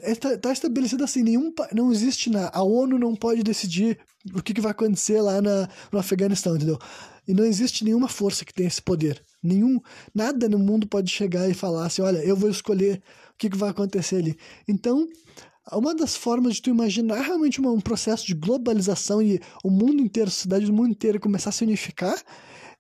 está 0.01 0.39
tá 0.39 0.53
estabelecido 0.53 1.03
assim, 1.03 1.25
nenhum 1.25 1.53
não 1.73 1.91
existe 1.91 2.31
na 2.31 2.49
a 2.53 2.63
ONU 2.63 2.99
não 2.99 3.17
pode 3.17 3.43
decidir 3.43 3.99
o 4.35 4.43
que, 4.43 4.55
que 4.55 4.61
vai 4.61 4.73
acontecer 4.73 5.21
lá 5.21 5.41
na, 5.41 5.69
no 5.91 5.99
Afeganistão, 5.99 6.57
entendeu? 6.57 6.79
E 7.27 7.35
não 7.35 7.45
existe 7.45 7.85
nenhuma 7.85 8.09
força 8.09 8.45
que 8.45 8.53
tenha 8.53 8.69
esse 8.69 8.83
poder. 8.83 9.23
Nenhum, 9.43 9.81
nada 10.15 10.49
no 10.49 10.59
mundo 10.59 10.87
pode 10.87 11.11
chegar 11.11 11.49
e 11.49 11.55
falar 11.55 11.87
assim, 11.87 12.03
olha, 12.03 12.19
eu 12.19 12.37
vou 12.37 12.51
escolher 12.51 13.03
que, 13.41 13.49
que 13.49 13.57
vai 13.57 13.71
acontecer 13.71 14.17
ali. 14.17 14.37
Então, 14.69 15.09
uma 15.73 15.95
das 15.95 16.15
formas 16.15 16.57
de 16.57 16.63
tu 16.63 16.71
imaginar 16.71 17.23
realmente 17.23 17.61
um 17.61 17.81
processo 17.81 18.27
de 18.27 18.35
globalização 18.35 19.23
e 19.23 19.41
o 19.65 19.71
mundo 19.71 20.03
inteiro, 20.03 20.29
a 20.29 20.33
sociedade 20.33 20.67
do 20.67 20.73
mundo 20.73 20.91
inteiro 20.91 21.19
começar 21.19 21.49
a 21.49 21.53
se 21.53 21.65
unificar, 21.65 22.21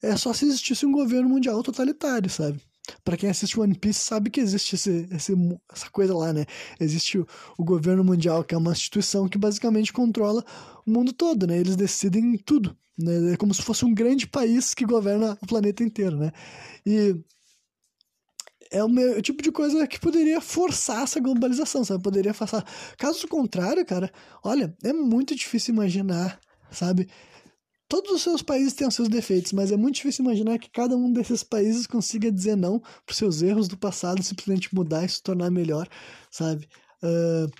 é 0.02 0.14
só 0.16 0.32
se 0.32 0.44
existisse 0.44 0.84
um 0.84 0.92
governo 0.92 1.28
mundial 1.28 1.62
totalitário, 1.62 2.28
sabe? 2.28 2.60
Para 3.04 3.16
quem 3.16 3.30
assiste 3.30 3.58
One 3.58 3.74
Piece 3.74 4.00
sabe 4.00 4.30
que 4.30 4.40
existe 4.40 4.74
esse, 4.74 5.08
esse, 5.10 5.34
essa 5.72 5.90
coisa 5.90 6.16
lá, 6.16 6.32
né? 6.32 6.44
Existe 6.78 7.18
o, 7.18 7.26
o, 7.58 7.64
governo 7.64 8.04
mundial, 8.04 8.44
que 8.44 8.54
é 8.54 8.58
uma 8.58 8.72
instituição 8.72 9.28
que 9.28 9.38
basicamente 9.38 9.92
controla 9.92 10.44
o 10.86 10.90
mundo 10.90 11.12
todo, 11.12 11.46
né? 11.46 11.58
Eles 11.58 11.76
decidem 11.76 12.36
tudo, 12.38 12.76
né? 12.98 13.32
É 13.32 13.36
como 13.36 13.54
se 13.54 13.62
fosse 13.62 13.84
um 13.84 13.94
grande 13.94 14.26
país 14.26 14.74
que 14.74 14.84
governa 14.84 15.38
o 15.42 15.46
planeta 15.46 15.82
inteiro, 15.82 16.16
né? 16.16 16.32
E 16.86 17.16
é 18.70 18.84
o, 18.84 18.88
meu, 18.88 19.18
o 19.18 19.22
tipo 19.22 19.42
de 19.42 19.50
coisa 19.50 19.86
que 19.86 19.98
poderia 19.98 20.40
forçar 20.40 21.02
essa 21.02 21.18
globalização, 21.18 21.84
sabe? 21.84 22.02
Poderia 22.02 22.32
forçar. 22.32 22.64
Caso 22.96 23.26
contrário, 23.26 23.84
cara, 23.84 24.10
olha, 24.44 24.74
é 24.84 24.92
muito 24.92 25.34
difícil 25.34 25.74
imaginar, 25.74 26.38
sabe? 26.70 27.08
Todos 27.90 28.12
os 28.12 28.22
seus 28.22 28.40
países 28.40 28.72
têm 28.72 28.86
os 28.86 28.94
seus 28.94 29.08
defeitos, 29.08 29.52
mas 29.52 29.72
é 29.72 29.76
muito 29.76 29.96
difícil 29.96 30.24
imaginar 30.24 30.60
que 30.60 30.70
cada 30.70 30.96
um 30.96 31.12
desses 31.12 31.42
países 31.42 31.88
consiga 31.88 32.30
dizer 32.30 32.56
não 32.56 32.78
para 32.78 33.16
seus 33.16 33.42
erros 33.42 33.66
do 33.66 33.76
passado, 33.76 34.22
simplesmente 34.22 34.72
mudar 34.72 35.04
e 35.04 35.08
se 35.08 35.20
tornar 35.20 35.50
melhor, 35.50 35.88
sabe? 36.30 36.68
Uh, 37.02 37.50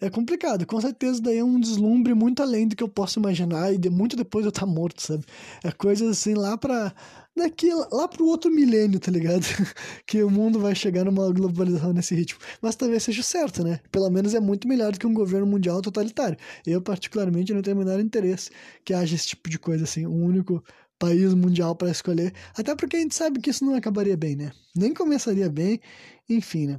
é 0.00 0.10
complicado, 0.10 0.66
com 0.66 0.80
certeza 0.80 1.22
daí 1.22 1.38
é 1.38 1.44
um 1.44 1.58
deslumbre 1.58 2.12
muito 2.14 2.42
além 2.42 2.68
do 2.68 2.76
que 2.76 2.82
eu 2.82 2.88
posso 2.88 3.18
imaginar 3.18 3.72
e 3.72 3.78
de 3.78 3.88
muito 3.88 4.16
depois 4.16 4.44
eu 4.44 4.50
estar 4.50 4.62
tá 4.62 4.66
morto, 4.66 5.00
sabe? 5.00 5.24
É 5.64 5.70
coisa 5.72 6.10
assim 6.10 6.34
lá 6.34 6.56
para 6.58 6.94
daqui 7.36 7.70
lá 7.92 8.08
pro 8.08 8.26
outro 8.26 8.50
milênio, 8.50 8.98
tá 8.98 9.10
ligado? 9.10 9.42
que 10.06 10.22
o 10.22 10.30
mundo 10.30 10.58
vai 10.58 10.74
chegar 10.74 11.04
numa 11.04 11.30
globalização 11.32 11.92
nesse 11.92 12.14
ritmo. 12.14 12.40
Mas 12.62 12.76
talvez 12.76 13.02
seja 13.02 13.22
certo, 13.22 13.62
né? 13.62 13.80
Pelo 13.92 14.10
menos 14.10 14.34
é 14.34 14.40
muito 14.40 14.66
melhor 14.66 14.92
do 14.92 14.98
que 14.98 15.06
um 15.06 15.14
governo 15.14 15.46
mundial 15.46 15.82
totalitário. 15.82 16.38
Eu, 16.66 16.80
particularmente, 16.80 17.52
não 17.52 17.62
tenho 17.62 17.76
o 17.76 17.78
menor 17.78 18.00
interesse 18.00 18.50
que 18.84 18.94
haja 18.94 19.14
esse 19.14 19.28
tipo 19.28 19.48
de 19.50 19.58
coisa, 19.58 19.84
assim, 19.84 20.06
um 20.06 20.24
único 20.24 20.62
país 20.98 21.34
mundial 21.34 21.76
para 21.76 21.90
escolher. 21.90 22.32
Até 22.56 22.74
porque 22.74 22.96
a 22.96 23.00
gente 23.00 23.14
sabe 23.14 23.40
que 23.40 23.50
isso 23.50 23.64
não 23.64 23.74
acabaria 23.74 24.16
bem, 24.16 24.36
né? 24.36 24.50
Nem 24.74 24.94
começaria 24.94 25.48
bem, 25.50 25.80
enfim, 26.28 26.66
né? 26.66 26.78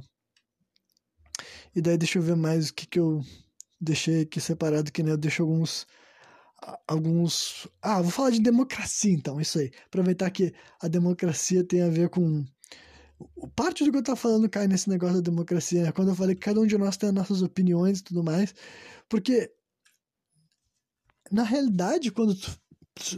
E 1.78 1.80
daí 1.80 1.96
deixa 1.96 2.18
eu 2.18 2.22
ver 2.22 2.34
mais 2.34 2.70
o 2.70 2.74
que, 2.74 2.86
que 2.86 2.98
eu 2.98 3.22
deixei 3.80 4.22
aqui 4.22 4.40
separado, 4.40 4.90
que 4.90 5.00
né, 5.00 5.12
eu 5.12 5.16
deixo 5.16 5.42
alguns 5.42 5.86
alguns. 6.88 7.68
Ah, 7.80 8.02
vou 8.02 8.10
falar 8.10 8.30
de 8.30 8.40
democracia 8.40 9.12
então, 9.12 9.40
isso 9.40 9.60
aí. 9.60 9.70
Aproveitar 9.86 10.28
que 10.30 10.52
a 10.80 10.88
democracia 10.88 11.62
tem 11.62 11.82
a 11.82 11.88
ver 11.88 12.08
com. 12.08 12.44
Parte 13.54 13.84
do 13.84 13.92
que 13.92 13.98
eu 13.98 14.02
tô 14.02 14.16
falando 14.16 14.48
cai 14.48 14.66
nesse 14.66 14.88
negócio 14.88 15.16
da 15.16 15.30
democracia, 15.30 15.84
né? 15.84 15.92
Quando 15.92 16.08
eu 16.08 16.16
falei 16.16 16.34
que 16.34 16.40
cada 16.40 16.60
um 16.60 16.66
de 16.66 16.76
nós 16.76 16.96
tem 16.96 17.10
as 17.10 17.14
nossas 17.14 17.42
opiniões 17.42 18.00
e 18.00 18.04
tudo 18.04 18.24
mais. 18.24 18.52
Porque, 19.08 19.48
na 21.30 21.44
realidade, 21.44 22.10
quando 22.10 22.34
tu, 22.34 22.60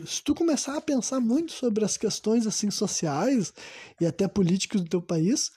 se 0.07 0.23
tu 0.23 0.35
começar 0.35 0.77
a 0.77 0.81
pensar 0.83 1.18
muito 1.18 1.53
sobre 1.53 1.83
as 1.83 1.96
questões 1.96 2.46
assim 2.46 2.70
sociais 2.70 3.55
e 3.99 4.05
até 4.05 4.29
políticas 4.29 4.83
do 4.83 4.88
teu 4.88 5.01
país, 5.01 5.51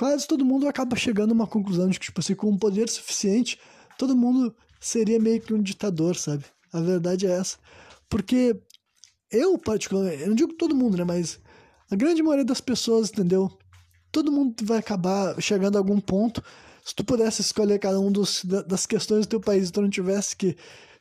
quase 0.00 0.26
todo 0.26 0.46
mundo 0.46 0.66
acaba 0.66 0.96
chegando 0.96 1.32
a 1.32 1.34
uma 1.34 1.46
conclusão 1.46 1.86
de 1.86 2.00
que, 2.00 2.06
tipo 2.06 2.20
assim, 2.20 2.34
com 2.34 2.48
um 2.48 2.56
poder 2.56 2.88
suficiente, 2.88 3.58
todo 3.98 4.16
mundo 4.16 4.56
seria 4.80 5.20
meio 5.20 5.42
que 5.42 5.52
um 5.52 5.60
ditador, 5.60 6.16
sabe? 6.16 6.42
A 6.72 6.80
verdade 6.80 7.26
é 7.26 7.32
essa. 7.32 7.58
Porque 8.08 8.58
eu, 9.30 9.58
particularmente, 9.58 10.22
eu 10.22 10.28
não 10.28 10.34
digo 10.34 10.54
todo 10.54 10.74
mundo, 10.74 10.96
né? 10.96 11.04
Mas 11.04 11.38
a 11.90 11.96
grande 11.96 12.22
maioria 12.22 12.46
das 12.46 12.62
pessoas, 12.62 13.10
entendeu? 13.10 13.52
Todo 14.10 14.32
mundo 14.32 14.54
vai 14.62 14.78
acabar 14.78 15.38
chegando 15.38 15.76
a 15.76 15.80
algum 15.80 16.00
ponto. 16.00 16.42
Se 16.82 16.94
tu 16.94 17.04
pudesse 17.04 17.42
escolher 17.42 17.78
cada 17.78 18.00
um 18.00 18.10
dos, 18.10 18.42
das 18.42 18.86
questões 18.86 19.26
do 19.26 19.28
teu 19.28 19.40
país 19.40 19.68
e 19.68 19.72
tu 19.72 19.82
não 19.82 19.90
tivesse 19.90 20.34
que 20.34 20.56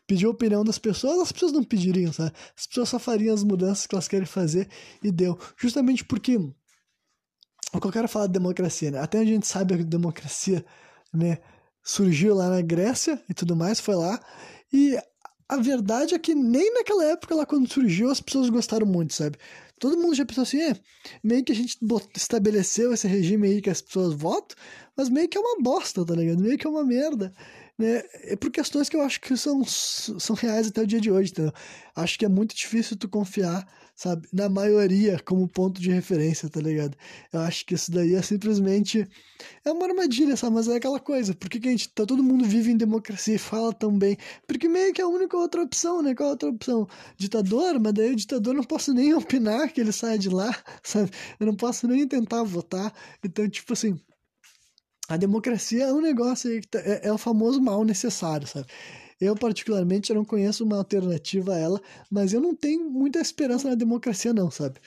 pedir 0.05 0.25
a 0.25 0.29
opinião 0.29 0.61
das 0.61 0.77
pessoas, 0.77 1.21
as 1.21 1.31
pessoas 1.31 1.53
não 1.53 1.63
pediriam, 1.63 2.11
sabe? 2.11 2.33
As 2.53 2.67
pessoas 2.67 2.89
só 2.89 2.99
fariam 2.99 3.33
as 3.33 3.45
mudanças 3.45 3.87
que 3.87 3.95
elas 3.95 4.09
querem 4.09 4.25
fazer 4.25 4.67
e 5.01 5.09
deu. 5.09 5.39
Justamente 5.55 6.03
porque 6.03 6.37
o 7.73 7.79
que 7.79 7.87
eu 7.87 7.91
quero 7.91 8.07
falar 8.07 8.27
de 8.27 8.33
democracia, 8.33 8.91
né? 8.91 8.99
Até 8.99 9.19
a 9.19 9.25
gente 9.25 9.47
sabe 9.47 9.75
que 9.75 9.81
a 9.81 9.85
democracia, 9.85 10.65
né, 11.13 11.37
surgiu 11.83 12.35
lá 12.35 12.49
na 12.49 12.61
Grécia 12.61 13.21
e 13.29 13.33
tudo 13.33 13.55
mais, 13.55 13.79
foi 13.79 13.95
lá. 13.95 14.19
E 14.71 14.97
a 15.47 15.57
verdade 15.57 16.13
é 16.13 16.19
que 16.19 16.35
nem 16.35 16.73
naquela 16.73 17.05
época 17.05 17.33
lá 17.35 17.45
quando 17.45 17.71
surgiu 17.71 18.09
as 18.09 18.21
pessoas 18.21 18.49
gostaram 18.49 18.85
muito, 18.85 19.13
sabe? 19.13 19.37
Todo 19.79 19.97
mundo 19.97 20.13
já 20.13 20.25
pensou 20.25 20.43
assim, 20.43 20.61
é, 20.61 20.75
meio 21.23 21.43
que 21.43 21.51
a 21.51 21.55
gente 21.55 21.77
estabeleceu 22.15 22.93
esse 22.93 23.07
regime 23.07 23.47
aí 23.47 23.61
que 23.61 23.69
as 23.69 23.81
pessoas 23.81 24.13
votam, 24.13 24.57
mas 24.95 25.09
meio 25.09 25.29
que 25.29 25.37
é 25.37 25.41
uma 25.41 25.61
bosta, 25.61 26.05
tá 26.05 26.13
ligado? 26.13 26.41
Meio 26.41 26.57
que 26.57 26.67
é 26.67 26.69
uma 26.69 26.83
merda. 26.83 27.33
né? 27.77 28.03
É 28.25 28.35
por 28.35 28.51
questões 28.51 28.89
que 28.89 28.95
eu 28.97 29.01
acho 29.01 29.21
que 29.21 29.35
são, 29.37 29.63
são 29.65 30.35
reais 30.35 30.67
até 30.67 30.81
o 30.81 30.87
dia 30.87 30.99
de 30.99 31.09
hoje, 31.09 31.31
entendeu? 31.31 31.53
Acho 31.95 32.19
que 32.19 32.25
é 32.25 32.29
muito 32.29 32.53
difícil 32.53 32.97
tu 32.97 33.07
confiar, 33.07 33.65
sabe, 33.99 34.29
na 34.31 34.47
maioria 34.47 35.19
como 35.25 35.45
ponto 35.45 35.81
de 35.81 35.91
referência, 35.91 36.47
tá 36.49 36.61
ligado? 36.61 36.95
Eu 37.33 37.41
acho 37.41 37.65
que 37.65 37.75
isso 37.75 37.91
daí 37.91 38.15
é 38.15 38.21
simplesmente 38.21 39.05
é 39.65 39.71
uma 39.73 39.85
armadilha, 39.87 40.37
sabe? 40.37 40.55
Mas 40.55 40.69
é 40.69 40.77
aquela 40.77 41.01
coisa, 41.01 41.35
por 41.35 41.49
que, 41.49 41.59
que 41.59 41.67
a 41.67 41.71
gente 41.71 41.89
tá 41.89 42.05
todo 42.05 42.23
mundo 42.23 42.45
vive 42.45 42.71
em 42.71 42.77
democracia 42.77 43.35
e 43.35 43.37
fala 43.37 43.73
tão 43.73 43.97
bem? 43.97 44.17
Porque 44.47 44.69
meio 44.69 44.93
que 44.93 45.01
é 45.01 45.03
a 45.03 45.07
única 45.07 45.35
outra 45.35 45.61
opção, 45.61 46.01
né? 46.01 46.15
Qual 46.15 46.27
é 46.27 46.29
a 46.29 46.31
outra 46.31 46.49
opção? 46.49 46.87
Ditador, 47.17 47.77
mas 47.77 47.93
daí 47.93 48.13
o 48.13 48.15
ditador 48.15 48.53
não 48.53 48.63
posso 48.63 48.93
nem 48.93 49.13
opinar 49.15 49.69
que 49.73 49.81
ele 49.81 49.91
saia 49.91 50.17
de 50.17 50.29
lá, 50.29 50.55
sabe? 50.81 51.11
Eu 51.37 51.47
não 51.47 51.55
posso 51.55 51.85
nem 51.85 52.07
tentar 52.07 52.43
votar. 52.43 52.93
Então, 53.21 53.49
tipo 53.49 53.73
assim, 53.73 53.99
a 55.09 55.17
democracia 55.17 55.83
é 55.83 55.93
um 55.93 56.01
negócio 56.01 56.49
aí 56.49 56.61
que 56.61 56.69
tá, 56.69 56.79
é, 56.79 57.07
é 57.07 57.11
o 57.11 57.17
famoso 57.17 57.61
mal 57.61 57.83
necessário, 57.83 58.47
sabe? 58.47 58.67
Eu, 59.19 59.35
particularmente, 59.35 60.13
não 60.13 60.23
conheço 60.23 60.63
uma 60.63 60.77
alternativa 60.77 61.53
a 61.53 61.57
ela, 61.57 61.81
mas 62.09 62.33
eu 62.33 62.39
não 62.41 62.55
tenho 62.55 62.89
muita 62.89 63.19
esperança 63.19 63.69
na 63.69 63.75
democracia, 63.75 64.33
não, 64.33 64.49
sabe? 64.49 64.79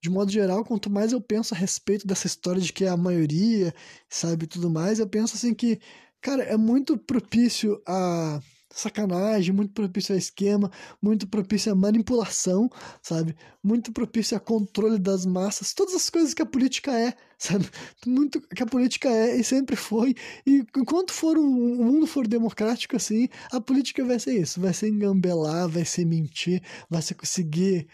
De 0.00 0.10
modo 0.10 0.30
geral, 0.30 0.64
quanto 0.64 0.90
mais 0.90 1.12
eu 1.12 1.20
penso 1.20 1.54
a 1.54 1.56
respeito 1.56 2.06
dessa 2.06 2.26
história 2.26 2.60
de 2.60 2.72
que 2.72 2.84
é 2.84 2.88
a 2.88 2.96
maioria, 2.96 3.74
sabe, 4.08 4.46
tudo 4.46 4.70
mais, 4.70 4.98
eu 4.98 5.08
penso 5.08 5.36
assim 5.36 5.54
que, 5.54 5.80
cara, 6.20 6.42
é 6.42 6.56
muito 6.56 6.98
propício 6.98 7.80
a 7.86 8.40
sacanagem, 8.70 9.54
muito 9.54 9.72
propício 9.72 10.14
a 10.14 10.18
esquema, 10.18 10.70
muito 11.00 11.26
propício 11.28 11.70
a 11.72 11.74
manipulação, 11.74 12.70
sabe? 13.02 13.36
Muito 13.62 13.92
propício 13.92 14.36
a 14.36 14.40
controle 14.40 14.98
das 14.98 15.26
massas, 15.26 15.72
todas 15.74 15.94
as 15.94 16.08
coisas 16.10 16.34
que 16.34 16.42
a 16.42 16.46
política 16.46 16.92
é, 16.98 17.14
sabe? 17.42 17.68
Muito 18.06 18.40
que 18.40 18.62
a 18.62 18.66
política 18.66 19.08
é 19.08 19.36
e 19.36 19.42
sempre 19.42 19.74
foi. 19.74 20.14
E 20.46 20.64
enquanto 20.76 21.12
for 21.12 21.36
o 21.36 21.42
mundo 21.42 22.06
for 22.06 22.26
democrático 22.26 22.96
assim, 22.96 23.28
a 23.50 23.60
política 23.60 24.04
vai 24.04 24.18
ser 24.18 24.40
isso, 24.40 24.60
vai 24.60 24.72
ser 24.72 24.88
engambelar, 24.88 25.68
vai 25.68 25.84
ser 25.84 26.04
mentir, 26.04 26.62
vai 26.88 27.02
ser 27.02 27.14
conseguir 27.14 27.88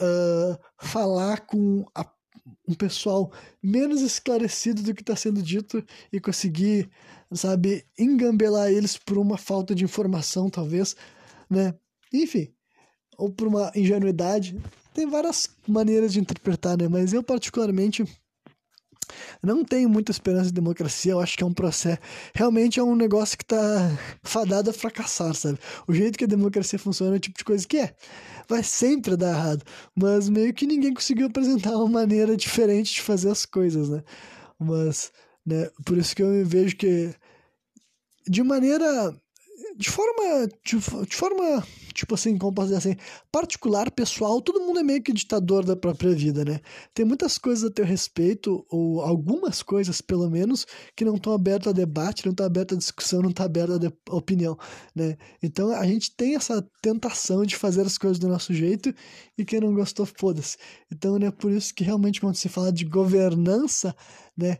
uh, 0.00 0.58
falar 0.78 1.40
com 1.46 1.84
a 1.94 2.08
um 2.68 2.74
pessoal 2.74 3.32
menos 3.62 4.02
esclarecido 4.02 4.82
do 4.82 4.94
que 4.94 5.02
está 5.02 5.16
sendo 5.16 5.42
dito 5.42 5.82
e 6.12 6.20
conseguir 6.20 6.90
sabe, 7.32 7.84
engambelar 7.98 8.70
eles 8.70 8.96
por 8.96 9.18
uma 9.18 9.36
falta 9.36 9.74
de 9.74 9.84
informação, 9.84 10.48
talvez, 10.48 10.94
né? 11.50 11.74
Enfim, 12.12 12.52
ou 13.16 13.30
por 13.30 13.48
uma 13.48 13.72
ingenuidade. 13.74 14.56
Tem 14.92 15.06
várias 15.06 15.50
maneiras 15.66 16.12
de 16.12 16.20
interpretar, 16.20 16.76
né? 16.78 16.86
Mas 16.88 17.12
eu, 17.12 17.22
particularmente, 17.22 18.04
não 19.42 19.64
tenho 19.64 19.88
muita 19.88 20.10
esperança 20.10 20.46
de 20.46 20.52
democracia. 20.52 21.12
Eu 21.12 21.20
acho 21.20 21.36
que 21.36 21.44
é 21.44 21.46
um 21.46 21.52
processo. 21.52 22.00
Realmente 22.34 22.78
é 22.78 22.82
um 22.82 22.96
negócio 22.96 23.36
que 23.36 23.44
tá 23.44 23.56
fadado 24.22 24.70
a 24.70 24.72
fracassar, 24.72 25.34
sabe? 25.34 25.58
O 25.86 25.94
jeito 25.94 26.18
que 26.18 26.24
a 26.24 26.28
democracia 26.28 26.78
funciona 26.78 27.14
é 27.14 27.16
o 27.16 27.20
tipo 27.20 27.38
de 27.38 27.44
coisa 27.44 27.66
que 27.66 27.78
é. 27.78 27.94
Vai 28.48 28.62
sempre 28.62 29.16
dar 29.16 29.30
errado. 29.30 29.64
Mas 29.94 30.28
meio 30.28 30.52
que 30.52 30.66
ninguém 30.66 30.92
conseguiu 30.92 31.26
apresentar 31.26 31.76
uma 31.76 31.88
maneira 31.88 32.36
diferente 32.36 32.94
de 32.94 33.02
fazer 33.02 33.30
as 33.30 33.46
coisas, 33.46 33.88
né? 33.88 34.02
Mas, 34.58 35.12
né? 35.44 35.68
Por 35.84 35.98
isso 35.98 36.14
que 36.14 36.22
eu 36.22 36.44
vejo 36.44 36.76
que 36.76 37.14
de 38.26 38.42
maneira 38.42 39.14
de 39.76 39.90
forma 39.90 40.48
de, 40.64 40.76
de, 41.06 41.16
forma 41.16 41.66
tipo 41.94 42.14
assim 42.14 42.36
como 42.36 42.52
posso 42.52 42.68
dizer 42.68 42.78
assim 42.78 42.96
particular 43.30 43.90
pessoal 43.90 44.42
todo 44.42 44.60
mundo 44.60 44.80
é 44.80 44.82
meio 44.82 45.02
que 45.02 45.12
ditador 45.12 45.64
da 45.64 45.76
própria 45.76 46.12
vida 46.12 46.44
né? 46.44 46.60
Tem 46.92 47.04
muitas 47.04 47.38
coisas 47.38 47.64
a 47.64 47.72
teu 47.72 47.84
respeito 47.84 48.66
ou 48.68 49.00
algumas 49.00 49.62
coisas 49.62 50.00
pelo 50.00 50.28
menos 50.28 50.66
que 50.96 51.04
não 51.04 51.14
estão 51.16 51.32
abertas 51.32 51.68
a 51.68 51.72
debate 51.72 52.26
não 52.26 52.32
estão 52.32 52.46
abertas 52.46 52.76
a 52.76 52.80
discussão 52.80 53.22
não 53.22 53.30
estão 53.30 53.46
abertas 53.46 53.78
a 54.10 54.14
opinião 54.14 54.58
né? 54.94 55.16
Então 55.42 55.70
a 55.70 55.86
gente 55.86 56.10
tem 56.10 56.34
essa 56.34 56.66
tentação 56.82 57.44
de 57.44 57.56
fazer 57.56 57.82
as 57.82 57.96
coisas 57.96 58.18
do 58.18 58.28
nosso 58.28 58.52
jeito 58.52 58.92
e 59.38 59.44
quem 59.44 59.60
não 59.60 59.74
gostou 59.74 60.06
foda-se. 60.06 60.56
Então 60.92 61.18
né 61.18 61.30
por 61.30 61.50
isso 61.50 61.74
que 61.74 61.84
realmente 61.84 62.20
quando 62.20 62.34
se 62.34 62.48
fala 62.48 62.72
de 62.72 62.84
governança 62.84 63.94
né 64.36 64.58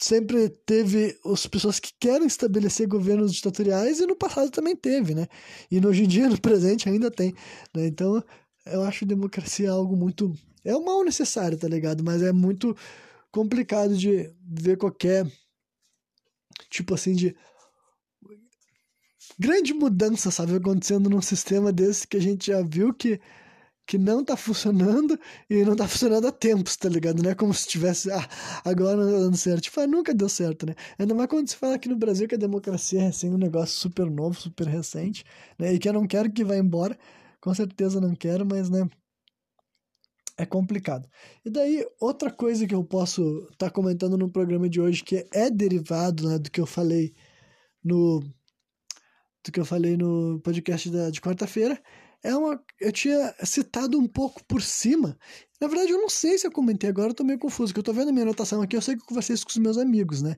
sempre 0.00 0.48
teve 0.48 1.18
as 1.26 1.46
pessoas 1.46 1.80
que 1.80 1.92
querem 1.98 2.26
estabelecer 2.26 2.86
governos 2.86 3.34
ditatoriais 3.34 3.98
e 3.98 4.06
no 4.06 4.14
passado 4.14 4.50
também 4.50 4.76
teve, 4.76 5.14
né? 5.14 5.26
E 5.70 5.84
hoje 5.84 6.04
em 6.04 6.08
dia, 6.08 6.28
no 6.30 6.40
presente, 6.40 6.88
ainda 6.88 7.10
tem. 7.10 7.34
Né? 7.74 7.86
Então, 7.88 8.22
eu 8.64 8.82
acho 8.82 9.04
democracia 9.04 9.70
algo 9.70 9.96
muito. 9.96 10.32
É 10.64 10.74
um 10.76 10.84
mal 10.84 11.02
necessário, 11.02 11.58
tá 11.58 11.66
ligado? 11.66 12.04
Mas 12.04 12.22
é 12.22 12.32
muito 12.32 12.76
complicado 13.32 13.96
de 13.96 14.32
ver 14.40 14.76
qualquer 14.76 15.26
tipo 16.70 16.94
assim 16.94 17.14
de 17.14 17.36
grande 19.38 19.72
mudança, 19.74 20.30
sabe, 20.30 20.56
acontecendo 20.56 21.10
num 21.10 21.22
sistema 21.22 21.72
desse 21.72 22.06
que 22.06 22.16
a 22.16 22.20
gente 22.20 22.48
já 22.48 22.62
viu 22.62 22.92
que 22.94 23.20
que 23.88 23.96
não 23.96 24.22
tá 24.22 24.36
funcionando 24.36 25.18
e 25.48 25.64
não 25.64 25.74
tá 25.74 25.88
funcionando 25.88 26.28
há 26.28 26.30
tempos, 26.30 26.76
tá 26.76 26.90
ligado? 26.90 27.22
Não 27.22 27.30
é 27.30 27.34
como 27.34 27.54
se 27.54 27.66
tivesse, 27.66 28.12
ah, 28.12 28.28
agora 28.62 28.98
não 28.98 29.10
dando 29.10 29.36
certo. 29.38 29.62
Tipo, 29.62 29.80
ah, 29.80 29.86
nunca 29.86 30.14
deu 30.14 30.28
certo, 30.28 30.66
né? 30.66 30.74
Ainda 30.98 31.14
mais 31.14 31.26
quando 31.30 31.48
se 31.48 31.56
fala 31.56 31.74
aqui 31.76 31.88
no 31.88 31.96
Brasil 31.96 32.28
que 32.28 32.34
a 32.34 32.38
democracia 32.38 33.04
é 33.04 33.06
assim, 33.06 33.30
um 33.30 33.38
negócio 33.38 33.80
super 33.80 34.10
novo, 34.10 34.38
super 34.38 34.66
recente, 34.66 35.24
né? 35.58 35.72
E 35.72 35.78
que 35.78 35.88
eu 35.88 35.94
não 35.94 36.06
quero 36.06 36.30
que 36.30 36.44
vá 36.44 36.54
embora, 36.54 36.98
com 37.40 37.54
certeza 37.54 37.98
não 37.98 38.14
quero, 38.14 38.44
mas, 38.44 38.68
né? 38.68 38.86
É 40.36 40.44
complicado. 40.44 41.08
E 41.42 41.48
daí, 41.48 41.86
outra 41.98 42.30
coisa 42.30 42.66
que 42.66 42.74
eu 42.74 42.84
posso 42.84 43.48
estar 43.52 43.68
tá 43.68 43.70
comentando 43.70 44.18
no 44.18 44.30
programa 44.30 44.68
de 44.68 44.82
hoje, 44.82 45.02
que 45.02 45.26
é 45.32 45.50
derivado 45.50 46.28
né, 46.28 46.38
do 46.38 46.50
que 46.50 46.60
eu 46.60 46.66
falei 46.66 47.14
no. 47.82 48.20
do 48.20 49.50
que 49.50 49.58
eu 49.58 49.64
falei 49.64 49.96
no 49.96 50.40
podcast 50.40 50.90
da, 50.90 51.08
de 51.08 51.22
quarta-feira, 51.22 51.80
é 52.22 52.34
uma. 52.36 52.60
Eu 52.80 52.92
tinha 52.92 53.34
citado 53.44 53.98
um 53.98 54.06
pouco 54.06 54.44
por 54.44 54.62
cima. 54.62 55.18
Na 55.60 55.66
verdade, 55.68 55.92
eu 55.92 55.98
não 55.98 56.08
sei 56.08 56.38
se 56.38 56.46
eu 56.46 56.52
comentei 56.52 56.88
agora, 56.88 57.10
eu 57.10 57.14
tô 57.14 57.24
meio 57.24 57.38
confuso, 57.38 57.72
que 57.72 57.80
eu 57.80 57.84
tô 57.84 57.92
vendo 57.92 58.08
a 58.08 58.12
minha 58.12 58.24
anotação 58.24 58.62
aqui, 58.62 58.76
eu 58.76 58.82
sei 58.82 58.96
que 58.96 59.02
eu 59.02 59.06
conversei 59.06 59.34
isso 59.34 59.44
com 59.44 59.50
os 59.50 59.56
meus 59.56 59.78
amigos, 59.78 60.22
né? 60.22 60.36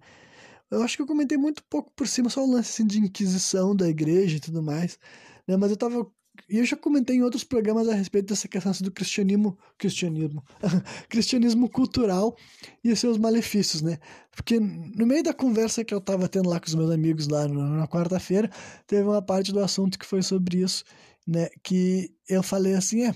Eu 0.70 0.83
acho 0.83 0.97
que 0.97 1.03
eu 1.03 1.07
comentei 1.07 1.37
muito 1.37 1.64
pouco 1.64 1.93
por 1.97 2.07
cima, 2.07 2.31
só 2.31 2.45
o 2.45 2.51
lance 2.51 2.70
assim, 2.70 2.87
de 2.87 2.99
inquisição 3.01 3.74
da 3.74 3.89
igreja 3.89 4.37
e 4.37 4.41
tudo 4.41 4.62
mais, 4.62 4.99
né? 5.47 5.57
Mas 5.57 5.70
eu 5.70 5.76
tava. 5.76 6.07
E 6.49 6.59
eu 6.59 6.64
já 6.64 6.76
comentei 6.76 7.16
em 7.16 7.22
outros 7.22 7.45
programas 7.45 7.89
a 7.89 7.95
respeito 7.95 8.28
dessa 8.28 8.49
questão 8.49 8.72
do 8.81 8.91
cristianismo. 8.91 9.59
Cristianismo. 9.76 10.43
cristianismo 11.09 11.68
cultural 11.68 12.37
e 12.83 12.95
seus 12.97 13.18
malefícios, 13.18 13.83
né? 13.83 13.99
Porque 14.35 14.59
no 14.59 15.07
meio 15.07 15.22
da 15.22 15.35
conversa 15.35 15.85
que 15.85 15.93
eu 15.93 16.01
tava 16.01 16.28
tendo 16.28 16.49
lá 16.49 16.59
com 16.61 16.66
os 16.66 16.74
meus 16.74 16.91
amigos 16.91 17.28
lá 17.28 17.47
na 17.49 17.87
quarta-feira, 17.89 18.51
teve 18.87 19.03
uma 19.03 19.20
parte 19.20 19.53
do 19.53 19.61
assunto 19.61 19.99
que 19.99 20.07
foi 20.07 20.22
sobre 20.22 20.62
isso 20.62 20.85
né, 21.26 21.48
que 21.62 22.14
eu 22.28 22.42
falei 22.42 22.74
assim, 22.74 23.04
é, 23.06 23.14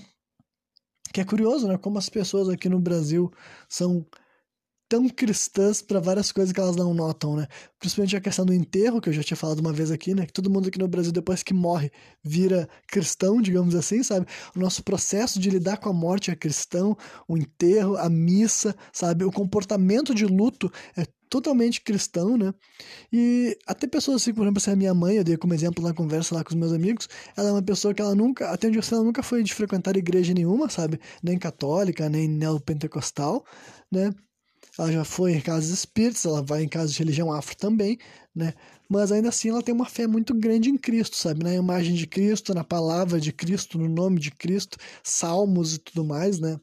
que 1.13 1.21
é 1.21 1.25
curioso, 1.25 1.67
né, 1.67 1.77
como 1.77 1.97
as 1.97 2.09
pessoas 2.09 2.49
aqui 2.49 2.69
no 2.69 2.79
Brasil 2.79 3.31
são 3.69 4.05
tão 4.87 5.09
cristãs 5.09 5.81
para 5.81 5.99
várias 5.99 6.31
coisas 6.31 6.53
que 6.53 6.59
elas 6.59 6.75
não 6.75 6.93
notam, 6.93 7.35
né? 7.35 7.47
Principalmente 7.79 8.15
a 8.15 8.21
questão 8.21 8.45
do 8.45 8.53
enterro, 8.53 9.01
que 9.01 9.09
eu 9.09 9.13
já 9.13 9.23
tinha 9.23 9.37
falado 9.37 9.59
uma 9.59 9.73
vez 9.73 9.91
aqui, 9.91 10.13
né? 10.13 10.25
Que 10.25 10.33
todo 10.33 10.49
mundo 10.49 10.67
aqui 10.67 10.77
no 10.77 10.87
Brasil, 10.87 11.11
depois 11.11 11.41
que 11.41 11.53
morre, 11.53 11.91
vira 12.23 12.69
cristão, 12.87 13.41
digamos 13.41 13.73
assim, 13.75 14.03
sabe? 14.03 14.27
O 14.55 14.59
nosso 14.59 14.83
processo 14.83 15.39
de 15.39 15.49
lidar 15.49 15.77
com 15.77 15.89
a 15.89 15.93
morte 15.93 16.29
é 16.29 16.35
cristão, 16.35 16.95
o 17.27 17.37
enterro, 17.37 17.97
a 17.97 18.09
missa, 18.09 18.75
sabe? 18.93 19.25
O 19.25 19.31
comportamento 19.31 20.13
de 20.13 20.25
luto 20.25 20.71
é 20.95 21.03
totalmente 21.29 21.81
cristão, 21.81 22.37
né? 22.37 22.53
E 23.11 23.57
até 23.67 23.87
pessoas 23.87 24.21
assim, 24.21 24.33
por 24.33 24.43
exemplo, 24.43 24.61
é 24.67 24.71
a 24.71 24.75
minha 24.75 24.93
mãe, 24.93 25.17
eu 25.17 25.23
dei 25.23 25.37
como 25.37 25.53
exemplo 25.53 25.83
na 25.83 25.93
conversa 25.93 26.35
lá 26.35 26.43
com 26.43 26.49
os 26.51 26.55
meus 26.55 26.73
amigos, 26.73 27.07
ela 27.35 27.49
é 27.49 27.51
uma 27.51 27.61
pessoa 27.61 27.93
que 27.93 28.01
ela 28.01 28.15
nunca, 28.15 28.49
até 28.49 28.67
onde 28.67 28.77
eu 28.77 28.83
sei, 28.83 28.97
ela 28.97 29.05
nunca 29.05 29.23
foi 29.23 29.43
de 29.43 29.53
frequentar 29.53 29.97
igreja 29.97 30.33
nenhuma, 30.33 30.69
sabe? 30.69 30.99
Nem 31.23 31.37
católica, 31.37 32.09
nem 32.09 32.27
neopentecostal, 32.27 33.45
né? 33.91 34.11
Ela 34.77 34.91
já 34.91 35.05
foi 35.05 35.33
em 35.33 35.41
casas 35.41 35.69
espíritas, 35.69 36.25
ela 36.25 36.41
vai 36.41 36.63
em 36.63 36.67
casas 36.67 36.93
de 36.93 36.99
religião 36.99 37.31
afro 37.31 37.55
também, 37.55 37.97
né? 38.35 38.53
Mas 38.89 39.11
ainda 39.11 39.29
assim 39.29 39.49
ela 39.49 39.63
tem 39.63 39.73
uma 39.73 39.85
fé 39.85 40.05
muito 40.05 40.33
grande 40.33 40.69
em 40.69 40.77
Cristo, 40.77 41.15
sabe? 41.15 41.43
Na 41.43 41.53
imagem 41.53 41.95
de 41.95 42.05
Cristo, 42.05 42.53
na 42.53 42.63
palavra 42.63 43.19
de 43.19 43.31
Cristo, 43.31 43.77
no 43.77 43.87
nome 43.87 44.19
de 44.19 44.31
Cristo, 44.31 44.77
salmos 45.03 45.75
e 45.75 45.79
tudo 45.79 46.03
mais, 46.03 46.39
né? 46.39 46.59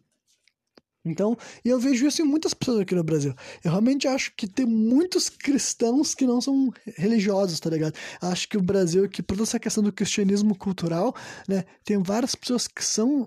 Então, 1.04 1.36
e 1.64 1.68
eu 1.68 1.80
vejo 1.80 2.06
isso 2.06 2.22
em 2.22 2.24
muitas 2.24 2.54
pessoas 2.54 2.80
aqui 2.80 2.94
no 2.94 3.02
Brasil. 3.02 3.34
Eu 3.64 3.70
realmente 3.72 4.06
acho 4.06 4.32
que 4.36 4.46
tem 4.46 4.64
muitos 4.64 5.28
cristãos 5.28 6.14
que 6.14 6.24
não 6.24 6.40
são 6.40 6.72
religiosos, 6.96 7.58
tá 7.58 7.68
ligado? 7.70 7.94
Acho 8.20 8.48
que 8.48 8.56
o 8.56 8.62
Brasil, 8.62 9.08
que 9.08 9.22
por 9.22 9.34
toda 9.34 9.48
essa 9.48 9.58
questão 9.58 9.82
do 9.82 9.92
cristianismo 9.92 10.56
cultural, 10.56 11.14
né, 11.48 11.64
tem 11.84 12.00
várias 12.00 12.36
pessoas 12.36 12.68
que 12.68 12.84
são 12.84 13.22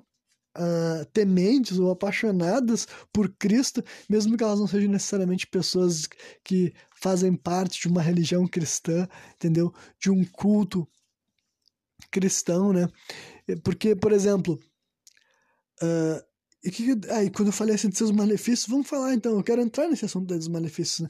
uh, 0.57 1.05
tementes 1.11 1.77
ou 1.77 1.91
apaixonadas 1.91 2.87
por 3.11 3.29
Cristo, 3.37 3.83
mesmo 4.09 4.37
que 4.37 4.43
elas 4.43 4.59
não 4.59 4.67
sejam 4.67 4.89
necessariamente 4.89 5.45
pessoas 5.45 6.07
que 6.43 6.73
fazem 6.91 7.35
parte 7.35 7.81
de 7.81 7.87
uma 7.89 8.01
religião 8.01 8.47
cristã, 8.47 9.07
entendeu? 9.35 9.73
De 9.99 10.09
um 10.09 10.23
culto 10.23 10.87
cristão, 12.09 12.71
né? 12.71 12.87
Porque, 13.63 13.95
por 13.95 14.13
exemplo, 14.13 14.57
uh, 15.81 16.34
e 16.65 16.71
que, 16.71 16.99
aí, 17.11 17.29
quando 17.29 17.49
eu 17.49 17.53
falei 17.53 17.75
assim 17.75 17.89
de 17.89 17.97
seus 17.97 18.09
malefícios, 18.09 18.67
vamos 18.67 18.87
falar 18.87 19.13
então, 19.13 19.37
eu 19.37 19.43
quero 19.43 19.61
entrar 19.61 19.87
nesse 19.87 20.03
assunto 20.03 20.35
dos 20.35 20.47
malefícios, 20.47 21.01
né? 21.01 21.07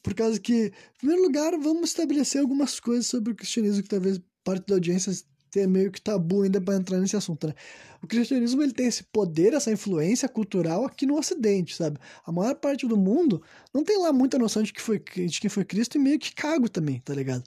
Por 0.00 0.14
causa 0.14 0.38
que, 0.38 0.66
em 0.66 0.98
primeiro 0.98 1.22
lugar, 1.22 1.52
vamos 1.58 1.90
estabelecer 1.90 2.40
algumas 2.40 2.78
coisas 2.78 3.08
sobre 3.08 3.32
o 3.32 3.34
cristianismo 3.34 3.82
que 3.82 3.88
talvez 3.88 4.20
parte 4.44 4.64
da 4.68 4.74
audiência 4.74 5.12
tenha 5.50 5.66
meio 5.66 5.90
que 5.90 6.00
tabu 6.00 6.42
ainda 6.42 6.60
para 6.60 6.76
entrar 6.76 6.98
nesse 6.98 7.16
assunto, 7.16 7.48
né? 7.48 7.54
O 8.00 8.06
cristianismo 8.06 8.62
ele 8.62 8.72
tem 8.72 8.86
esse 8.86 9.02
poder, 9.02 9.52
essa 9.54 9.72
influência 9.72 10.28
cultural 10.28 10.84
aqui 10.84 11.04
no 11.04 11.18
Ocidente, 11.18 11.74
sabe? 11.74 11.98
A 12.24 12.30
maior 12.30 12.54
parte 12.54 12.86
do 12.86 12.96
mundo 12.96 13.42
não 13.74 13.84
tem 13.84 14.00
lá 14.00 14.12
muita 14.12 14.38
noção 14.38 14.62
de 14.62 14.72
que 14.72 14.80
foi 14.80 14.98
de 14.98 15.40
quem 15.40 15.50
foi 15.50 15.64
Cristo 15.64 15.96
e 15.96 16.00
meio 16.00 16.18
que 16.18 16.32
cago 16.32 16.68
também, 16.68 17.00
tá 17.00 17.12
ligado? 17.12 17.44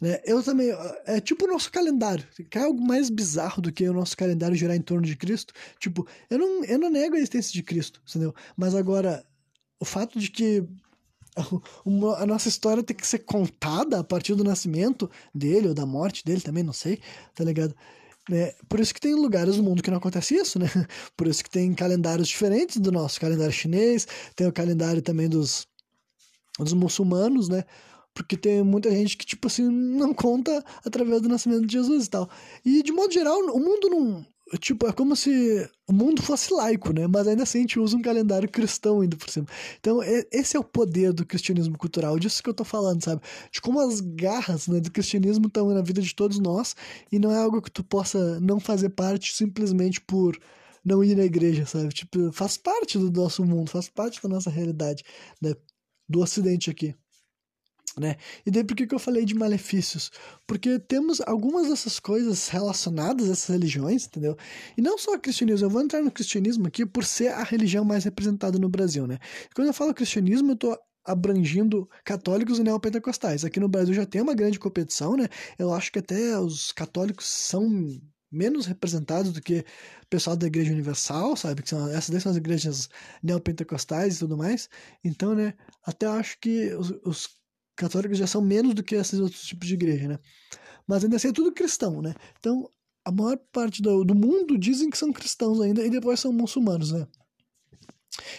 Né? 0.00 0.20
Eu 0.24 0.42
também. 0.42 0.70
É 1.06 1.20
tipo 1.20 1.44
o 1.44 1.48
nosso 1.48 1.70
calendário. 1.70 2.26
Quer 2.50 2.64
algo 2.64 2.80
mais 2.80 3.10
bizarro 3.10 3.62
do 3.62 3.72
que 3.72 3.88
o 3.88 3.92
nosso 3.92 4.16
calendário 4.16 4.56
girar 4.56 4.76
em 4.76 4.82
torno 4.82 5.06
de 5.06 5.16
Cristo? 5.16 5.52
Tipo, 5.78 6.06
eu 6.28 6.38
não, 6.38 6.64
eu 6.64 6.78
não 6.78 6.90
nego 6.90 7.14
a 7.14 7.18
existência 7.18 7.52
de 7.52 7.62
Cristo, 7.62 8.02
entendeu? 8.08 8.34
Mas 8.56 8.74
agora, 8.74 9.24
o 9.80 9.84
fato 9.84 10.18
de 10.18 10.30
que 10.30 10.64
a 12.18 12.26
nossa 12.26 12.48
história 12.48 12.82
tem 12.82 12.96
que 12.96 13.06
ser 13.06 13.20
contada 13.20 14.00
a 14.00 14.04
partir 14.04 14.34
do 14.34 14.44
nascimento 14.44 15.10
dele 15.34 15.68
ou 15.68 15.74
da 15.74 15.86
morte 15.86 16.24
dele 16.24 16.40
também, 16.40 16.62
não 16.62 16.72
sei, 16.72 17.00
tá 17.34 17.44
ligado? 17.44 17.74
É, 18.32 18.54
por 18.68 18.80
isso 18.80 18.94
que 18.94 19.00
tem 19.00 19.14
lugares 19.14 19.56
no 19.56 19.62
mundo 19.62 19.82
que 19.82 19.90
não 19.90 19.98
acontece 19.98 20.34
isso, 20.34 20.58
né? 20.58 20.66
Por 21.14 21.26
isso 21.26 21.44
que 21.44 21.50
tem 21.50 21.74
calendários 21.74 22.28
diferentes 22.28 22.78
do 22.78 22.90
nosso 22.90 23.20
calendário 23.20 23.52
chinês, 23.52 24.08
tem 24.34 24.46
o 24.46 24.52
calendário 24.52 25.02
também 25.02 25.28
dos, 25.28 25.66
dos 26.58 26.72
muçulmanos, 26.72 27.50
né? 27.50 27.64
Porque 28.14 28.36
tem 28.36 28.62
muita 28.62 28.90
gente 28.90 29.16
que, 29.16 29.26
tipo 29.26 29.48
assim, 29.48 29.68
não 29.68 30.14
conta 30.14 30.64
através 30.84 31.20
do 31.20 31.28
nascimento 31.28 31.66
de 31.66 31.72
Jesus 31.72 32.06
e 32.06 32.10
tal. 32.10 32.30
E, 32.64 32.82
de 32.82 32.92
modo 32.92 33.12
geral, 33.12 33.36
o 33.40 33.58
mundo 33.58 33.90
não. 33.90 34.24
Tipo, 34.60 34.86
é 34.86 34.92
como 34.92 35.16
se 35.16 35.68
o 35.88 35.92
mundo 35.92 36.22
fosse 36.22 36.52
laico, 36.52 36.92
né? 36.92 37.06
Mas 37.06 37.26
ainda 37.26 37.42
assim 37.42 37.58
a 37.58 37.60
gente 37.62 37.78
usa 37.80 37.96
um 37.96 38.02
calendário 38.02 38.48
cristão 38.48 39.00
ainda 39.00 39.16
por 39.16 39.28
cima. 39.30 39.46
Então, 39.80 40.00
esse 40.30 40.56
é 40.56 40.60
o 40.60 40.64
poder 40.64 41.12
do 41.12 41.26
cristianismo 41.26 41.76
cultural, 41.78 42.18
disso 42.18 42.42
que 42.42 42.50
eu 42.50 42.54
tô 42.54 42.62
falando, 42.62 43.02
sabe? 43.02 43.22
De 43.50 43.60
como 43.60 43.80
as 43.80 44.00
garras 44.00 44.68
né, 44.68 44.80
do 44.80 44.92
cristianismo 44.92 45.46
estão 45.46 45.68
na 45.70 45.82
vida 45.82 46.00
de 46.00 46.14
todos 46.14 46.38
nós 46.38 46.76
e 47.10 47.18
não 47.18 47.32
é 47.32 47.38
algo 47.38 47.62
que 47.62 47.70
tu 47.70 47.82
possa 47.82 48.38
não 48.40 48.60
fazer 48.60 48.90
parte 48.90 49.34
simplesmente 49.34 50.00
por 50.00 50.38
não 50.84 51.02
ir 51.02 51.16
na 51.16 51.24
igreja, 51.24 51.64
sabe? 51.66 51.88
Tipo, 51.88 52.30
faz 52.32 52.56
parte 52.58 52.98
do 52.98 53.10
nosso 53.10 53.44
mundo, 53.44 53.70
faz 53.70 53.88
parte 53.88 54.22
da 54.22 54.28
nossa 54.28 54.50
realidade, 54.50 55.02
né? 55.40 55.54
Do 56.08 56.20
ocidente 56.20 56.70
aqui 56.70 56.94
né? 57.98 58.16
E 58.44 58.50
daí 58.50 58.64
por 58.64 58.76
que, 58.76 58.86
que 58.86 58.94
eu 58.94 58.98
falei 58.98 59.24
de 59.24 59.34
malefícios? 59.34 60.10
Porque 60.46 60.78
temos 60.78 61.20
algumas 61.20 61.68
dessas 61.68 61.98
coisas 62.00 62.48
relacionadas 62.48 63.28
a 63.28 63.32
essas 63.32 63.48
religiões, 63.48 64.06
entendeu? 64.06 64.36
E 64.76 64.82
não 64.82 64.98
só 64.98 65.14
o 65.14 65.18
cristianismo, 65.20 65.66
eu 65.66 65.70
vou 65.70 65.82
entrar 65.82 66.02
no 66.02 66.10
cristianismo 66.10 66.66
aqui 66.66 66.84
por 66.84 67.04
ser 67.04 67.28
a 67.28 67.42
religião 67.42 67.84
mais 67.84 68.04
representada 68.04 68.58
no 68.58 68.68
Brasil, 68.68 69.06
né? 69.06 69.18
Quando 69.54 69.68
eu 69.68 69.74
falo 69.74 69.94
cristianismo, 69.94 70.52
eu 70.52 70.56
tô 70.56 70.78
abrangindo 71.04 71.88
católicos 72.04 72.58
e 72.58 72.62
neopentecostais. 72.62 73.44
Aqui 73.44 73.60
no 73.60 73.68
Brasil 73.68 73.94
já 73.94 74.06
tem 74.06 74.22
uma 74.22 74.34
grande 74.34 74.58
competição, 74.58 75.16
né? 75.16 75.28
Eu 75.58 75.72
acho 75.72 75.92
que 75.92 75.98
até 75.98 76.38
os 76.38 76.72
católicos 76.72 77.26
são 77.26 77.68
menos 78.34 78.66
representados 78.66 79.32
do 79.32 79.40
que 79.40 79.60
o 80.02 80.06
pessoal 80.10 80.36
da 80.36 80.46
Igreja 80.46 80.72
Universal, 80.72 81.36
sabe? 81.36 81.62
Que 81.62 81.68
são, 81.68 81.88
essas 81.88 82.22
são 82.22 82.32
as 82.32 82.36
igrejas 82.36 82.88
neopentecostais 83.22 84.16
e 84.16 84.18
tudo 84.18 84.36
mais. 84.36 84.68
Então, 85.04 85.34
né, 85.34 85.54
até 85.84 86.06
acho 86.06 86.38
que 86.40 86.74
os, 86.74 86.90
os 87.04 87.28
católicos 87.76 88.18
já 88.18 88.26
são 88.26 88.40
menos 88.40 88.74
do 88.74 88.82
que 88.82 88.94
esses 88.94 89.18
outros 89.18 89.42
tipos 89.42 89.68
de 89.68 89.74
igreja, 89.74 90.08
né? 90.08 90.18
Mas 90.86 91.04
ainda 91.04 91.16
assim 91.16 91.28
é 91.28 91.32
tudo 91.32 91.52
cristão, 91.52 92.02
né? 92.02 92.14
Então, 92.38 92.70
a 93.04 93.12
maior 93.12 93.38
parte 93.52 93.82
do, 93.82 94.04
do 94.04 94.14
mundo 94.14 94.58
dizem 94.58 94.90
que 94.90 94.98
são 94.98 95.12
cristãos 95.12 95.60
ainda 95.60 95.84
e 95.84 95.90
depois 95.90 96.20
são 96.20 96.32
muçulmanos, 96.32 96.92
né? 96.92 97.06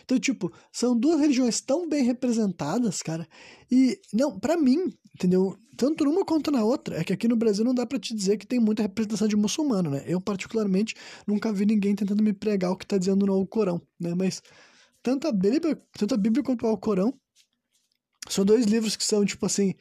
Então, 0.03 0.17
tipo, 0.19 0.51
são 0.71 0.97
duas 0.97 1.19
religiões 1.19 1.59
tão 1.61 1.87
bem 1.87 2.03
representadas, 2.03 3.01
cara. 3.01 3.27
E, 3.69 3.99
não, 4.13 4.39
para 4.39 4.55
mim, 4.57 4.93
entendeu? 5.13 5.57
Tanto 5.77 6.05
numa 6.05 6.23
quanto 6.23 6.51
na 6.51 6.63
outra, 6.63 6.97
é 6.97 7.03
que 7.03 7.11
aqui 7.11 7.27
no 7.27 7.35
Brasil 7.35 7.65
não 7.65 7.73
dá 7.73 7.85
para 7.85 7.99
te 7.99 8.15
dizer 8.15 8.37
que 8.37 8.47
tem 8.47 8.59
muita 8.59 8.83
representação 8.83 9.27
de 9.27 9.35
muçulmano, 9.35 9.89
né? 9.89 10.03
Eu, 10.07 10.21
particularmente, 10.21 10.95
nunca 11.27 11.51
vi 11.51 11.65
ninguém 11.65 11.95
tentando 11.95 12.23
me 12.23 12.31
pregar 12.31 12.71
o 12.71 12.77
que 12.77 12.85
tá 12.85 12.97
dizendo 12.97 13.25
no 13.25 13.33
Alcorão, 13.33 13.81
né? 13.99 14.13
Mas 14.15 14.41
tanto 15.03 15.27
a 15.27 15.31
Bíblia, 15.31 15.79
tanto 15.97 16.13
a 16.15 16.17
Bíblia 16.17 16.43
quanto 16.43 16.65
o 16.65 16.69
Alcorão 16.69 17.13
são 18.29 18.45
dois 18.45 18.65
livros 18.65 18.95
que 18.95 19.03
são, 19.03 19.25
tipo 19.25 19.45
assim, 19.45 19.73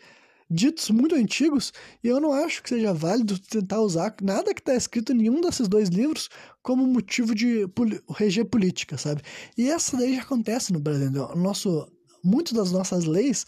ditos 0.51 0.91
muito 0.91 1.15
antigos, 1.15 1.73
e 2.03 2.09
eu 2.09 2.21
não 2.21 2.33
acho 2.33 2.63
que 2.63 2.69
seja 2.69 2.93
válido 2.93 3.39
tentar 3.39 3.81
usar 3.81 4.15
nada 4.23 4.55
que 4.55 4.61
está 4.61 4.75
escrito 4.75 5.13
em 5.13 5.17
nenhum 5.17 5.41
desses 5.41 5.69
dois 5.69 5.89
livros 5.89 6.29
como 6.63 6.87
motivo 6.87 7.35
de 7.35 7.67
reger 8.11 8.45
política, 8.45 8.97
sabe? 8.99 9.23
E 9.57 9.69
essa 9.69 9.97
daí 9.97 10.15
já 10.15 10.23
acontece 10.23 10.73
no 10.73 10.81
Brasil. 10.81 11.11
Nosso, 11.35 11.87
muitas 12.23 12.53
das 12.53 12.71
nossas 12.71 13.05
leis 13.05 13.47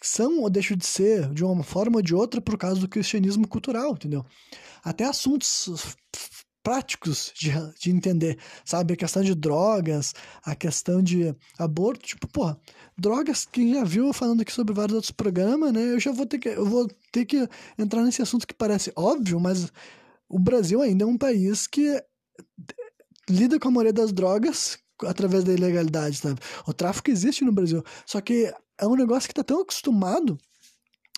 são 0.00 0.40
ou 0.40 0.48
deixam 0.48 0.76
de 0.76 0.86
ser, 0.86 1.28
de 1.32 1.44
uma 1.44 1.64
forma 1.64 1.96
ou 1.96 2.02
de 2.02 2.14
outra, 2.14 2.40
por 2.40 2.56
causa 2.56 2.80
do 2.80 2.88
cristianismo 2.88 3.46
cultural, 3.46 3.92
entendeu? 3.92 4.24
Até 4.82 5.04
assuntos 5.04 5.96
práticos 6.68 7.32
de, 7.34 7.50
de 7.80 7.90
entender, 7.90 8.38
sabe? 8.62 8.92
A 8.92 8.96
questão 8.96 9.22
de 9.22 9.34
drogas, 9.34 10.12
a 10.44 10.54
questão 10.54 11.02
de 11.02 11.34
aborto, 11.58 12.04
tipo, 12.04 12.28
porra, 12.28 12.60
drogas, 12.94 13.46
quem 13.50 13.72
já 13.72 13.82
viu 13.84 14.12
falando 14.12 14.42
aqui 14.42 14.52
sobre 14.52 14.74
vários 14.74 14.94
outros 14.94 15.10
programas, 15.10 15.72
né? 15.72 15.80
Eu 15.80 15.98
já 15.98 16.12
vou 16.12 16.26
ter 16.26 16.38
que, 16.38 16.50
eu 16.50 16.66
vou 16.66 16.86
ter 17.10 17.24
que 17.24 17.48
entrar 17.78 18.02
nesse 18.02 18.20
assunto 18.20 18.46
que 18.46 18.52
parece 18.52 18.92
óbvio, 18.94 19.40
mas 19.40 19.72
o 20.28 20.38
Brasil 20.38 20.82
ainda 20.82 21.04
é 21.04 21.06
um 21.06 21.16
país 21.16 21.66
que 21.66 22.04
lida 23.30 23.58
com 23.58 23.68
a 23.68 23.70
maioria 23.70 23.94
das 23.94 24.12
drogas 24.12 24.78
através 25.06 25.44
da 25.44 25.54
ilegalidade, 25.54 26.18
sabe? 26.18 26.38
O 26.66 26.74
tráfico 26.74 27.10
existe 27.10 27.46
no 27.46 27.52
Brasil, 27.52 27.82
só 28.04 28.20
que 28.20 28.52
é 28.78 28.86
um 28.86 28.94
negócio 28.94 29.26
que 29.26 29.34
tá 29.34 29.42
tão 29.42 29.62
acostumado 29.62 30.38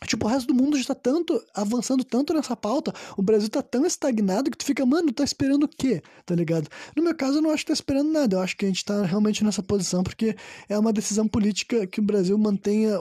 Tipo, 0.06 0.26
o 0.26 0.28
resto 0.28 0.46
do 0.46 0.54
mundo 0.54 0.78
já 0.78 0.86
tá 0.86 0.94
tanto, 0.94 1.42
avançando 1.54 2.02
tanto 2.02 2.32
nessa 2.32 2.56
pauta, 2.56 2.92
o 3.16 3.22
Brasil 3.22 3.48
tá 3.48 3.62
tão 3.62 3.84
estagnado 3.84 4.50
que 4.50 4.56
tu 4.56 4.64
fica, 4.64 4.84
mano, 4.86 5.12
tá 5.12 5.22
esperando 5.22 5.64
o 5.64 5.68
quê? 5.68 6.02
Tá 6.24 6.34
ligado? 6.34 6.68
No 6.96 7.02
meu 7.02 7.14
caso, 7.14 7.38
eu 7.38 7.42
não 7.42 7.50
acho 7.50 7.64
que 7.64 7.68
tá 7.68 7.74
esperando 7.74 8.10
nada, 8.10 8.36
eu 8.36 8.40
acho 8.40 8.56
que 8.56 8.64
a 8.64 8.68
gente 8.68 8.84
tá 8.84 9.02
realmente 9.04 9.44
nessa 9.44 9.62
posição 9.62 10.02
porque 10.02 10.34
é 10.68 10.78
uma 10.78 10.92
decisão 10.92 11.28
política 11.28 11.86
que 11.86 12.00
o 12.00 12.02
Brasil 12.02 12.36
mantenha 12.38 12.98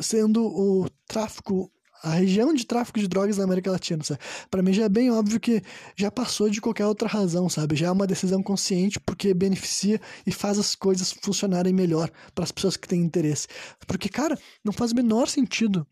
sendo, 0.00 0.44
o 0.44 0.88
tráfico 1.06 1.70
a 2.02 2.10
região 2.10 2.54
de 2.54 2.64
tráfico 2.64 3.00
de 3.00 3.08
drogas 3.08 3.38
na 3.38 3.44
América 3.44 3.72
Latina, 3.72 4.04
sabe? 4.04 4.20
Para 4.48 4.62
mim 4.62 4.72
já 4.72 4.84
é 4.84 4.88
bem 4.88 5.10
óbvio 5.10 5.40
que 5.40 5.62
já 5.96 6.10
passou 6.10 6.48
de 6.48 6.60
qualquer 6.60 6.86
outra 6.86 7.08
razão, 7.08 7.48
sabe? 7.48 7.74
Já 7.74 7.88
é 7.88 7.90
uma 7.90 8.06
decisão 8.06 8.40
consciente 8.40 9.00
porque 9.00 9.34
beneficia 9.34 10.00
e 10.24 10.30
faz 10.30 10.60
as 10.60 10.76
coisas 10.76 11.12
funcionarem 11.12 11.72
melhor 11.72 12.08
para 12.34 12.44
as 12.44 12.52
pessoas 12.52 12.76
que 12.76 12.86
têm 12.86 13.02
interesse. 13.02 13.48
Porque, 13.86 14.08
cara, 14.08 14.38
não 14.64 14.72
faz 14.72 14.92
o 14.92 14.94
menor 14.94 15.26
sentido 15.26 15.84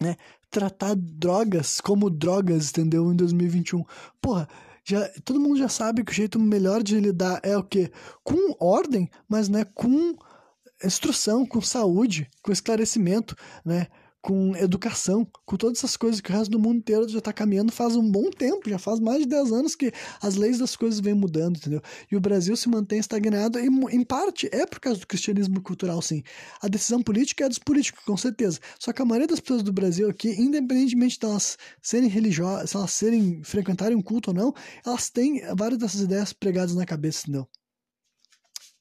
né? 0.00 0.16
Tratar 0.50 0.94
drogas 0.94 1.80
como 1.80 2.08
drogas, 2.10 2.70
entendeu? 2.70 3.12
Em 3.12 3.16
2021. 3.16 3.84
Porra, 4.20 4.48
já, 4.84 5.08
todo 5.24 5.40
mundo 5.40 5.58
já 5.58 5.68
sabe 5.68 6.04
que 6.04 6.12
o 6.12 6.14
jeito 6.14 6.38
melhor 6.38 6.82
de 6.82 6.98
lidar 7.00 7.40
é 7.42 7.56
o 7.56 7.64
quê? 7.64 7.90
Com 8.22 8.54
ordem, 8.60 9.10
mas 9.28 9.48
né, 9.48 9.64
com 9.74 10.16
instrução, 10.84 11.44
com 11.44 11.60
saúde, 11.60 12.30
com 12.42 12.52
esclarecimento, 12.52 13.34
né? 13.64 13.88
Com 14.26 14.56
educação, 14.56 15.24
com 15.44 15.56
todas 15.56 15.78
essas 15.78 15.96
coisas 15.96 16.20
que 16.20 16.32
o 16.32 16.34
resto 16.34 16.50
do 16.50 16.58
mundo 16.58 16.78
inteiro 16.78 17.08
já 17.08 17.20
está 17.20 17.32
caminhando 17.32 17.70
faz 17.70 17.94
um 17.94 18.10
bom 18.10 18.28
tempo, 18.28 18.68
já 18.68 18.76
faz 18.76 18.98
mais 18.98 19.20
de 19.20 19.26
10 19.26 19.52
anos 19.52 19.76
que 19.76 19.92
as 20.20 20.34
leis 20.34 20.58
das 20.58 20.74
coisas 20.74 20.98
vêm 20.98 21.14
mudando, 21.14 21.58
entendeu? 21.58 21.80
E 22.10 22.16
o 22.16 22.20
Brasil 22.20 22.56
se 22.56 22.68
mantém 22.68 22.98
estagnado 22.98 23.56
e, 23.60 23.68
em 23.94 24.02
parte, 24.02 24.48
é 24.50 24.66
por 24.66 24.80
causa 24.80 24.98
do 24.98 25.06
cristianismo 25.06 25.62
cultural, 25.62 26.02
sim. 26.02 26.24
A 26.60 26.66
decisão 26.66 27.00
política 27.00 27.44
é 27.44 27.48
dos 27.48 27.60
políticos, 27.60 28.02
com 28.04 28.16
certeza. 28.16 28.58
Só 28.80 28.92
que 28.92 29.00
a 29.00 29.04
maioria 29.04 29.28
das 29.28 29.38
pessoas 29.38 29.62
do 29.62 29.72
Brasil 29.72 30.10
aqui, 30.10 30.30
independentemente 30.30 31.20
de 31.20 31.24
elas 31.24 31.56
serem 31.80 32.08
religiosas, 32.08 32.70
se 32.70 32.76
elas 32.76 32.90
serem, 32.90 33.44
frequentarem 33.44 33.96
um 33.96 34.02
culto 34.02 34.30
ou 34.30 34.34
não, 34.34 34.52
elas 34.84 35.08
têm 35.08 35.40
várias 35.54 35.78
dessas 35.78 36.00
ideias 36.00 36.32
pregadas 36.32 36.74
na 36.74 36.84
cabeça, 36.84 37.20
entendeu? 37.28 37.48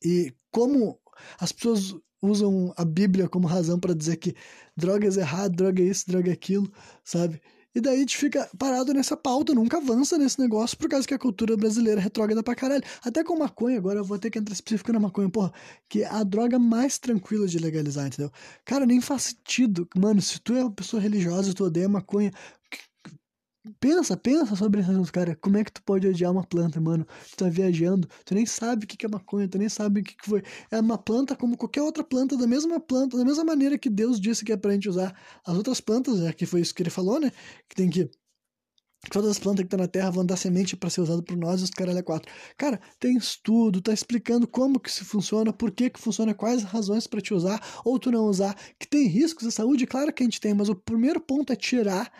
E 0.04 0.34
como 0.52 1.00
as 1.40 1.52
pessoas 1.52 1.96
usam 2.26 2.74
a 2.78 2.86
Bíblia 2.86 3.28
como 3.30 3.48
razão 3.48 3.80
para 3.80 3.94
dizer 3.94 4.18
que 4.18 4.36
drogas 4.76 5.18
é 5.18 5.22
errado, 5.22 5.56
droga 5.56 5.82
é 5.82 5.86
isso, 5.86 6.06
droga 6.08 6.30
é 6.30 6.34
aquilo, 6.34 6.72
sabe? 7.04 7.42
E 7.76 7.82
daí 7.82 7.98
a 7.98 8.00
gente 8.00 8.16
fica 8.16 8.50
parado 8.58 8.94
nessa 8.94 9.18
pauta, 9.18 9.54
nunca 9.54 9.78
avança 9.78 10.18
nesse 10.18 10.40
negócio 10.40 10.78
por 10.78 10.88
causa 10.88 11.06
que 11.06 11.14
a 11.14 11.20
cultura 11.20 11.58
brasileira 11.58 12.00
é 12.00 12.04
retrógrada 12.04 12.42
pra 12.42 12.56
caralho. 12.56 12.82
Até 13.04 13.22
com 13.22 13.38
maconha, 13.38 13.78
agora 13.78 14.00
eu 14.00 14.04
vou 14.06 14.18
ter 14.18 14.30
que 14.30 14.40
entrar 14.40 14.54
específico 14.54 14.94
na 14.94 15.00
maconha, 15.00 15.30
porra, 15.30 15.52
que 15.90 16.04
é 16.04 16.08
a 16.08 16.24
droga 16.24 16.58
mais 16.58 16.98
tranquila 16.98 17.46
de 17.46 17.60
legalizar, 17.60 18.08
entendeu? 18.08 18.32
Cara, 18.64 18.86
nem 18.86 19.02
faz 19.02 19.24
sentido. 19.24 19.86
Mano, 19.94 20.22
se 20.22 20.40
tu 20.40 20.54
é 20.54 20.62
uma 20.62 20.72
pessoa 20.72 21.02
religiosa 21.02 21.52
e 21.52 21.54
tu 21.54 21.66
odeia 21.66 21.90
maconha, 21.90 22.32
Pensa, 23.80 24.16
pensa 24.16 24.56
sobre 24.56 24.82
isso, 24.82 25.12
cara. 25.12 25.36
Como 25.36 25.58
é 25.58 25.64
que 25.64 25.72
tu 25.72 25.82
pode 25.84 26.08
odiar 26.08 26.32
uma 26.32 26.44
planta, 26.46 26.80
mano? 26.80 27.06
Tu 27.32 27.36
tá 27.38 27.50
viajando, 27.50 28.08
tu 28.24 28.36
nem 28.36 28.46
sabe 28.46 28.86
o 28.86 28.88
que 28.88 29.04
é 29.06 29.10
maconha, 29.10 29.48
tu 29.48 29.58
nem 29.58 29.70
sabe 29.70 30.02
o 30.02 30.04
que 30.04 30.16
foi. 30.24 30.44
É 30.70 30.80
uma 30.80 30.98
planta 30.98 31.36
como 31.36 31.58
qualquer 31.58 31.82
outra 31.82 32.04
planta, 32.04 32.38
da 32.38 32.46
mesma 32.46 32.80
planta, 32.80 33.18
da 33.18 33.26
mesma 33.26 33.44
maneira 33.44 33.78
que 33.78 33.90
Deus 33.90 34.20
disse 34.20 34.46
que 34.46 34.52
é 34.52 34.58
pra 34.58 34.74
gente 34.74 34.88
usar 34.90 35.16
as 35.46 35.56
outras 35.56 35.82
plantas, 35.82 36.20
já 36.20 36.32
que 36.34 36.46
foi 36.46 36.62
isso 36.62 36.76
que 36.76 36.84
ele 36.84 36.90
falou, 36.92 37.20
né? 37.20 37.32
Que 37.68 37.76
tem 37.76 37.90
que 37.90 38.10
Todas 39.12 39.32
as 39.32 39.40
plantas 39.40 39.60
que 39.60 39.68
estão 39.68 39.80
na 39.80 39.88
Terra 39.88 40.10
vão 40.10 40.26
dar 40.26 40.36
semente 40.36 40.76
para 40.76 40.90
ser 40.90 41.02
usado 41.02 41.22
por 41.24 41.38
nós 41.38 41.62
e 41.62 41.64
os 41.66 41.70
caralho 41.70 42.00
é 42.00 42.02
quatro. 42.02 42.32
Cara, 42.58 42.80
tem 43.00 43.16
estudo, 43.16 43.82
tá 43.82 43.94
explicando 43.94 44.48
como 44.48 44.80
que 44.80 44.90
isso 44.90 45.06
funciona, 45.06 45.54
por 45.54 45.72
que 45.72 45.90
que 45.92 46.00
funciona, 46.00 46.34
quais 46.34 46.64
razões 46.64 47.06
para 47.06 47.22
te 47.22 47.34
usar 47.34 47.62
ou 47.86 48.00
tu 48.00 48.12
não 48.12 48.26
usar, 48.26 48.56
que 48.80 48.88
tem 48.88 49.08
riscos 49.08 49.46
à 49.48 49.52
saúde, 49.52 49.86
claro 49.86 50.12
que 50.12 50.24
a 50.24 50.26
gente 50.26 50.42
tem, 50.42 50.54
mas 50.54 50.70
o 50.70 50.76
primeiro 50.76 51.22
ponto 51.22 51.54
é 51.54 51.56
tirar 51.56 52.12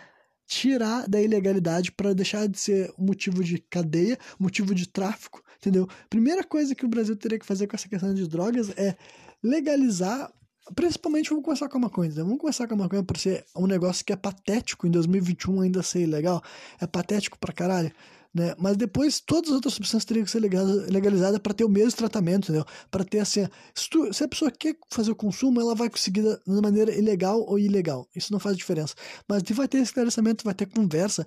tirar 0.46 1.08
da 1.08 1.20
ilegalidade 1.20 1.90
para 1.92 2.14
deixar 2.14 2.46
de 2.46 2.58
ser 2.58 2.92
motivo 2.96 3.42
de 3.42 3.58
cadeia, 3.58 4.18
motivo 4.38 4.74
de 4.74 4.88
tráfico, 4.88 5.42
entendeu? 5.58 5.88
Primeira 6.08 6.44
coisa 6.44 6.74
que 6.74 6.84
o 6.84 6.88
Brasil 6.88 7.16
teria 7.16 7.38
que 7.38 7.46
fazer 7.46 7.66
com 7.66 7.76
essa 7.76 7.88
questão 7.88 8.14
de 8.14 8.26
drogas 8.28 8.70
é 8.76 8.96
legalizar 9.42 10.30
Principalmente 10.74 11.30
vamos 11.30 11.44
começar 11.44 11.68
com 11.68 11.78
uma 11.78 11.90
coisa. 11.90 12.24
Vamos 12.24 12.40
começar 12.40 12.66
com 12.66 12.74
uma 12.74 12.88
coisa 12.88 13.04
por 13.04 13.16
ser 13.16 13.44
um 13.54 13.68
negócio 13.68 14.04
que 14.04 14.12
é 14.12 14.16
patético 14.16 14.86
em 14.86 14.90
2021 14.90 15.60
ainda 15.60 15.80
ser 15.80 16.00
ilegal. 16.00 16.42
É 16.80 16.86
patético 16.88 17.38
pra 17.38 17.52
caralho. 17.52 17.92
Né? 18.36 18.54
Mas 18.58 18.76
depois 18.76 19.18
todas 19.18 19.48
as 19.48 19.54
outras 19.54 19.72
substâncias 19.72 20.04
teriam 20.04 20.22
que 20.22 20.30
ser 20.30 20.40
legalizadas 20.40 21.38
para 21.38 21.54
ter 21.54 21.64
o 21.64 21.70
mesmo 21.70 21.96
tratamento? 21.96 22.52
Para 22.90 23.02
ter 23.02 23.20
assim, 23.20 23.48
se, 23.74 23.88
tu, 23.88 24.12
se, 24.12 24.22
a 24.22 24.28
pessoa 24.28 24.50
quer 24.50 24.76
fazer 24.90 25.10
o 25.10 25.16
consumo, 25.16 25.58
ela 25.58 25.74
vai 25.74 25.88
conseguir 25.88 26.20
de 26.20 26.60
maneira 26.60 26.94
ilegal 26.94 27.40
ou 27.40 27.58
ilegal. 27.58 28.06
Isso 28.14 28.30
não 28.30 28.38
faz 28.38 28.54
diferença. 28.54 28.94
Mas 29.26 29.42
vai 29.52 29.66
ter 29.66 29.78
esclarecimento, 29.78 30.44
vai 30.44 30.52
ter 30.52 30.66
conversa 30.66 31.24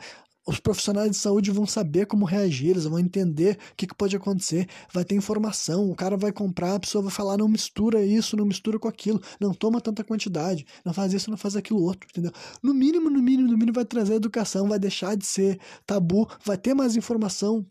os 0.50 0.60
profissionais 0.60 1.12
de 1.12 1.18
saúde 1.18 1.52
vão 1.52 1.68
saber 1.68 2.08
como 2.08 2.26
reagir, 2.26 2.72
eles 2.72 2.86
vão 2.86 2.98
entender 2.98 3.58
o 3.72 3.76
que, 3.76 3.86
que, 3.86 3.94
pode 3.94 4.16
acontecer, 4.16 4.68
vai 4.92 5.06
ter 5.06 5.16
informação, 5.16 5.92
o 5.92 5.96
cara 5.96 6.18
vai 6.18 6.32
comprar, 6.32 6.76
a 6.76 6.80
pessoa 6.80 7.04
vai 7.04 7.12
falar, 7.12 7.38
não 7.38 7.48
mistura 7.48 8.04
isso, 8.04 8.36
não 8.36 8.46
mistura 8.46 8.80
com 8.80 8.88
aquilo, 8.88 9.22
não 9.40 9.54
toma 9.54 9.80
tanta 9.80 10.04
quantidade, 10.04 10.66
não 10.84 10.92
faz 10.92 11.14
isso, 11.14 11.30
não 11.30 11.38
faz 11.38 11.56
aquilo 11.56 11.84
outro, 11.84 12.10
entendeu? 12.10 12.32
No 12.64 12.74
mínimo, 12.74 13.10
no 13.10 13.22
mínimo, 13.22 13.48
no 13.48 13.58
mínimo 13.58 13.74
vai 13.74 13.86
trazer 13.86 14.16
educação, 14.16 14.68
vai 14.68 14.80
deixar 14.80 15.16
de 15.16 15.26
ser 15.26 15.60
tabu, 15.86 16.28
vai 16.44 16.58
ter 16.58 16.74
mais 16.74 16.96
informação, 16.96 17.64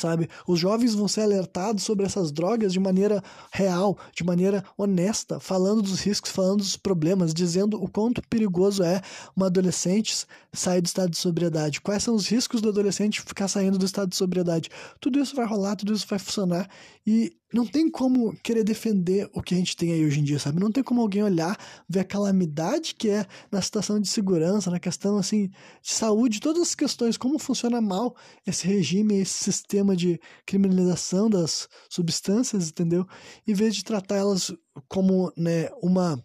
sabe? 0.00 0.28
Os 0.46 0.58
jovens 0.58 0.94
vão 0.94 1.08
ser 1.08 1.22
alertados 1.22 1.84
sobre 1.84 2.04
essas 2.06 2.30
drogas 2.30 2.72
de 2.72 2.80
maneira 2.80 3.22
real, 3.50 3.96
de 4.14 4.24
maneira 4.24 4.64
honesta, 4.76 5.40
falando 5.40 5.82
dos 5.82 6.00
riscos, 6.00 6.30
falando 6.30 6.58
dos 6.58 6.76
problemas, 6.76 7.32
dizendo 7.32 7.82
o 7.82 7.88
quanto 7.88 8.22
perigoso 8.28 8.82
é 8.82 9.00
um 9.36 9.44
adolescente 9.44 10.26
sair 10.52 10.80
do 10.80 10.86
estado 10.86 11.10
de 11.10 11.18
sobriedade, 11.18 11.80
quais 11.80 12.02
são 12.02 12.14
os 12.14 12.26
riscos 12.28 12.60
do 12.60 12.68
adolescente 12.68 13.20
ficar 13.20 13.48
saindo 13.48 13.78
do 13.78 13.84
estado 13.84 14.08
de 14.08 14.16
sobriedade. 14.16 14.70
Tudo 15.00 15.18
isso 15.18 15.36
vai 15.36 15.46
rolar, 15.46 15.76
tudo 15.76 15.92
isso 15.92 16.06
vai 16.08 16.18
funcionar 16.18 16.68
e 17.06 17.36
não 17.52 17.64
tem 17.64 17.88
como 17.88 18.36
querer 18.42 18.64
defender 18.64 19.30
o 19.32 19.40
que 19.40 19.54
a 19.54 19.56
gente 19.56 19.76
tem 19.76 19.92
aí 19.92 20.04
hoje 20.04 20.18
em 20.18 20.24
dia, 20.24 20.38
sabe? 20.40 20.58
Não 20.58 20.72
tem 20.72 20.82
como 20.82 21.00
alguém 21.00 21.22
olhar, 21.22 21.56
ver 21.88 22.00
a 22.00 22.04
calamidade 22.04 22.96
que 22.96 23.08
é 23.08 23.24
na 23.50 23.62
situação 23.62 24.00
de 24.00 24.08
segurança, 24.08 24.70
na 24.70 24.80
questão 24.80 25.16
assim 25.16 25.48
de 25.80 25.92
saúde, 25.92 26.40
todas 26.40 26.62
as 26.62 26.74
questões, 26.74 27.16
como 27.16 27.38
funciona 27.38 27.80
mal 27.80 28.16
esse 28.44 28.66
regime, 28.66 29.20
esse 29.20 29.44
sistema 29.44 29.94
de 29.94 30.20
criminalização 30.44 31.30
das 31.30 31.68
substâncias, 31.88 32.68
entendeu? 32.68 33.06
Em 33.46 33.54
vez 33.54 33.76
de 33.76 33.84
tratar 33.84 34.16
elas 34.16 34.52
como, 34.88 35.32
né, 35.36 35.68
uma 35.80 36.20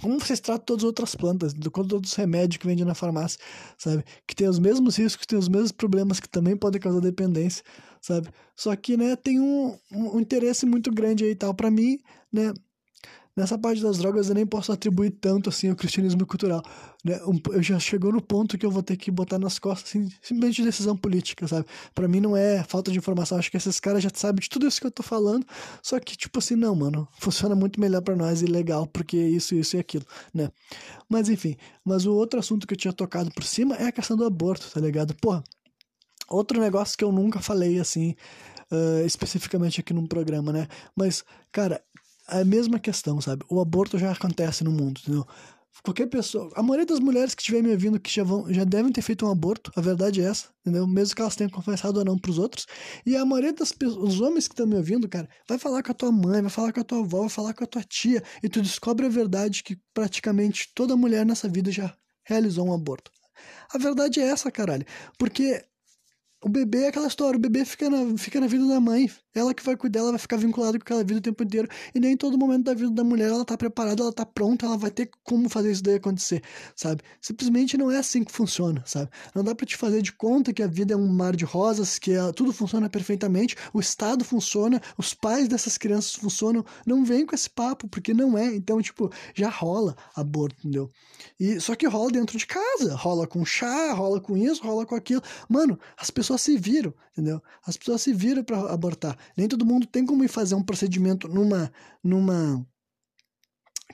como 0.00 0.18
vocês 0.18 0.40
tratam 0.40 0.64
todas 0.64 0.82
as 0.82 0.86
outras 0.86 1.14
plantas, 1.14 1.52
do 1.52 1.70
todos 1.70 2.10
os 2.10 2.16
remédios 2.16 2.56
que 2.56 2.66
vendem 2.66 2.86
na 2.86 2.94
farmácia, 2.94 3.38
sabe? 3.76 4.02
Que 4.26 4.34
tem 4.34 4.48
os 4.48 4.58
mesmos 4.58 4.96
riscos, 4.96 5.26
tem 5.26 5.38
os 5.38 5.48
mesmos 5.48 5.72
problemas 5.72 6.18
que 6.18 6.28
também 6.28 6.56
podem 6.56 6.80
causar 6.80 7.00
dependência, 7.00 7.62
sabe? 8.00 8.28
Só 8.56 8.74
que, 8.76 8.96
né, 8.96 9.16
tem 9.16 9.40
um, 9.40 9.76
um 9.92 10.20
interesse 10.20 10.66
muito 10.66 10.90
grande 10.90 11.24
aí 11.24 11.30
e 11.30 11.34
tal. 11.34 11.54
para 11.54 11.70
mim, 11.70 11.98
né, 12.32 12.52
Nessa 13.36 13.56
parte 13.56 13.80
das 13.80 13.96
drogas 13.96 14.28
eu 14.28 14.34
nem 14.34 14.44
posso 14.44 14.72
atribuir 14.72 15.10
tanto 15.12 15.48
assim 15.48 15.70
ao 15.70 15.76
cristianismo 15.76 16.26
cultural. 16.26 16.62
Né? 17.04 17.18
Eu 17.52 17.62
já 17.62 17.78
chegou 17.78 18.12
no 18.12 18.20
ponto 18.20 18.58
que 18.58 18.66
eu 18.66 18.70
vou 18.70 18.82
ter 18.82 18.96
que 18.96 19.10
botar 19.10 19.38
nas 19.38 19.58
costas 19.58 19.88
assim, 19.88 20.10
simplesmente 20.20 20.62
decisão 20.62 20.96
política, 20.96 21.46
sabe? 21.46 21.64
Para 21.94 22.08
mim 22.08 22.20
não 22.20 22.36
é 22.36 22.62
falta 22.64 22.90
de 22.90 22.98
informação, 22.98 23.38
acho 23.38 23.50
que 23.50 23.56
esses 23.56 23.78
caras 23.78 24.02
já 24.02 24.10
sabem 24.12 24.42
de 24.42 24.48
tudo 24.48 24.66
isso 24.66 24.80
que 24.80 24.86
eu 24.86 24.90
tô 24.90 25.02
falando, 25.02 25.46
só 25.82 25.98
que 26.00 26.16
tipo 26.16 26.38
assim, 26.38 26.56
não, 26.56 26.74
mano, 26.74 27.08
funciona 27.18 27.54
muito 27.54 27.80
melhor 27.80 28.02
para 28.02 28.16
nós 28.16 28.42
e 28.42 28.46
legal, 28.46 28.86
porque 28.86 29.16
isso, 29.16 29.54
isso 29.54 29.76
e 29.76 29.78
aquilo, 29.80 30.04
né? 30.34 30.50
Mas 31.08 31.28
enfim, 31.28 31.56
mas 31.84 32.04
o 32.04 32.12
outro 32.12 32.40
assunto 32.40 32.66
que 32.66 32.74
eu 32.74 32.78
tinha 32.78 32.92
tocado 32.92 33.30
por 33.30 33.44
cima 33.44 33.76
é 33.76 33.86
a 33.86 33.92
questão 33.92 34.16
do 34.16 34.24
aborto, 34.24 34.68
tá 34.70 34.80
ligado? 34.80 35.14
Porra, 35.14 35.42
outro 36.30 36.60
negócio 36.60 36.96
que 36.96 37.04
eu 37.04 37.12
nunca 37.12 37.40
falei 37.40 37.78
assim, 37.78 38.14
uh, 38.70 39.04
especificamente 39.04 39.80
aqui 39.80 39.92
num 39.92 40.06
programa, 40.06 40.52
né? 40.52 40.68
Mas, 40.96 41.24
cara, 41.52 41.82
a 42.26 42.44
mesma 42.44 42.78
questão, 42.78 43.20
sabe? 43.20 43.44
O 43.48 43.60
aborto 43.60 43.98
já 43.98 44.12
acontece 44.12 44.62
no 44.62 44.70
mundo, 44.70 45.00
entendeu? 45.02 45.26
Qualquer 45.82 46.08
pessoa, 46.08 46.50
a 46.56 46.62
maioria 46.62 46.84
das 46.84 47.00
mulheres 47.00 47.34
que 47.34 47.40
estiver 47.40 47.62
me 47.62 47.70
ouvindo 47.70 47.98
que 47.98 48.12
já, 48.12 48.22
vão, 48.22 48.52
já 48.52 48.64
devem 48.64 48.92
ter 48.92 49.00
feito 49.02 49.24
um 49.24 49.30
aborto, 49.30 49.72
a 49.74 49.80
verdade 49.80 50.20
é 50.20 50.24
essa, 50.24 50.48
entendeu? 50.60 50.86
Mesmo 50.86 51.14
que 51.14 51.22
elas 51.22 51.36
tenham 51.36 51.50
confessado 51.50 51.98
ou 51.98 52.04
não 52.04 52.18
pros 52.18 52.38
outros. 52.38 52.66
E 53.06 53.16
a 53.16 53.24
maioria 53.24 53.52
das 53.52 53.72
os 53.80 54.20
homens 54.20 54.46
que 54.46 54.52
estão 54.52 54.66
me 54.66 54.76
ouvindo, 54.76 55.08
cara, 55.08 55.28
vai 55.48 55.58
falar 55.58 55.82
com 55.82 55.90
a 55.90 55.94
tua 55.94 56.12
mãe, 56.12 56.42
vai 56.42 56.50
falar 56.50 56.72
com 56.72 56.80
a 56.80 56.84
tua 56.84 56.98
avó, 56.98 57.20
vai 57.20 57.28
falar 57.28 57.54
com 57.54 57.64
a 57.64 57.66
tua 57.66 57.82
tia, 57.82 58.22
e 58.42 58.48
tu 58.48 58.60
descobre 58.60 59.06
a 59.06 59.08
verdade 59.08 59.62
que 59.62 59.78
praticamente 59.94 60.70
toda 60.74 60.96
mulher 60.96 61.24
nessa 61.24 61.48
vida 61.48 61.70
já 61.70 61.94
realizou 62.24 62.66
um 62.66 62.74
aborto. 62.74 63.10
A 63.72 63.78
verdade 63.78 64.20
é 64.20 64.24
essa, 64.24 64.50
caralho. 64.50 64.84
Porque 65.18 65.64
o 66.42 66.48
bebê 66.48 66.84
é 66.84 66.88
aquela 66.88 67.06
história, 67.06 67.36
o 67.36 67.40
bebê 67.40 67.64
fica 67.66 67.90
na, 67.90 68.16
fica 68.16 68.40
na 68.40 68.46
vida 68.46 68.66
da 68.66 68.80
mãe. 68.80 69.10
Ela 69.34 69.54
que 69.54 69.62
vai 69.62 69.76
cuidar, 69.76 70.00
ela 70.00 70.10
vai 70.10 70.18
ficar 70.18 70.36
vinculada 70.38 70.78
com 70.78 70.82
aquela 70.82 71.04
vida 71.04 71.18
o 71.18 71.22
tempo 71.22 71.42
inteiro. 71.44 71.68
E 71.94 72.00
nem 72.00 72.16
todo 72.16 72.36
momento 72.38 72.64
da 72.64 72.74
vida 72.74 72.90
da 72.90 73.04
mulher 73.04 73.28
ela 73.28 73.44
tá 73.44 73.56
preparada, 73.56 74.02
ela 74.02 74.12
tá 74.12 74.26
pronta, 74.26 74.66
ela 74.66 74.76
vai 74.76 74.90
ter 74.90 75.10
como 75.22 75.48
fazer 75.48 75.70
isso 75.70 75.82
daí 75.82 75.96
acontecer, 75.96 76.42
sabe? 76.74 77.02
Simplesmente 77.20 77.76
não 77.76 77.90
é 77.90 77.98
assim 77.98 78.24
que 78.24 78.32
funciona, 78.32 78.82
sabe? 78.86 79.10
Não 79.34 79.44
dá 79.44 79.54
para 79.54 79.66
te 79.66 79.76
fazer 79.76 80.02
de 80.02 80.12
conta 80.12 80.52
que 80.52 80.62
a 80.62 80.66
vida 80.66 80.94
é 80.94 80.96
um 80.96 81.06
mar 81.06 81.36
de 81.36 81.44
rosas, 81.44 81.98
que 81.98 82.12
ela, 82.12 82.32
tudo 82.32 82.52
funciona 82.52 82.88
perfeitamente, 82.88 83.54
o 83.72 83.78
Estado 83.78 84.24
funciona, 84.24 84.80
os 84.96 85.14
pais 85.14 85.46
dessas 85.46 85.78
crianças 85.78 86.14
funcionam. 86.14 86.64
Não 86.86 87.04
vem 87.04 87.24
com 87.24 87.34
esse 87.34 87.50
papo, 87.50 87.86
porque 87.86 88.12
não 88.12 88.36
é. 88.36 88.46
Então, 88.46 88.80
tipo, 88.82 89.12
já 89.34 89.48
rola 89.48 89.94
aborto, 90.16 90.56
entendeu? 90.60 90.90
E, 91.38 91.60
só 91.60 91.74
que 91.76 91.86
rola 91.86 92.10
dentro 92.10 92.36
de 92.36 92.46
casa, 92.46 92.96
rola 92.96 93.26
com 93.26 93.44
chá, 93.44 93.92
rola 93.92 94.20
com 94.20 94.36
isso, 94.36 94.62
rola 94.62 94.84
com 94.84 94.94
aquilo. 94.94 95.22
Mano, 95.48 95.78
as 95.96 96.10
pessoas 96.10 96.29
pessoas 96.30 96.40
se 96.42 96.56
viram, 96.56 96.94
entendeu? 97.12 97.42
As 97.64 97.76
pessoas 97.76 98.02
se 98.02 98.12
viram 98.12 98.44
para 98.44 98.72
abortar. 98.72 99.16
Nem 99.36 99.48
todo 99.48 99.66
mundo 99.66 99.86
tem 99.86 100.06
como 100.06 100.22
ir 100.24 100.28
fazer 100.28 100.54
um 100.54 100.62
procedimento 100.62 101.28
numa 101.28 101.72
numa 102.02 102.64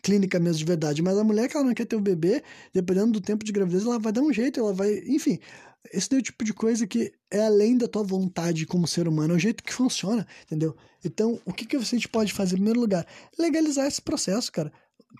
clínica 0.02 0.38
mesmo 0.38 0.58
de 0.58 0.64
verdade, 0.64 1.02
mas 1.02 1.16
a 1.16 1.24
mulher 1.24 1.48
que 1.48 1.56
ela 1.56 1.66
não 1.66 1.74
quer 1.74 1.86
ter 1.86 1.96
o 1.96 2.00
bebê, 2.00 2.42
dependendo 2.72 3.12
do 3.12 3.20
tempo 3.20 3.44
de 3.44 3.50
gravidez, 3.50 3.84
ela 3.84 3.98
vai 3.98 4.12
dar 4.12 4.20
um 4.20 4.32
jeito, 4.32 4.60
ela 4.60 4.72
vai, 4.72 4.98
enfim, 5.06 5.40
esse 5.92 6.14
é 6.14 6.18
o 6.18 6.22
tipo 6.22 6.44
de 6.44 6.52
coisa 6.52 6.86
que 6.86 7.12
é 7.30 7.44
além 7.44 7.76
da 7.76 7.88
tua 7.88 8.04
vontade 8.04 8.66
como 8.66 8.86
ser 8.86 9.08
humano, 9.08 9.32
é 9.32 9.36
o 9.36 9.40
jeito 9.40 9.64
que 9.64 9.72
funciona, 9.72 10.24
entendeu? 10.44 10.76
Então, 11.04 11.40
o 11.44 11.52
que, 11.52 11.64
que 11.64 11.76
a 11.76 11.80
gente 11.80 12.08
pode 12.08 12.32
fazer 12.32 12.54
em 12.54 12.58
primeiro 12.58 12.78
lugar? 12.78 13.06
Legalizar 13.38 13.86
esse 13.86 14.00
processo, 14.00 14.52
cara 14.52 14.70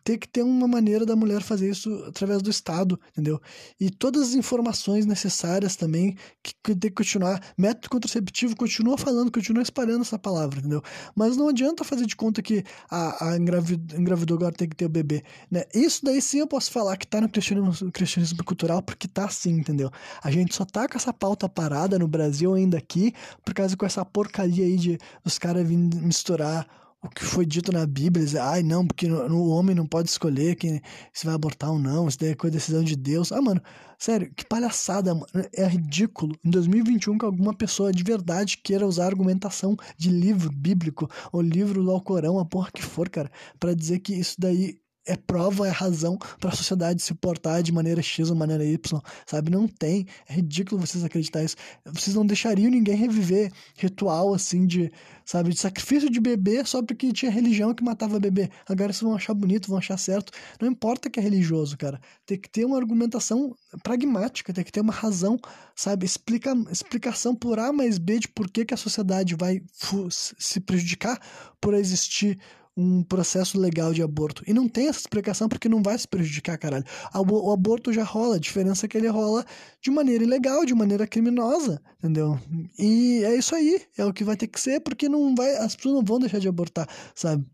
ter 0.05 0.19
que 0.19 0.29
ter 0.29 0.43
uma 0.43 0.69
maneira 0.69 1.05
da 1.05 1.17
mulher 1.17 1.43
fazer 1.43 1.71
isso 1.71 1.93
através 2.07 2.43
do 2.43 2.51
Estado, 2.51 2.99
entendeu? 3.13 3.41
E 3.81 3.91
todas 3.91 4.29
as 4.29 4.35
informações 4.35 5.07
necessárias 5.07 5.77
também, 5.77 6.17
que, 6.43 6.55
que 6.63 6.75
tem 6.75 6.91
que 6.91 6.97
continuar. 6.97 7.41
Método 7.57 7.91
contraceptivo 7.91 8.57
continua 8.57 8.97
falando, 8.99 9.31
continua 9.31 9.63
espalhando 9.63 10.03
essa 10.03 10.19
palavra, 10.19 10.59
entendeu? 10.59 10.83
Mas 11.15 11.37
não 11.37 11.49
adianta 11.49 11.85
fazer 11.85 12.07
de 12.07 12.17
conta 12.17 12.43
que 12.43 12.65
a, 12.91 13.31
a 13.31 13.37
engravidou, 13.37 14.37
agora 14.37 14.53
tem 14.53 14.69
que 14.69 14.77
ter 14.77 14.87
o 14.87 14.89
bebê, 14.91 15.23
né? 15.51 15.65
Isso 15.75 16.05
daí 16.05 16.21
sim 16.21 16.39
eu 16.39 16.47
posso 16.47 16.71
falar 16.71 16.97
que 16.97 17.07
tá 17.07 17.21
no 17.21 17.29
cristianismo, 17.29 17.91
cristianismo 17.93 18.45
cultural, 18.45 18.83
porque 18.83 19.09
tá 19.09 19.25
assim, 19.25 19.51
entendeu? 19.51 19.91
A 20.23 20.31
gente 20.31 20.55
só 20.55 20.65
tá 20.65 20.89
com 20.89 20.97
essa 20.97 21.13
pauta 21.13 21.49
parada 21.49 21.99
no 21.99 22.09
Brasil 22.09 22.55
ainda 22.55 22.79
aqui, 22.79 23.13
por 23.45 23.55
causa 23.55 23.77
com 23.77 23.87
essa 23.87 24.05
porcaria 24.05 24.65
aí 24.65 24.77
de 24.77 24.99
os 25.25 25.39
caras 25.39 25.67
vindo 25.67 25.97
misturar 25.99 26.67
o 27.07 27.11
que 27.11 27.25
foi 27.25 27.47
dito 27.47 27.73
na 27.73 27.87
Bíblia, 27.87 28.27
ai 28.43 28.63
não, 28.63 28.87
porque 28.87 29.07
o 29.11 29.49
homem 29.49 29.75
não 29.75 29.87
pode 29.87 30.11
escolher 30.11 30.57
quem 30.57 30.81
se 31.13 31.25
vai 31.25 31.35
abortar 31.35 31.71
ou 31.71 31.79
não, 31.79 32.09
isso 32.09 32.19
daí 32.19 32.37
é 32.41 32.51
decisão 32.51 32.85
de 32.85 32.97
Deus. 32.97 33.33
Ah, 33.33 33.41
mano, 33.41 33.61
sério, 33.99 34.33
que 34.35 34.45
palhaçada, 34.45 35.15
mano. 35.15 35.27
É 35.55 35.67
ridículo 35.67 36.37
em 36.45 36.51
2021 36.51 37.19
que 37.19 37.25
alguma 37.25 37.55
pessoa 37.55 37.93
de 37.93 38.03
verdade 38.03 38.59
queira 38.59 38.87
usar 38.87 39.07
argumentação 39.07 39.77
de 39.97 40.11
livro 40.11 40.51
bíblico 40.51 41.09
ou 41.33 41.41
livro 41.41 41.83
do 41.83 41.91
Alcorão, 41.91 42.39
a 42.39 42.45
porra 42.45 42.71
que 42.73 42.83
for, 42.83 43.09
cara, 43.09 43.31
para 43.59 43.75
dizer 43.75 44.01
que 44.01 44.15
isso 44.15 44.37
daí 44.39 44.79
é 45.07 45.17
prova, 45.17 45.67
é 45.67 45.71
razão 45.71 46.19
para 46.41 46.51
a 46.51 46.57
sociedade 46.57 47.01
se 47.01 47.15
portar 47.15 47.63
de 47.63 47.73
maneira 47.73 48.03
X 48.03 48.29
ou 48.29 48.37
maneira 48.37 48.65
Y, 48.65 49.01
sabe? 49.25 49.51
Não 49.51 49.69
tem. 49.69 50.07
É 50.29 50.35
ridículo 50.35 50.81
vocês 50.81 51.05
acreditarem 51.05 51.47
isso. 51.47 51.57
Vocês 51.85 52.15
não 52.17 52.27
deixariam 52.27 52.71
ninguém 52.71 52.97
reviver 52.97 53.53
ritual 53.77 54.35
assim 54.35 54.67
de, 54.67 54.93
sabe, 55.25 55.51
de 55.51 55.61
sacrifício 55.61 56.11
de 56.11 56.21
bebê 56.21 56.65
só 56.65 56.83
porque 56.83 57.13
tinha 57.13 57.31
religião 57.31 57.73
que 57.73 57.85
matava 57.85 58.19
bebê. 58.19 58.51
Agora 58.69 58.93
vocês 58.93 59.03
vão 59.03 59.15
achar 59.15 59.33
bonito, 59.33 59.69
vão 59.69 59.79
achar 59.79 59.97
certo. 59.97 60.33
Não 60.61 60.69
importa 60.69 61.09
que 61.09 61.21
é 61.21 61.23
religioso, 61.23 61.77
cara. 61.77 62.01
Tem 62.27 62.39
que 62.39 62.51
ter 62.51 62.65
uma 62.65 62.77
argumentação 62.77 63.55
pragmática, 63.83 64.53
tem 64.53 64.65
que 64.65 64.73
ter 64.73 64.81
uma 64.81 64.93
razão, 64.93 65.39
sabe? 65.75 66.05
Explica, 66.05 66.53
explicação 66.71 67.35
por 67.35 67.61
A 67.61 67.73
mais 67.73 67.97
B 67.99 68.19
de 68.19 68.29
por 68.29 68.51
que, 68.51 68.65
que 68.65 68.75
a 68.75 68.77
sociedade 68.77 69.37
vai 69.37 69.63
se 70.11 70.59
prejudicar 70.61 71.21
por 71.61 71.75
existir 71.75 72.39
um 72.77 73.03
processo 73.03 73.59
legal 73.59 73.93
de 73.95 74.03
aborto. 74.03 74.43
E 74.47 74.53
não 74.53 74.69
tem 74.69 74.89
essa 74.89 75.01
explicação 75.01 75.49
porque 75.49 75.69
não 75.69 75.83
vai 75.83 75.99
se 75.99 76.07
prejudicar, 76.07 76.59
caralho. 76.59 76.85
O 77.15 77.51
aborto 77.51 77.93
já 77.93 78.05
rola, 78.05 78.37
a 78.37 78.41
diferença 78.41 78.85
é 78.85 78.89
que 78.89 78.99
ele 78.99 79.09
rola 79.09 79.45
de 79.81 79.91
maneira 79.91 80.23
ilegal, 80.23 80.65
de 80.67 80.75
maneira 80.75 81.07
criminosa, 81.07 81.81
entendeu? 81.99 82.39
E 82.79 83.23
é 83.25 83.35
isso 83.35 83.55
aí, 83.55 83.87
é 83.97 84.05
o 84.05 84.13
que 84.13 84.25
vai 84.25 84.37
ter 84.37 84.49
que 84.49 84.61
ser, 84.61 84.81
porque 84.81 85.09
não 85.09 85.35
vai, 85.35 85.57
as 85.57 85.75
pessoas 85.75 85.95
não 85.95 86.05
vão 86.05 86.19
deixar 86.19 86.39
de 86.39 86.49
abortar, 86.49 86.87
sabe? 87.15 87.47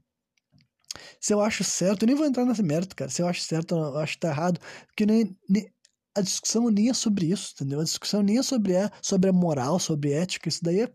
Se 1.20 1.32
eu 1.32 1.40
acho 1.40 1.62
certo, 1.62 2.02
eu 2.02 2.06
nem 2.08 2.16
vou 2.16 2.26
entrar 2.26 2.44
nesse 2.44 2.62
mérito, 2.62 2.94
cara. 2.96 3.10
Se 3.10 3.22
eu 3.22 3.28
acho 3.28 3.40
certo, 3.42 3.74
eu 3.74 3.98
acho 3.98 4.14
que 4.14 4.20
tá 4.20 4.28
errado, 4.28 4.60
porque 4.88 5.06
nem, 5.06 5.36
nem 5.48 5.70
a 6.14 6.20
discussão 6.20 6.68
nem 6.68 6.90
é 6.90 6.94
sobre 6.94 7.26
isso, 7.26 7.52
entendeu? 7.54 7.80
A 7.80 7.84
discussão 7.84 8.22
nem 8.22 8.38
é 8.38 8.42
sobre 8.42 8.76
a, 8.76 8.90
sobre 9.00 9.30
a 9.30 9.32
moral, 9.32 9.78
sobre 9.78 10.12
ética, 10.12 10.48
isso 10.48 10.62
daí 10.62 10.80
é 10.80 10.92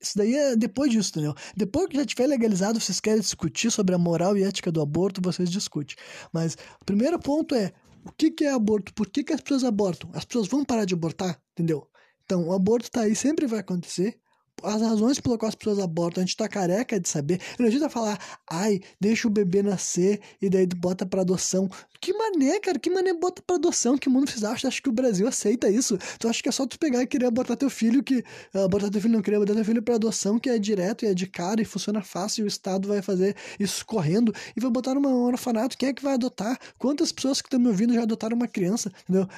isso 0.00 0.16
daí 0.16 0.34
é 0.34 0.56
depois 0.56 0.90
disso, 0.90 1.10
entendeu? 1.10 1.34
Depois 1.56 1.88
que 1.88 1.96
já 1.96 2.04
tiver 2.04 2.26
legalizado, 2.26 2.80
vocês 2.80 3.00
querem 3.00 3.20
discutir 3.20 3.70
sobre 3.70 3.94
a 3.94 3.98
moral 3.98 4.36
e 4.36 4.42
ética 4.42 4.70
do 4.70 4.80
aborto, 4.80 5.20
vocês 5.20 5.50
discutem. 5.50 5.96
Mas 6.32 6.54
o 6.80 6.84
primeiro 6.84 7.18
ponto 7.18 7.54
é: 7.54 7.72
o 8.04 8.12
que, 8.12 8.30
que 8.30 8.44
é 8.44 8.52
aborto? 8.52 8.94
Por 8.94 9.08
que, 9.08 9.24
que 9.24 9.32
as 9.32 9.40
pessoas 9.40 9.64
abortam? 9.64 10.10
As 10.14 10.24
pessoas 10.24 10.48
vão 10.48 10.64
parar 10.64 10.84
de 10.84 10.94
abortar, 10.94 11.40
entendeu? 11.52 11.88
Então, 12.24 12.46
o 12.46 12.52
aborto 12.52 12.90
tá 12.90 13.02
aí, 13.02 13.16
sempre 13.16 13.46
vai 13.46 13.58
acontecer 13.58 14.18
as 14.62 14.80
razões 14.80 15.20
pelo 15.20 15.38
qual 15.38 15.48
as 15.48 15.54
pessoas 15.54 15.78
abortam, 15.78 16.22
a 16.22 16.26
gente 16.26 16.36
tá 16.36 16.48
careca 16.48 16.98
de 16.98 17.08
saber. 17.08 17.40
Não 17.58 17.66
adianta 17.66 17.88
falar, 17.88 18.18
ai, 18.48 18.80
deixa 19.00 19.28
o 19.28 19.30
bebê 19.30 19.62
nascer 19.62 20.20
e 20.40 20.48
daí 20.48 20.66
bota 20.66 21.04
pra 21.06 21.22
adoção. 21.22 21.68
Que 22.00 22.14
mané, 22.14 22.58
cara, 22.60 22.78
que 22.78 22.88
mané 22.88 23.12
bota 23.12 23.42
pra 23.46 23.56
adoção? 23.56 23.98
Que 23.98 24.08
mundo 24.08 24.30
vocês 24.30 24.42
acham? 24.42 24.68
Acho 24.68 24.82
que 24.82 24.88
o 24.88 24.92
Brasil 24.92 25.28
aceita 25.28 25.68
isso. 25.68 25.98
Tu 26.18 26.28
acha 26.28 26.42
que 26.42 26.48
é 26.48 26.52
só 26.52 26.66
tu 26.66 26.78
pegar 26.78 27.02
e 27.02 27.06
querer 27.06 27.26
abortar 27.26 27.56
teu 27.56 27.68
filho, 27.68 28.02
que. 28.02 28.24
Abortar 28.54 28.90
teu 28.90 29.00
filho, 29.02 29.12
não 29.12 29.22
querer 29.22 29.36
abortar 29.36 29.56
teu 29.56 29.64
filho 29.64 29.82
pra 29.82 29.96
adoção, 29.96 30.38
que 30.38 30.48
é 30.48 30.58
direto 30.58 31.04
e 31.04 31.08
é 31.08 31.14
de 31.14 31.26
cara 31.26 31.60
e 31.60 31.64
funciona 31.64 32.00
fácil 32.02 32.42
e 32.42 32.44
o 32.44 32.48
Estado 32.48 32.88
vai 32.88 33.02
fazer 33.02 33.36
isso 33.58 33.84
correndo 33.84 34.32
e 34.56 34.60
vai 34.60 34.70
botar 34.70 34.94
num 34.94 35.24
orfanato. 35.24 35.76
Quem 35.76 35.90
é 35.90 35.92
que 35.92 36.02
vai 36.02 36.14
adotar? 36.14 36.58
Quantas 36.78 37.12
pessoas 37.12 37.42
que 37.42 37.48
estão 37.48 37.60
me 37.60 37.68
ouvindo 37.68 37.92
já 37.92 38.02
adotaram 38.02 38.34
uma 38.34 38.48
criança? 38.48 38.90
Entendeu? 39.02 39.28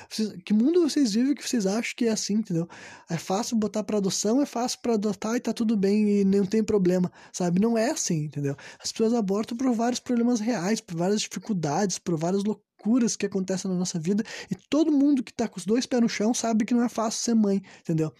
Que 0.44 0.54
mundo 0.54 0.88
vocês 0.88 1.12
vivem 1.12 1.34
que 1.34 1.48
vocês 1.48 1.66
acham 1.66 1.94
que 1.96 2.06
é 2.06 2.10
assim, 2.10 2.34
entendeu? 2.34 2.68
É 3.10 3.16
fácil 3.16 3.56
botar 3.56 3.82
pra 3.82 3.98
adoção, 3.98 4.40
é 4.40 4.46
fácil 4.46 4.78
pra 4.80 4.94
adotar 4.94 5.11
abortar 5.12 5.36
e 5.36 5.40
tá 5.40 5.52
tudo 5.52 5.76
bem 5.76 6.20
e 6.20 6.24
não 6.24 6.46
tem 6.46 6.64
problema, 6.64 7.10
sabe? 7.32 7.60
Não 7.60 7.76
é 7.76 7.90
assim, 7.90 8.24
entendeu? 8.24 8.56
As 8.82 8.90
pessoas 8.90 9.14
abortam 9.14 9.56
por 9.56 9.72
vários 9.72 10.00
problemas 10.00 10.40
reais, 10.40 10.80
por 10.80 10.96
várias 10.96 11.20
dificuldades, 11.20 11.98
por 11.98 12.16
várias 12.16 12.42
loucuras 12.42 12.71
que 13.16 13.26
acontecem 13.26 13.70
na 13.70 13.76
nossa 13.76 13.98
vida 13.98 14.24
e 14.50 14.54
todo 14.54 14.90
mundo 14.90 15.22
que 15.22 15.32
tá 15.32 15.48
com 15.48 15.58
os 15.58 15.64
dois 15.64 15.86
pés 15.86 16.02
no 16.02 16.08
chão 16.08 16.34
sabe 16.34 16.64
que 16.64 16.74
não 16.74 16.82
é 16.82 16.88
fácil 16.88 17.20
ser 17.20 17.34
mãe, 17.34 17.62
entendeu? 17.80 18.12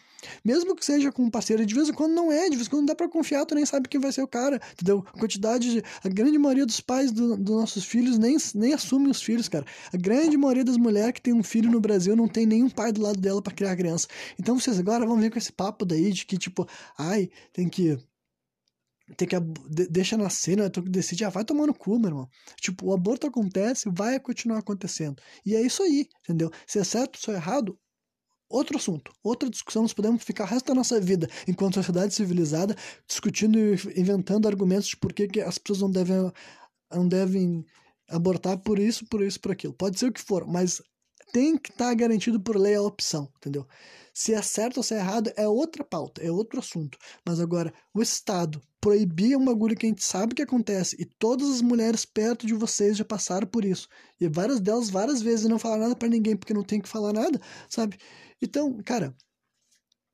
Mesmo 0.45 0.77
que 0.77 0.85
seja 0.85 1.11
com 1.11 1.25
um 1.25 1.31
parceiro, 1.31 1.65
de 1.67 1.75
vez 1.75 1.89
em 1.89 1.93
quando 1.93 2.13
não 2.13 2.31
é, 2.31 2.49
de 2.49 2.57
vez 2.57 2.67
em 2.67 2.71
quando 2.71 2.81
não 2.81 2.87
dá 2.87 2.95
pra 2.95 3.09
confiar, 3.09 3.45
tu 3.45 3.55
nem 3.55 3.67
sabe 3.67 3.89
quem 3.89 4.01
vai 4.01 4.13
ser 4.13 4.23
o 4.23 4.29
cara, 4.29 4.61
entendeu? 4.73 5.05
A 5.13 5.19
quantidade 5.19 5.71
de. 5.71 5.83
A 6.05 6.09
grande 6.09 6.39
maioria 6.39 6.65
dos 6.65 6.81
pais 6.81 7.11
dos 7.11 7.37
do 7.39 7.55
nossos 7.55 7.85
filhos 7.85 8.19
nem, 8.19 8.37
nem 8.55 8.73
assume 8.73 9.09
os 9.11 9.23
filhos, 9.23 9.49
cara. 9.49 9.65
A 9.93 9.97
grande 9.97 10.37
maioria 10.37 10.65
das 10.65 10.77
mulheres 10.77 11.13
que 11.13 11.21
tem 11.21 11.33
um 11.33 11.43
filho 11.43 11.71
no 11.71 11.81
Brasil 11.81 12.15
não 12.15 12.29
tem 12.29 12.47
nenhum 12.47 12.71
pai 12.71 12.93
do 12.93 13.03
lado 13.03 13.21
dela 13.21 13.43
para 13.43 13.55
criar 13.55 13.73
a 13.73 13.77
criança. 13.77 14.07
Então 14.39 14.59
vocês 14.59 14.79
agora 14.79 15.05
vão 15.07 15.19
ver 15.19 15.31
com 15.31 15.39
esse 15.39 15.53
papo 15.53 15.85
daí 15.85 16.13
de 16.13 16.25
que, 16.25 16.39
tipo, 16.39 16.67
ai, 16.97 17.31
tem 17.53 17.69
que 17.69 17.99
tem 19.17 19.29
que 19.29 19.37
deixa 19.91 20.17
nascer, 20.17 20.57
não 20.57 20.65
é 20.65 20.71
tu 20.71 20.83
que 20.83 20.91
decide, 20.91 21.25
ah, 21.25 21.31
vai 21.31 21.45
tomar 21.45 21.67
no 21.67 21.75
cu, 21.75 21.99
meu 21.99 22.11
irmão. 22.11 22.29
Tipo, 22.61 22.87
o 22.87 22.95
aborto 22.95 23.27
acontece, 23.27 23.91
vai 23.91 24.19
continuar 24.21 24.59
acontecendo. 24.59 25.21
E 25.45 25.55
é 25.55 25.61
isso 25.61 25.83
aí, 25.83 26.09
entendeu? 26.21 26.51
Se 26.67 26.79
é 26.79 26.85
certo 26.85 27.19
se 27.19 27.31
é 27.31 27.35
errado, 27.35 27.79
outro 28.49 28.77
assunto, 28.77 29.13
outra 29.23 29.49
discussão. 29.49 29.83
Nós 29.83 29.95
podemos 29.95 30.23
ficar 30.23 30.45
o 30.45 30.47
resto 30.47 30.67
da 30.67 30.75
nossa 30.75 31.01
vida, 31.01 31.29
enquanto 31.49 31.75
sociedade 31.75 32.15
civilizada, 32.15 32.77
discutindo 33.09 33.59
e 33.59 34.01
inventando 34.01 34.47
argumentos 34.47 34.89
de 34.89 34.97
por 34.97 35.13
que, 35.13 35.27
que 35.27 35.41
as 35.41 35.59
pessoas 35.59 35.81
não 35.81 35.91
devem, 35.91 36.33
não 36.93 37.09
devem 37.09 37.65
abortar 38.09 38.59
por 38.59 38.79
isso, 38.79 39.07
por 39.07 39.23
isso, 39.23 39.41
por 39.41 39.53
aquilo. 39.53 39.73
Pode 39.73 39.99
ser 39.99 40.07
o 40.07 40.13
que 40.13 40.21
for, 40.21 40.47
mas 40.47 40.83
tem 41.33 41.57
que 41.57 41.71
estar 41.71 41.89
tá 41.89 41.95
garantido 41.95 42.39
por 42.41 42.57
lei 42.57 42.75
a 42.75 42.83
opção, 42.83 43.29
entendeu? 43.39 43.67
Se 44.15 44.35
é 44.35 44.43
certo 44.43 44.77
ou 44.77 44.83
se 44.83 44.95
é 44.95 44.99
errado 44.99 45.33
é 45.37 45.49
outra 45.49 45.83
pauta, 45.83 46.23
é 46.23 46.31
outro 46.31 46.61
assunto. 46.61 46.99
Mas 47.25 47.41
agora, 47.41 47.73
o 47.95 48.03
Estado 48.03 48.61
proibir 48.81 49.37
um 49.37 49.45
bagulho 49.45 49.77
que 49.77 49.87
a 49.87 49.89
gente 49.89 50.05
sabe 50.05 50.35
que 50.35 50.43
acontece 50.43 50.97
e 51.01 51.05
todas 51.05 51.49
as 51.49 51.63
mulheres 51.63 52.05
perto 52.05 52.47
de 52.47 52.53
vocês 52.53 52.97
já 52.97 53.05
passaram 53.05 53.47
por 53.47 53.65
isso. 53.65 53.89
E 54.21 54.29
várias 54.29 54.61
delas 54.61 54.91
várias 54.91 55.23
vezes 55.23 55.49
não 55.49 55.59
falar 55.59 55.79
nada 55.79 55.97
para 55.97 56.09
ninguém 56.09 56.37
porque 56.37 56.53
não 56.53 56.65
tem 56.65 56.81
que 56.81 56.89
falar 56.89 57.13
nada, 57.13 57.41
sabe? 57.69 57.97
Então, 58.43 58.77
cara, 58.85 59.15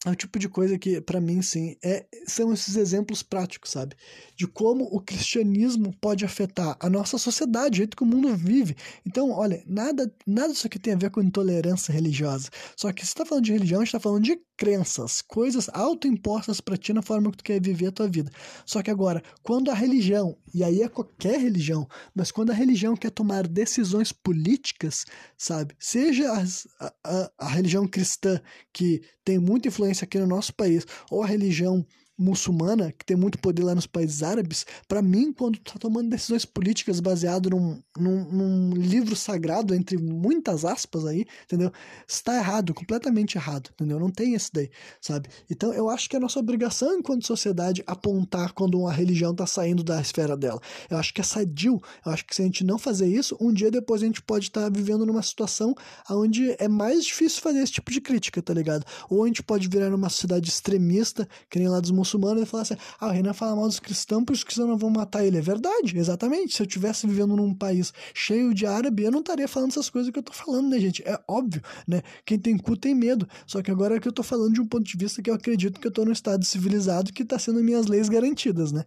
é 0.07 0.11
o 0.11 0.15
tipo 0.15 0.39
de 0.39 0.49
coisa 0.49 0.79
que, 0.79 1.01
para 1.01 1.21
mim, 1.21 1.43
sim, 1.43 1.77
é, 1.83 2.07
são 2.27 2.53
esses 2.53 2.77
exemplos 2.77 3.23
práticos, 3.23 3.73
sabe? 3.73 3.97
De 4.37 4.47
como 4.47 4.85
o 4.85 5.01
cristianismo 5.01 5.93
pode 6.01 6.25
afetar 6.25 6.77
a 6.79 6.89
nossa 6.89 7.19
sociedade, 7.19 7.75
o 7.75 7.79
jeito 7.79 7.97
que 7.97 8.05
o 8.05 8.07
mundo 8.07 8.35
vive. 8.37 8.77
Então, 9.05 9.31
olha, 9.31 9.63
nada, 9.67 10.13
nada 10.25 10.53
disso 10.53 10.69
aqui 10.69 10.79
tem 10.79 10.93
a 10.95 10.97
ver 10.97 11.11
com 11.11 11.21
intolerância 11.21 11.93
religiosa. 11.93 12.49
Só 12.77 12.93
que 12.93 13.03
se 13.03 13.09
está 13.09 13.27
falando 13.27 13.45
de 13.45 13.53
religião, 13.53 13.81
a 13.81 13.85
gente 13.85 13.89
está 13.89 14.01
falando 14.01 14.23
de 14.23 14.39
crenças, 14.59 15.23
coisas 15.23 15.71
autoimpostas 15.73 16.61
para 16.61 16.77
ti 16.77 16.93
na 16.93 17.01
forma 17.01 17.31
que 17.31 17.39
tu 17.39 17.45
quer 17.45 17.63
viver 17.63 17.87
a 17.87 17.93
tua 17.93 18.09
vida. 18.09 18.31
Só 18.67 18.83
que 18.83 18.91
agora, 18.91 19.23
quando 19.43 19.71
a 19.71 19.75
religião, 19.75 20.37
e 20.53 20.65
aí 20.65 20.83
é 20.83 20.89
qualquer 20.89 21.39
religião, 21.39 21.87
mas 22.13 22.33
quando 22.33 22.51
a 22.51 22.55
religião 22.55 22.97
quer 22.97 23.11
tomar 23.11 23.47
decisões 23.47 24.13
políticas, 24.13 25.05
sabe? 25.37 25.77
Seja 25.79 26.33
as, 26.33 26.67
a, 26.81 26.93
a, 27.05 27.31
a 27.39 27.49
religião 27.49 27.87
cristã, 27.87 28.41
que 28.73 29.01
tem 29.25 29.39
muita 29.39 29.69
influência 29.69 30.05
aqui 30.05 30.19
no 30.19 30.27
nosso 30.27 30.53
país, 30.53 30.85
ou 31.09 31.23
a 31.23 31.27
religião 31.27 31.87
muçulmana, 32.19 32.93
que 32.93 33.05
tem 33.05 33.17
muito 33.17 33.39
poder 33.39 33.63
lá 33.63 33.75
nos 33.75 33.87
países 33.87 34.23
árabes, 34.23 34.67
para 34.89 35.01
mim, 35.01 35.33
quando 35.33 35.59
tá 35.61 35.75
tomando 35.79 36.11
decisões 36.11 36.45
políticas 36.45 36.99
baseado 36.99 37.49
num, 37.51 37.81
num, 37.97 38.25
num, 38.25 38.71
livro 38.75 39.15
sagrado, 39.15 39.75
entre 39.75 39.97
muitas 39.97 40.65
aspas 40.65 41.07
aí, 41.07 41.25
entendeu? 41.45 41.71
Está 42.07 42.37
errado, 42.37 42.75
completamente 42.75 43.37
errado, 43.37 43.71
entendeu? 43.73 44.01
Não 44.01 44.11
tem 44.11 44.35
esse 44.35 44.53
daí, 44.53 44.69
sabe? 45.01 45.29
Então 45.49 45.73
eu 45.73 45.89
acho 45.89 46.09
que 46.09 46.17
é 46.17 46.19
nossa 46.19 46.41
obrigação 46.41 46.99
enquanto 46.99 47.27
sociedade 47.27 47.85
apontar 47.87 48.53
quando 48.53 48.79
uma 48.79 48.93
religião 48.93 49.35
tá 49.35 49.47
saindo 49.47 49.85
da 49.85 50.01
esfera 50.01 50.37
dela. 50.37 50.61
Eu 50.91 50.97
acho 50.97 51.15
que 51.15 51.21
é 51.21 51.25
sadio, 51.25 51.81
eu 52.05 52.13
acho 52.13 52.27
que 52.27 52.35
se 52.35 52.43
a 52.43 52.45
gente 52.45 52.65
não 52.65 52.79
fazer 52.79 53.07
isso, 53.07 53.37
um 53.41 53.53
dia 53.53 53.71
depois 53.71 54.03
a 54.03 54.07
gente 54.07 54.23
pode 54.23 54.47
estar 54.47 54.63
tá 54.63 54.69
vivendo 54.69 55.07
numa 55.07 55.23
situação 55.23 55.75
onde 56.11 56.57
é 56.59 56.67
mais 56.67 57.05
difícil 57.05 57.41
fazer 57.41 57.61
esse 57.61 57.73
tipo 57.73 57.93
de 57.93 58.01
crítica, 58.01 58.43
tá 58.43 58.53
ligado? 58.53 58.85
Ou 59.09 59.23
a 59.23 59.27
gente 59.27 59.43
pode 59.43 59.69
virar 59.69 59.91
numa 59.91 60.09
sociedade 60.09 60.49
extremista, 60.49 61.29
que 61.49 61.59
nem 61.59 61.69
lá 61.69 61.79
dos 61.81 61.91
muçulmanos, 61.91 62.08
muçulmano 62.09 62.43
e 62.43 62.47
falar 62.47 62.63
assim: 62.63 62.77
ah, 62.99 63.09
o 63.09 63.11
Renan 63.11 63.33
fala 63.33 63.55
mal 63.55 63.67
dos 63.67 63.79
cristãos, 63.79 64.25
por 64.25 64.33
os 64.33 64.43
cristãos 64.43 64.69
não 64.69 64.79
vão 64.79 64.91
matar 64.91 65.25
ele. 65.25 65.37
É 65.37 65.41
verdade, 65.41 65.97
exatamente. 65.97 66.57
Se 66.57 66.63
eu 66.63 66.67
tivesse 66.67 67.07
vivendo 67.07 67.37
num 67.37 67.55
país 67.55 67.93
cheio 68.15 68.55
de 68.55 68.67
árabe, 68.67 69.05
eu 69.05 69.11
não 69.11 69.21
estaria 69.21 69.47
falando 69.47 69.71
essas 69.71 69.91
coisas 69.91 70.11
que 70.11 70.19
eu 70.19 70.23
tô 70.23 70.33
falando, 70.33 70.69
né, 70.69 70.81
gente? 70.81 71.03
É 71.07 71.19
óbvio, 71.29 71.63
né? 71.87 72.03
Quem 72.25 72.39
tem 72.39 72.57
cu 72.57 72.77
tem 72.77 72.95
medo. 72.95 73.29
Só 73.47 73.63
que 73.63 73.71
agora 73.71 73.97
é 73.97 74.01
que 74.01 74.09
eu 74.09 74.13
tô 74.13 74.23
falando 74.23 74.55
de 74.55 74.61
um 74.61 74.67
ponto 74.67 74.85
de 74.85 74.97
vista 74.97 75.23
que 75.23 75.31
eu 75.31 75.35
acredito 75.35 75.81
que 75.81 75.87
eu 75.87 75.91
tô 75.91 76.05
no 76.05 76.13
estado 76.13 76.45
civilizado 76.45 77.13
que 77.13 77.25
tá 77.25 77.39
sendo 77.39 77.63
minhas 77.63 77.87
leis 77.87 78.09
garantidas, 78.09 78.73
né? 78.73 78.85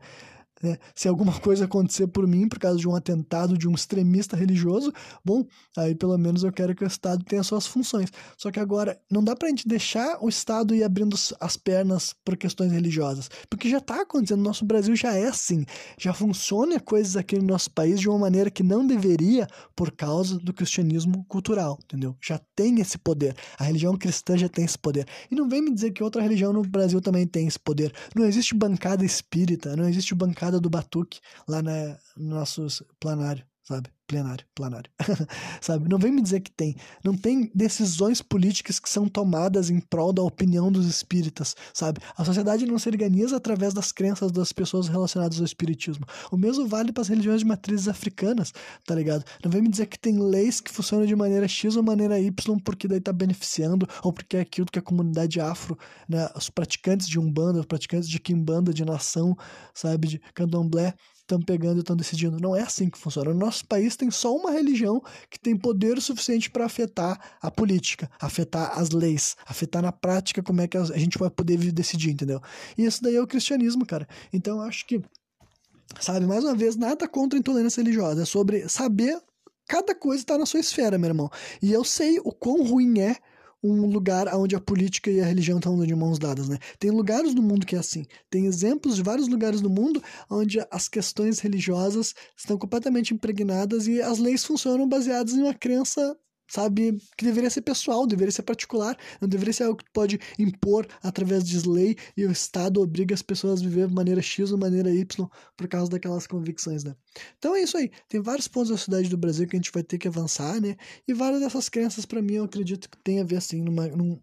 Né? 0.61 0.77
Se 0.95 1.07
alguma 1.07 1.33
coisa 1.41 1.65
acontecer 1.65 2.07
por 2.07 2.27
mim, 2.27 2.47
por 2.47 2.59
causa 2.59 2.77
de 2.77 2.87
um 2.87 2.95
atentado 2.95 3.57
de 3.57 3.67
um 3.67 3.73
extremista 3.73 4.35
religioso, 4.35 4.91
bom, 5.23 5.45
aí 5.77 5.95
pelo 5.95 6.17
menos 6.17 6.43
eu 6.43 6.51
quero 6.51 6.75
que 6.75 6.83
o 6.83 6.87
Estado 6.87 7.23
tenha 7.23 7.43
suas 7.43 7.67
funções. 7.67 8.09
Só 8.37 8.51
que 8.51 8.59
agora, 8.59 8.99
não 9.09 9.23
dá 9.23 9.35
pra 9.35 9.49
gente 9.49 9.67
deixar 9.67 10.17
o 10.21 10.29
Estado 10.29 10.75
ir 10.75 10.83
abrindo 10.83 11.15
as 11.39 11.57
pernas 11.57 12.13
por 12.23 12.37
questões 12.37 12.71
religiosas, 12.71 13.29
porque 13.49 13.69
já 13.69 13.79
tá 13.79 14.01
acontecendo, 14.01 14.39
no 14.39 14.45
nosso 14.45 14.65
Brasil 14.65 14.95
já 14.95 15.13
é 15.13 15.27
assim, 15.27 15.65
já 15.97 16.13
funciona 16.13 16.79
coisas 16.79 17.15
aqui 17.15 17.37
no 17.37 17.45
nosso 17.45 17.71
país 17.71 17.99
de 17.99 18.09
uma 18.09 18.19
maneira 18.19 18.49
que 18.49 18.63
não 18.63 18.85
deveria 18.85 19.47
por 19.75 19.91
causa 19.91 20.37
do 20.39 20.53
cristianismo 20.53 21.25
cultural, 21.27 21.77
entendeu? 21.83 22.15
Já 22.21 22.39
tem 22.55 22.79
esse 22.79 22.97
poder, 22.97 23.35
a 23.57 23.63
religião 23.63 23.97
cristã 23.97 24.37
já 24.37 24.49
tem 24.49 24.65
esse 24.65 24.77
poder. 24.77 25.05
E 25.29 25.35
não 25.35 25.47
vem 25.47 25.61
me 25.61 25.73
dizer 25.73 25.91
que 25.91 26.03
outra 26.03 26.21
religião 26.21 26.53
no 26.53 26.61
Brasil 26.61 27.01
também 27.01 27.25
tem 27.27 27.47
esse 27.47 27.59
poder. 27.59 27.93
Não 28.15 28.25
existe 28.25 28.55
bancada 28.55 29.03
espírita, 29.03 29.75
não 29.75 29.87
existe 29.87 30.13
bancada 30.15 30.50
do 30.59 30.69
Batuque 30.69 31.19
lá 31.47 31.61
na, 31.61 31.97
no 32.17 32.35
nosso 32.35 32.67
planário, 32.99 33.45
sabe? 33.63 33.91
Plenário, 34.11 34.45
planário. 34.53 34.91
sabe? 35.61 35.87
Não 35.87 35.97
vem 35.97 36.11
me 36.11 36.21
dizer 36.21 36.41
que 36.41 36.51
tem. 36.51 36.75
Não 37.01 37.15
tem 37.15 37.49
decisões 37.55 38.21
políticas 38.21 38.77
que 38.77 38.89
são 38.89 39.07
tomadas 39.07 39.69
em 39.69 39.79
prol 39.79 40.11
da 40.11 40.21
opinião 40.21 40.69
dos 40.69 40.85
espíritas, 40.85 41.55
sabe? 41.73 42.01
A 42.17 42.25
sociedade 42.25 42.65
não 42.65 42.77
se 42.77 42.89
organiza 42.89 43.37
através 43.37 43.73
das 43.73 43.93
crenças 43.93 44.29
das 44.29 44.51
pessoas 44.51 44.89
relacionadas 44.89 45.39
ao 45.39 45.45
espiritismo. 45.45 46.05
O 46.29 46.35
mesmo 46.35 46.67
vale 46.67 46.91
para 46.91 47.03
as 47.03 47.07
religiões 47.07 47.39
de 47.39 47.45
matrizes 47.45 47.87
africanas, 47.87 48.51
tá 48.85 48.93
ligado? 48.93 49.23
Não 49.41 49.49
vem 49.49 49.61
me 49.61 49.69
dizer 49.69 49.85
que 49.85 49.97
tem 49.97 50.19
leis 50.19 50.59
que 50.59 50.69
funcionam 50.69 51.05
de 51.05 51.15
maneira 51.15 51.47
X 51.47 51.77
ou 51.77 51.83
maneira 51.83 52.19
Y 52.19 52.59
porque 52.59 52.89
daí 52.89 52.99
tá 52.99 53.13
beneficiando 53.13 53.87
ou 54.03 54.11
porque 54.11 54.35
é 54.35 54.41
aquilo 54.41 54.67
que 54.69 54.77
a 54.77 54.81
comunidade 54.81 55.39
afro, 55.39 55.77
né, 56.09 56.27
os 56.35 56.49
praticantes 56.49 57.07
de 57.07 57.17
Umbanda, 57.17 57.61
os 57.61 57.65
praticantes 57.65 58.09
de 58.09 58.19
Kimbanda, 58.19 58.73
de 58.73 58.83
nação, 58.83 59.37
sabe, 59.73 60.09
de 60.09 60.21
Candomblé, 60.33 60.93
estão 61.31 61.41
pegando 61.41 61.77
e 61.77 61.79
estão 61.79 61.95
decidindo. 61.95 62.39
Não 62.39 62.55
é 62.55 62.61
assim 62.61 62.89
que 62.89 62.97
funciona. 62.97 63.31
O 63.31 63.33
nosso 63.33 63.65
país 63.65 63.95
tem 63.95 64.11
só 64.11 64.35
uma 64.35 64.51
religião 64.51 65.01
que 65.29 65.39
tem 65.39 65.57
poder 65.57 66.01
suficiente 66.01 66.49
para 66.49 66.65
afetar 66.65 67.37
a 67.41 67.49
política, 67.49 68.09
afetar 68.19 68.77
as 68.77 68.89
leis, 68.89 69.35
afetar 69.45 69.81
na 69.81 69.91
prática 69.91 70.43
como 70.43 70.61
é 70.61 70.67
que 70.67 70.77
a 70.77 70.83
gente 70.97 71.17
vai 71.17 71.29
poder 71.29 71.57
decidir, 71.71 72.11
entendeu? 72.11 72.41
E 72.77 72.85
isso 72.85 73.01
daí 73.01 73.15
é 73.15 73.21
o 73.21 73.27
cristianismo, 73.27 73.85
cara. 73.85 74.07
Então 74.33 74.57
eu 74.57 74.63
acho 74.63 74.85
que 74.85 75.01
Sabe, 75.99 76.25
mais 76.25 76.41
uma 76.43 76.55
vez, 76.55 76.77
nada 76.77 77.05
contra 77.05 77.37
a 77.37 77.41
intolerância 77.41 77.83
religiosa, 77.83 78.21
é 78.21 78.25
sobre 78.25 78.67
saber 78.69 79.19
cada 79.67 79.93
coisa 79.93 80.21
está 80.21 80.37
na 80.37 80.45
sua 80.45 80.59
esfera, 80.59 80.97
meu 80.97 81.09
irmão. 81.09 81.29
E 81.61 81.71
eu 81.71 81.83
sei 81.83 82.19
o 82.19 82.31
quão 82.31 82.63
ruim 82.63 82.99
é 82.99 83.17
um 83.63 83.85
lugar 83.85 84.27
onde 84.35 84.55
a 84.55 84.59
política 84.59 85.11
e 85.11 85.21
a 85.21 85.25
religião 85.25 85.57
estão 85.57 85.77
de 85.85 85.95
mãos 85.95 86.17
dadas, 86.17 86.49
né? 86.49 86.57
Tem 86.79 86.89
lugares 86.89 87.33
no 87.35 87.41
mundo 87.41 87.65
que 87.65 87.75
é 87.75 87.79
assim. 87.79 88.05
Tem 88.29 88.45
exemplos 88.45 88.95
de 88.95 89.03
vários 89.03 89.27
lugares 89.27 89.61
no 89.61 89.69
mundo 89.69 90.01
onde 90.29 90.59
as 90.71 90.87
questões 90.87 91.39
religiosas 91.39 92.15
estão 92.35 92.57
completamente 92.57 93.13
impregnadas 93.13 93.87
e 93.87 94.01
as 94.01 94.17
leis 94.17 94.43
funcionam 94.43 94.87
baseadas 94.87 95.33
em 95.33 95.41
uma 95.41 95.53
crença 95.53 96.17
sabe, 96.51 96.97
que 97.17 97.25
deveria 97.25 97.49
ser 97.49 97.61
pessoal, 97.61 98.05
deveria 98.05 98.31
ser 98.31 98.43
particular, 98.43 98.97
não 99.21 99.27
deveria 99.27 99.53
ser 99.53 99.63
algo 99.63 99.77
que 99.77 99.85
tu 99.85 99.91
pode 99.93 100.19
impor 100.37 100.85
através 101.01 101.43
de 101.43 101.67
lei 101.67 101.95
e 102.17 102.25
o 102.25 102.31
Estado 102.31 102.81
obriga 102.81 103.13
as 103.13 103.21
pessoas 103.21 103.61
a 103.61 103.63
viver 103.63 103.87
de 103.87 103.93
maneira 103.93 104.21
X 104.21 104.51
ou 104.51 104.57
maneira 104.57 104.89
Y 104.93 105.29
por 105.55 105.67
causa 105.67 105.89
daquelas 105.89 106.27
convicções, 106.27 106.83
né? 106.83 106.95
Então 107.37 107.55
é 107.55 107.61
isso 107.61 107.77
aí, 107.77 107.89
tem 108.09 108.21
vários 108.21 108.47
pontos 108.47 108.69
da 108.69 108.77
cidade 108.77 109.09
do 109.09 109.17
Brasil 109.17 109.47
que 109.47 109.55
a 109.55 109.59
gente 109.59 109.71
vai 109.71 109.83
ter 109.83 109.97
que 109.97 110.07
avançar, 110.07 110.59
né? 110.59 110.75
E 111.07 111.13
várias 111.13 111.41
dessas 111.41 111.69
crenças, 111.69 112.05
para 112.05 112.21
mim, 112.21 112.35
eu 112.35 112.43
acredito 112.43 112.89
que 112.89 112.97
tem 112.97 113.21
a 113.21 113.23
ver, 113.23 113.37
assim, 113.37 113.61
numa, 113.61 113.87
num, 113.87 114.19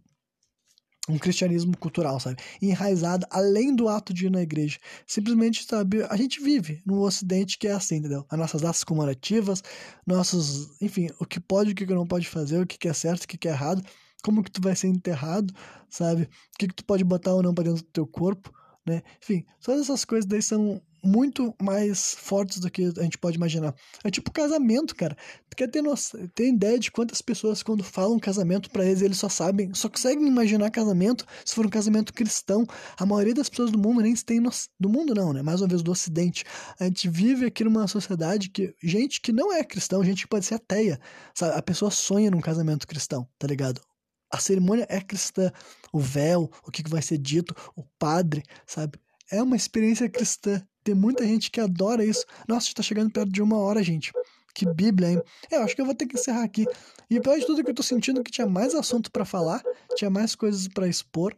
um 1.08 1.18
cristianismo 1.18 1.76
cultural, 1.76 2.20
sabe? 2.20 2.36
Enraizado 2.60 3.26
além 3.30 3.74
do 3.74 3.88
ato 3.88 4.12
de 4.12 4.26
ir 4.26 4.30
na 4.30 4.42
igreja. 4.42 4.78
Simplesmente, 5.06 5.64
sabe, 5.64 6.02
a 6.04 6.16
gente 6.16 6.40
vive 6.40 6.82
no 6.84 7.00
ocidente 7.00 7.58
que 7.58 7.66
é 7.66 7.72
assim, 7.72 7.96
entendeu? 7.96 8.24
As 8.28 8.38
nossas 8.38 8.60
datas 8.60 8.84
comemorativas, 8.84 9.62
nossos, 10.06 10.80
enfim, 10.80 11.08
o 11.18 11.24
que 11.24 11.40
pode, 11.40 11.72
o 11.72 11.74
que 11.74 11.86
não 11.86 12.06
pode 12.06 12.28
fazer, 12.28 12.60
o 12.60 12.66
que 12.66 12.88
é 12.88 12.92
certo, 12.92 13.24
o 13.24 13.28
que 13.28 13.48
é 13.48 13.50
errado, 13.50 13.82
como 14.22 14.42
que 14.42 14.50
tu 14.50 14.60
vai 14.60 14.76
ser 14.76 14.88
enterrado, 14.88 15.54
sabe? 15.88 16.22
O 16.22 16.58
que 16.58 16.68
que 16.68 16.74
tu 16.74 16.84
pode 16.84 17.04
botar 17.04 17.34
ou 17.34 17.42
não 17.42 17.54
para 17.54 17.64
dentro 17.64 17.82
do 17.82 17.90
teu 17.90 18.06
corpo, 18.06 18.52
né? 18.86 19.02
Enfim, 19.22 19.44
todas 19.62 19.82
essas 19.82 20.04
coisas 20.04 20.26
daí 20.26 20.42
são 20.42 20.80
muito 21.02 21.54
mais 21.60 22.14
fortes 22.14 22.58
do 22.58 22.70
que 22.70 22.92
a 22.98 23.02
gente 23.02 23.18
pode 23.18 23.36
imaginar. 23.36 23.74
É 24.04 24.10
tipo 24.10 24.30
casamento, 24.30 24.94
cara. 24.94 25.16
Quer 25.56 25.68
ter, 25.68 25.82
noção, 25.82 26.28
ter 26.34 26.48
ideia 26.48 26.78
de 26.78 26.90
quantas 26.90 27.20
pessoas, 27.20 27.62
quando 27.64 27.82
falam 27.82 28.18
casamento 28.18 28.70
para 28.70 28.84
eles, 28.84 29.02
eles 29.02 29.18
só 29.18 29.28
sabem, 29.28 29.74
só 29.74 29.88
conseguem 29.88 30.26
imaginar 30.26 30.70
casamento 30.70 31.26
se 31.44 31.54
for 31.54 31.66
um 31.66 31.70
casamento 31.70 32.12
cristão. 32.12 32.64
A 32.96 33.04
maioria 33.04 33.34
das 33.34 33.48
pessoas 33.48 33.70
do 33.70 33.78
mundo 33.78 34.00
nem 34.00 34.14
tem 34.14 34.40
noção. 34.40 34.68
Do 34.78 34.88
mundo, 34.88 35.14
não, 35.14 35.32
né? 35.32 35.42
Mais 35.42 35.60
uma 35.60 35.68
vez 35.68 35.82
do 35.82 35.90
Ocidente. 35.90 36.44
A 36.78 36.84
gente 36.84 37.08
vive 37.08 37.46
aqui 37.46 37.64
numa 37.64 37.88
sociedade 37.88 38.50
que. 38.50 38.74
Gente 38.82 39.20
que 39.20 39.32
não 39.32 39.52
é 39.52 39.64
cristão, 39.64 40.04
gente 40.04 40.22
que 40.22 40.28
pode 40.28 40.44
ser 40.44 40.54
ateia. 40.54 41.00
Sabe? 41.34 41.58
A 41.58 41.62
pessoa 41.62 41.90
sonha 41.90 42.30
num 42.30 42.40
casamento 42.40 42.86
cristão, 42.86 43.28
tá 43.38 43.46
ligado? 43.46 43.87
A 44.30 44.38
cerimônia 44.38 44.86
é 44.88 45.00
cristã. 45.00 45.50
O 45.92 45.98
véu, 45.98 46.50
o 46.66 46.70
que 46.70 46.82
vai 46.88 47.02
ser 47.02 47.18
dito, 47.18 47.54
o 47.74 47.82
padre, 47.98 48.42
sabe? 48.66 48.98
É 49.30 49.42
uma 49.42 49.56
experiência 49.56 50.08
cristã. 50.08 50.62
Tem 50.82 50.94
muita 50.94 51.26
gente 51.26 51.50
que 51.50 51.60
adora 51.60 52.04
isso. 52.04 52.24
Nossa, 52.46 52.68
está 52.68 52.82
chegando 52.82 53.10
perto 53.10 53.30
de 53.30 53.42
uma 53.42 53.58
hora, 53.58 53.82
gente. 53.82 54.12
Que 54.54 54.66
Bíblia, 54.66 55.12
hein? 55.12 55.22
Eu 55.50 55.62
acho 55.62 55.74
que 55.74 55.80
eu 55.80 55.86
vou 55.86 55.94
ter 55.94 56.06
que 56.06 56.18
encerrar 56.18 56.42
aqui. 56.42 56.66
E 57.10 57.20
pior 57.20 57.38
de 57.38 57.46
tudo 57.46 57.62
que 57.62 57.70
eu 57.70 57.74
tô 57.74 57.82
sentindo 57.82 58.22
que 58.22 58.30
tinha 58.30 58.46
mais 58.46 58.74
assunto 58.74 59.10
para 59.10 59.24
falar, 59.24 59.62
tinha 59.94 60.10
mais 60.10 60.34
coisas 60.34 60.66
para 60.66 60.88
expor. 60.88 61.34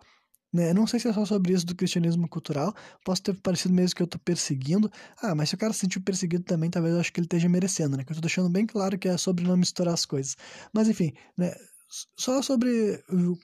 Né? 0.52 0.72
Não 0.72 0.86
sei 0.86 0.98
se 0.98 1.08
é 1.08 1.12
só 1.12 1.24
sobre 1.24 1.52
isso 1.52 1.64
do 1.64 1.76
cristianismo 1.76 2.28
cultural. 2.28 2.74
Posso 3.04 3.22
ter 3.22 3.34
parecido 3.34 3.74
mesmo 3.74 3.94
que 3.94 4.02
eu 4.02 4.06
tô 4.06 4.18
perseguindo. 4.18 4.90
Ah, 5.22 5.34
mas 5.34 5.48
se 5.48 5.54
o 5.54 5.58
cara 5.58 5.72
se 5.72 5.80
sentiu 5.80 6.00
perseguido 6.00 6.44
também, 6.44 6.70
talvez 6.70 6.94
eu 6.94 7.00
acho 7.00 7.12
que 7.12 7.20
ele 7.20 7.26
esteja 7.26 7.48
merecendo, 7.48 7.96
né? 7.96 8.04
Que 8.04 8.10
eu 8.12 8.16
tô 8.16 8.20
deixando 8.20 8.48
bem 8.48 8.66
claro 8.66 8.98
que 8.98 9.08
é 9.08 9.16
sobre 9.16 9.44
não 9.44 9.56
misturar 9.56 9.94
as 9.94 10.04
coisas. 10.04 10.36
Mas 10.72 10.88
enfim, 10.88 11.12
né? 11.36 11.54
Só 12.16 12.40
sobre 12.40 13.02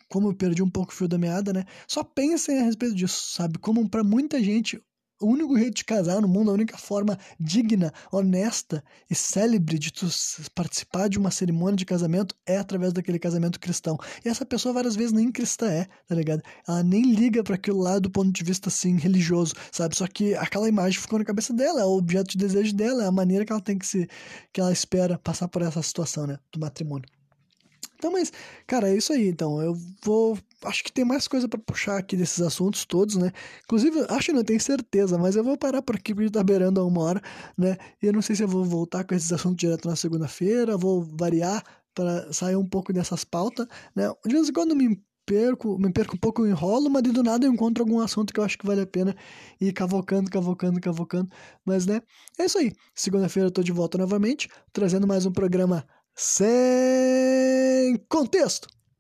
como 0.09 0.29
eu 0.29 0.35
perdi 0.35 0.63
um 0.63 0.71
pouco 0.71 0.93
o 0.93 0.95
fio 0.95 1.09
da 1.09 1.19
meada, 1.19 1.53
né? 1.53 1.65
Só 1.89 2.05
pensem 2.05 2.61
a 2.61 2.63
respeito 2.63 2.95
disso, 2.95 3.33
sabe? 3.33 3.59
Como 3.59 3.89
para 3.89 4.05
muita 4.05 4.43
gente 4.43 4.81
o 5.21 5.27
único 5.27 5.57
jeito 5.57 5.77
de 5.77 5.85
casar 5.85 6.21
no 6.21 6.29
mundo, 6.29 6.51
a 6.51 6.55
única 6.55 6.77
forma 6.77 7.19
digna, 7.41 7.93
honesta 8.13 8.85
e 9.11 9.15
célebre 9.15 9.79
de 9.79 9.91
tu 9.91 10.07
participar 10.55 11.09
de 11.09 11.19
uma 11.19 11.31
cerimônia 11.31 11.77
de 11.77 11.87
casamento 11.87 12.35
é 12.45 12.59
através 12.59 12.93
daquele 12.93 13.19
casamento 13.19 13.59
cristão. 13.59 13.97
E 14.25 14.29
essa 14.29 14.45
pessoa 14.45 14.75
várias 14.75 14.95
vezes 14.95 15.13
nem 15.13 15.33
cristã 15.33 15.69
é, 15.71 15.87
tá 16.07 16.15
ligado? 16.15 16.43
Ela 16.69 16.83
nem 16.83 17.03
liga 17.15 17.43
para 17.43 17.55
aquilo 17.55 17.81
lá 17.81 17.99
do 17.99 18.11
ponto 18.11 18.31
de 18.31 18.45
vista 18.45 18.69
assim 18.69 18.97
religioso, 18.99 19.55
sabe? 19.73 19.97
Só 19.97 20.07
que 20.07 20.35
aquela 20.35 20.69
imagem 20.69 21.01
ficou 21.01 21.19
na 21.19 21.25
cabeça 21.25 21.53
dela, 21.53 21.81
é 21.81 21.85
o 21.85 21.97
objeto 21.97 22.33
de 22.33 22.39
desejo 22.39 22.75
dela, 22.75 23.05
é 23.05 23.07
a 23.07 23.13
maneira 23.13 23.45
que 23.45 23.53
ela 23.53 23.61
tem 23.61 23.79
que 23.79 23.87
se 23.87 24.09
que 24.53 24.61
ela 24.61 24.73
espera 24.73 25.19
passar 25.19 25.49
por 25.49 25.63
essa 25.63 25.83
situação, 25.83 26.27
né, 26.27 26.39
do 26.53 26.61
matrimônio. 26.61 27.16
Então, 27.97 28.13
mas, 28.13 28.33
cara, 28.67 28.89
é 28.89 28.97
isso 28.97 29.13
aí. 29.13 29.29
Então, 29.29 29.61
eu 29.63 29.75
vou. 30.05 30.39
Acho 30.65 30.83
que 30.85 30.93
tem 30.93 31.05
mais 31.05 31.29
coisa 31.29 31.49
para 31.49 31.59
puxar 31.61 31.99
aqui 31.99 32.17
desses 32.17 32.41
assuntos 32.41 32.85
todos, 32.85 33.17
né? 33.17 33.33
Inclusive, 33.65 34.07
acho 34.09 34.27
que 34.27 34.33
não 34.33 34.45
tenho 34.45 34.61
certeza, 34.61 35.19
mas 35.19 35.37
eu 35.37 35.45
vou 35.45 35.57
parar 35.57 35.83
por 35.83 35.97
aqui 35.97 36.15
porque 36.15 36.31
tá 36.31 36.43
beirando 36.43 36.81
a 36.81 36.85
uma 36.85 37.03
hora, 37.03 37.23
né? 37.57 37.77
E 38.03 38.07
eu 38.07 38.13
não 38.13 38.23
sei 38.23 38.37
se 38.37 38.43
eu 38.43 38.49
vou 38.49 38.65
voltar 38.65 39.05
com 39.05 39.15
esses 39.15 39.33
assuntos 39.33 39.57
direto 39.59 39.89
na 39.89 39.97
segunda-feira, 39.97 40.77
vou 40.77 41.03
variar 41.03 41.63
para 41.95 42.33
sair 42.33 42.57
um 42.57 42.67
pouco 42.67 42.93
dessas 42.93 43.25
pautas, 43.25 43.67
né? 43.95 44.09
De 44.25 44.33
vez 44.35 44.49
em 44.49 44.53
quando 44.53 44.77
me 44.77 45.01
perco, 45.27 45.77
me 45.79 45.93
perco 45.93 46.15
um 46.15 46.19
pouco, 46.19 46.47
enrolo, 46.47 46.89
mas 46.89 47.03
do 47.03 47.23
nada 47.23 47.45
eu 47.47 47.53
encontro 47.53 47.83
algum 47.83 47.99
assunto 48.01 48.33
que 48.33 48.39
eu 48.41 48.45
acho 48.45 48.57
que 48.57 48.67
vale 48.67 48.83
a 48.83 48.87
pena 48.87 49.15
ir 49.61 49.73
cavocando, 49.73 50.31
cavocando, 50.31 50.81
cavocando. 50.81 51.29
Mas, 51.65 51.85
né? 51.85 52.01
É 52.39 52.45
isso 52.45 52.59
aí. 52.59 52.73
Segunda-feira 52.95 53.49
eu 53.49 53.51
tô 53.51 53.63
de 53.63 53.73
volta 53.73 53.99
novamente, 53.99 54.49
trazendo 54.73 55.07
mais 55.07 55.27
um 55.27 55.33
programa 55.33 55.85
sem 56.17 57.97
contexto. 58.09 58.76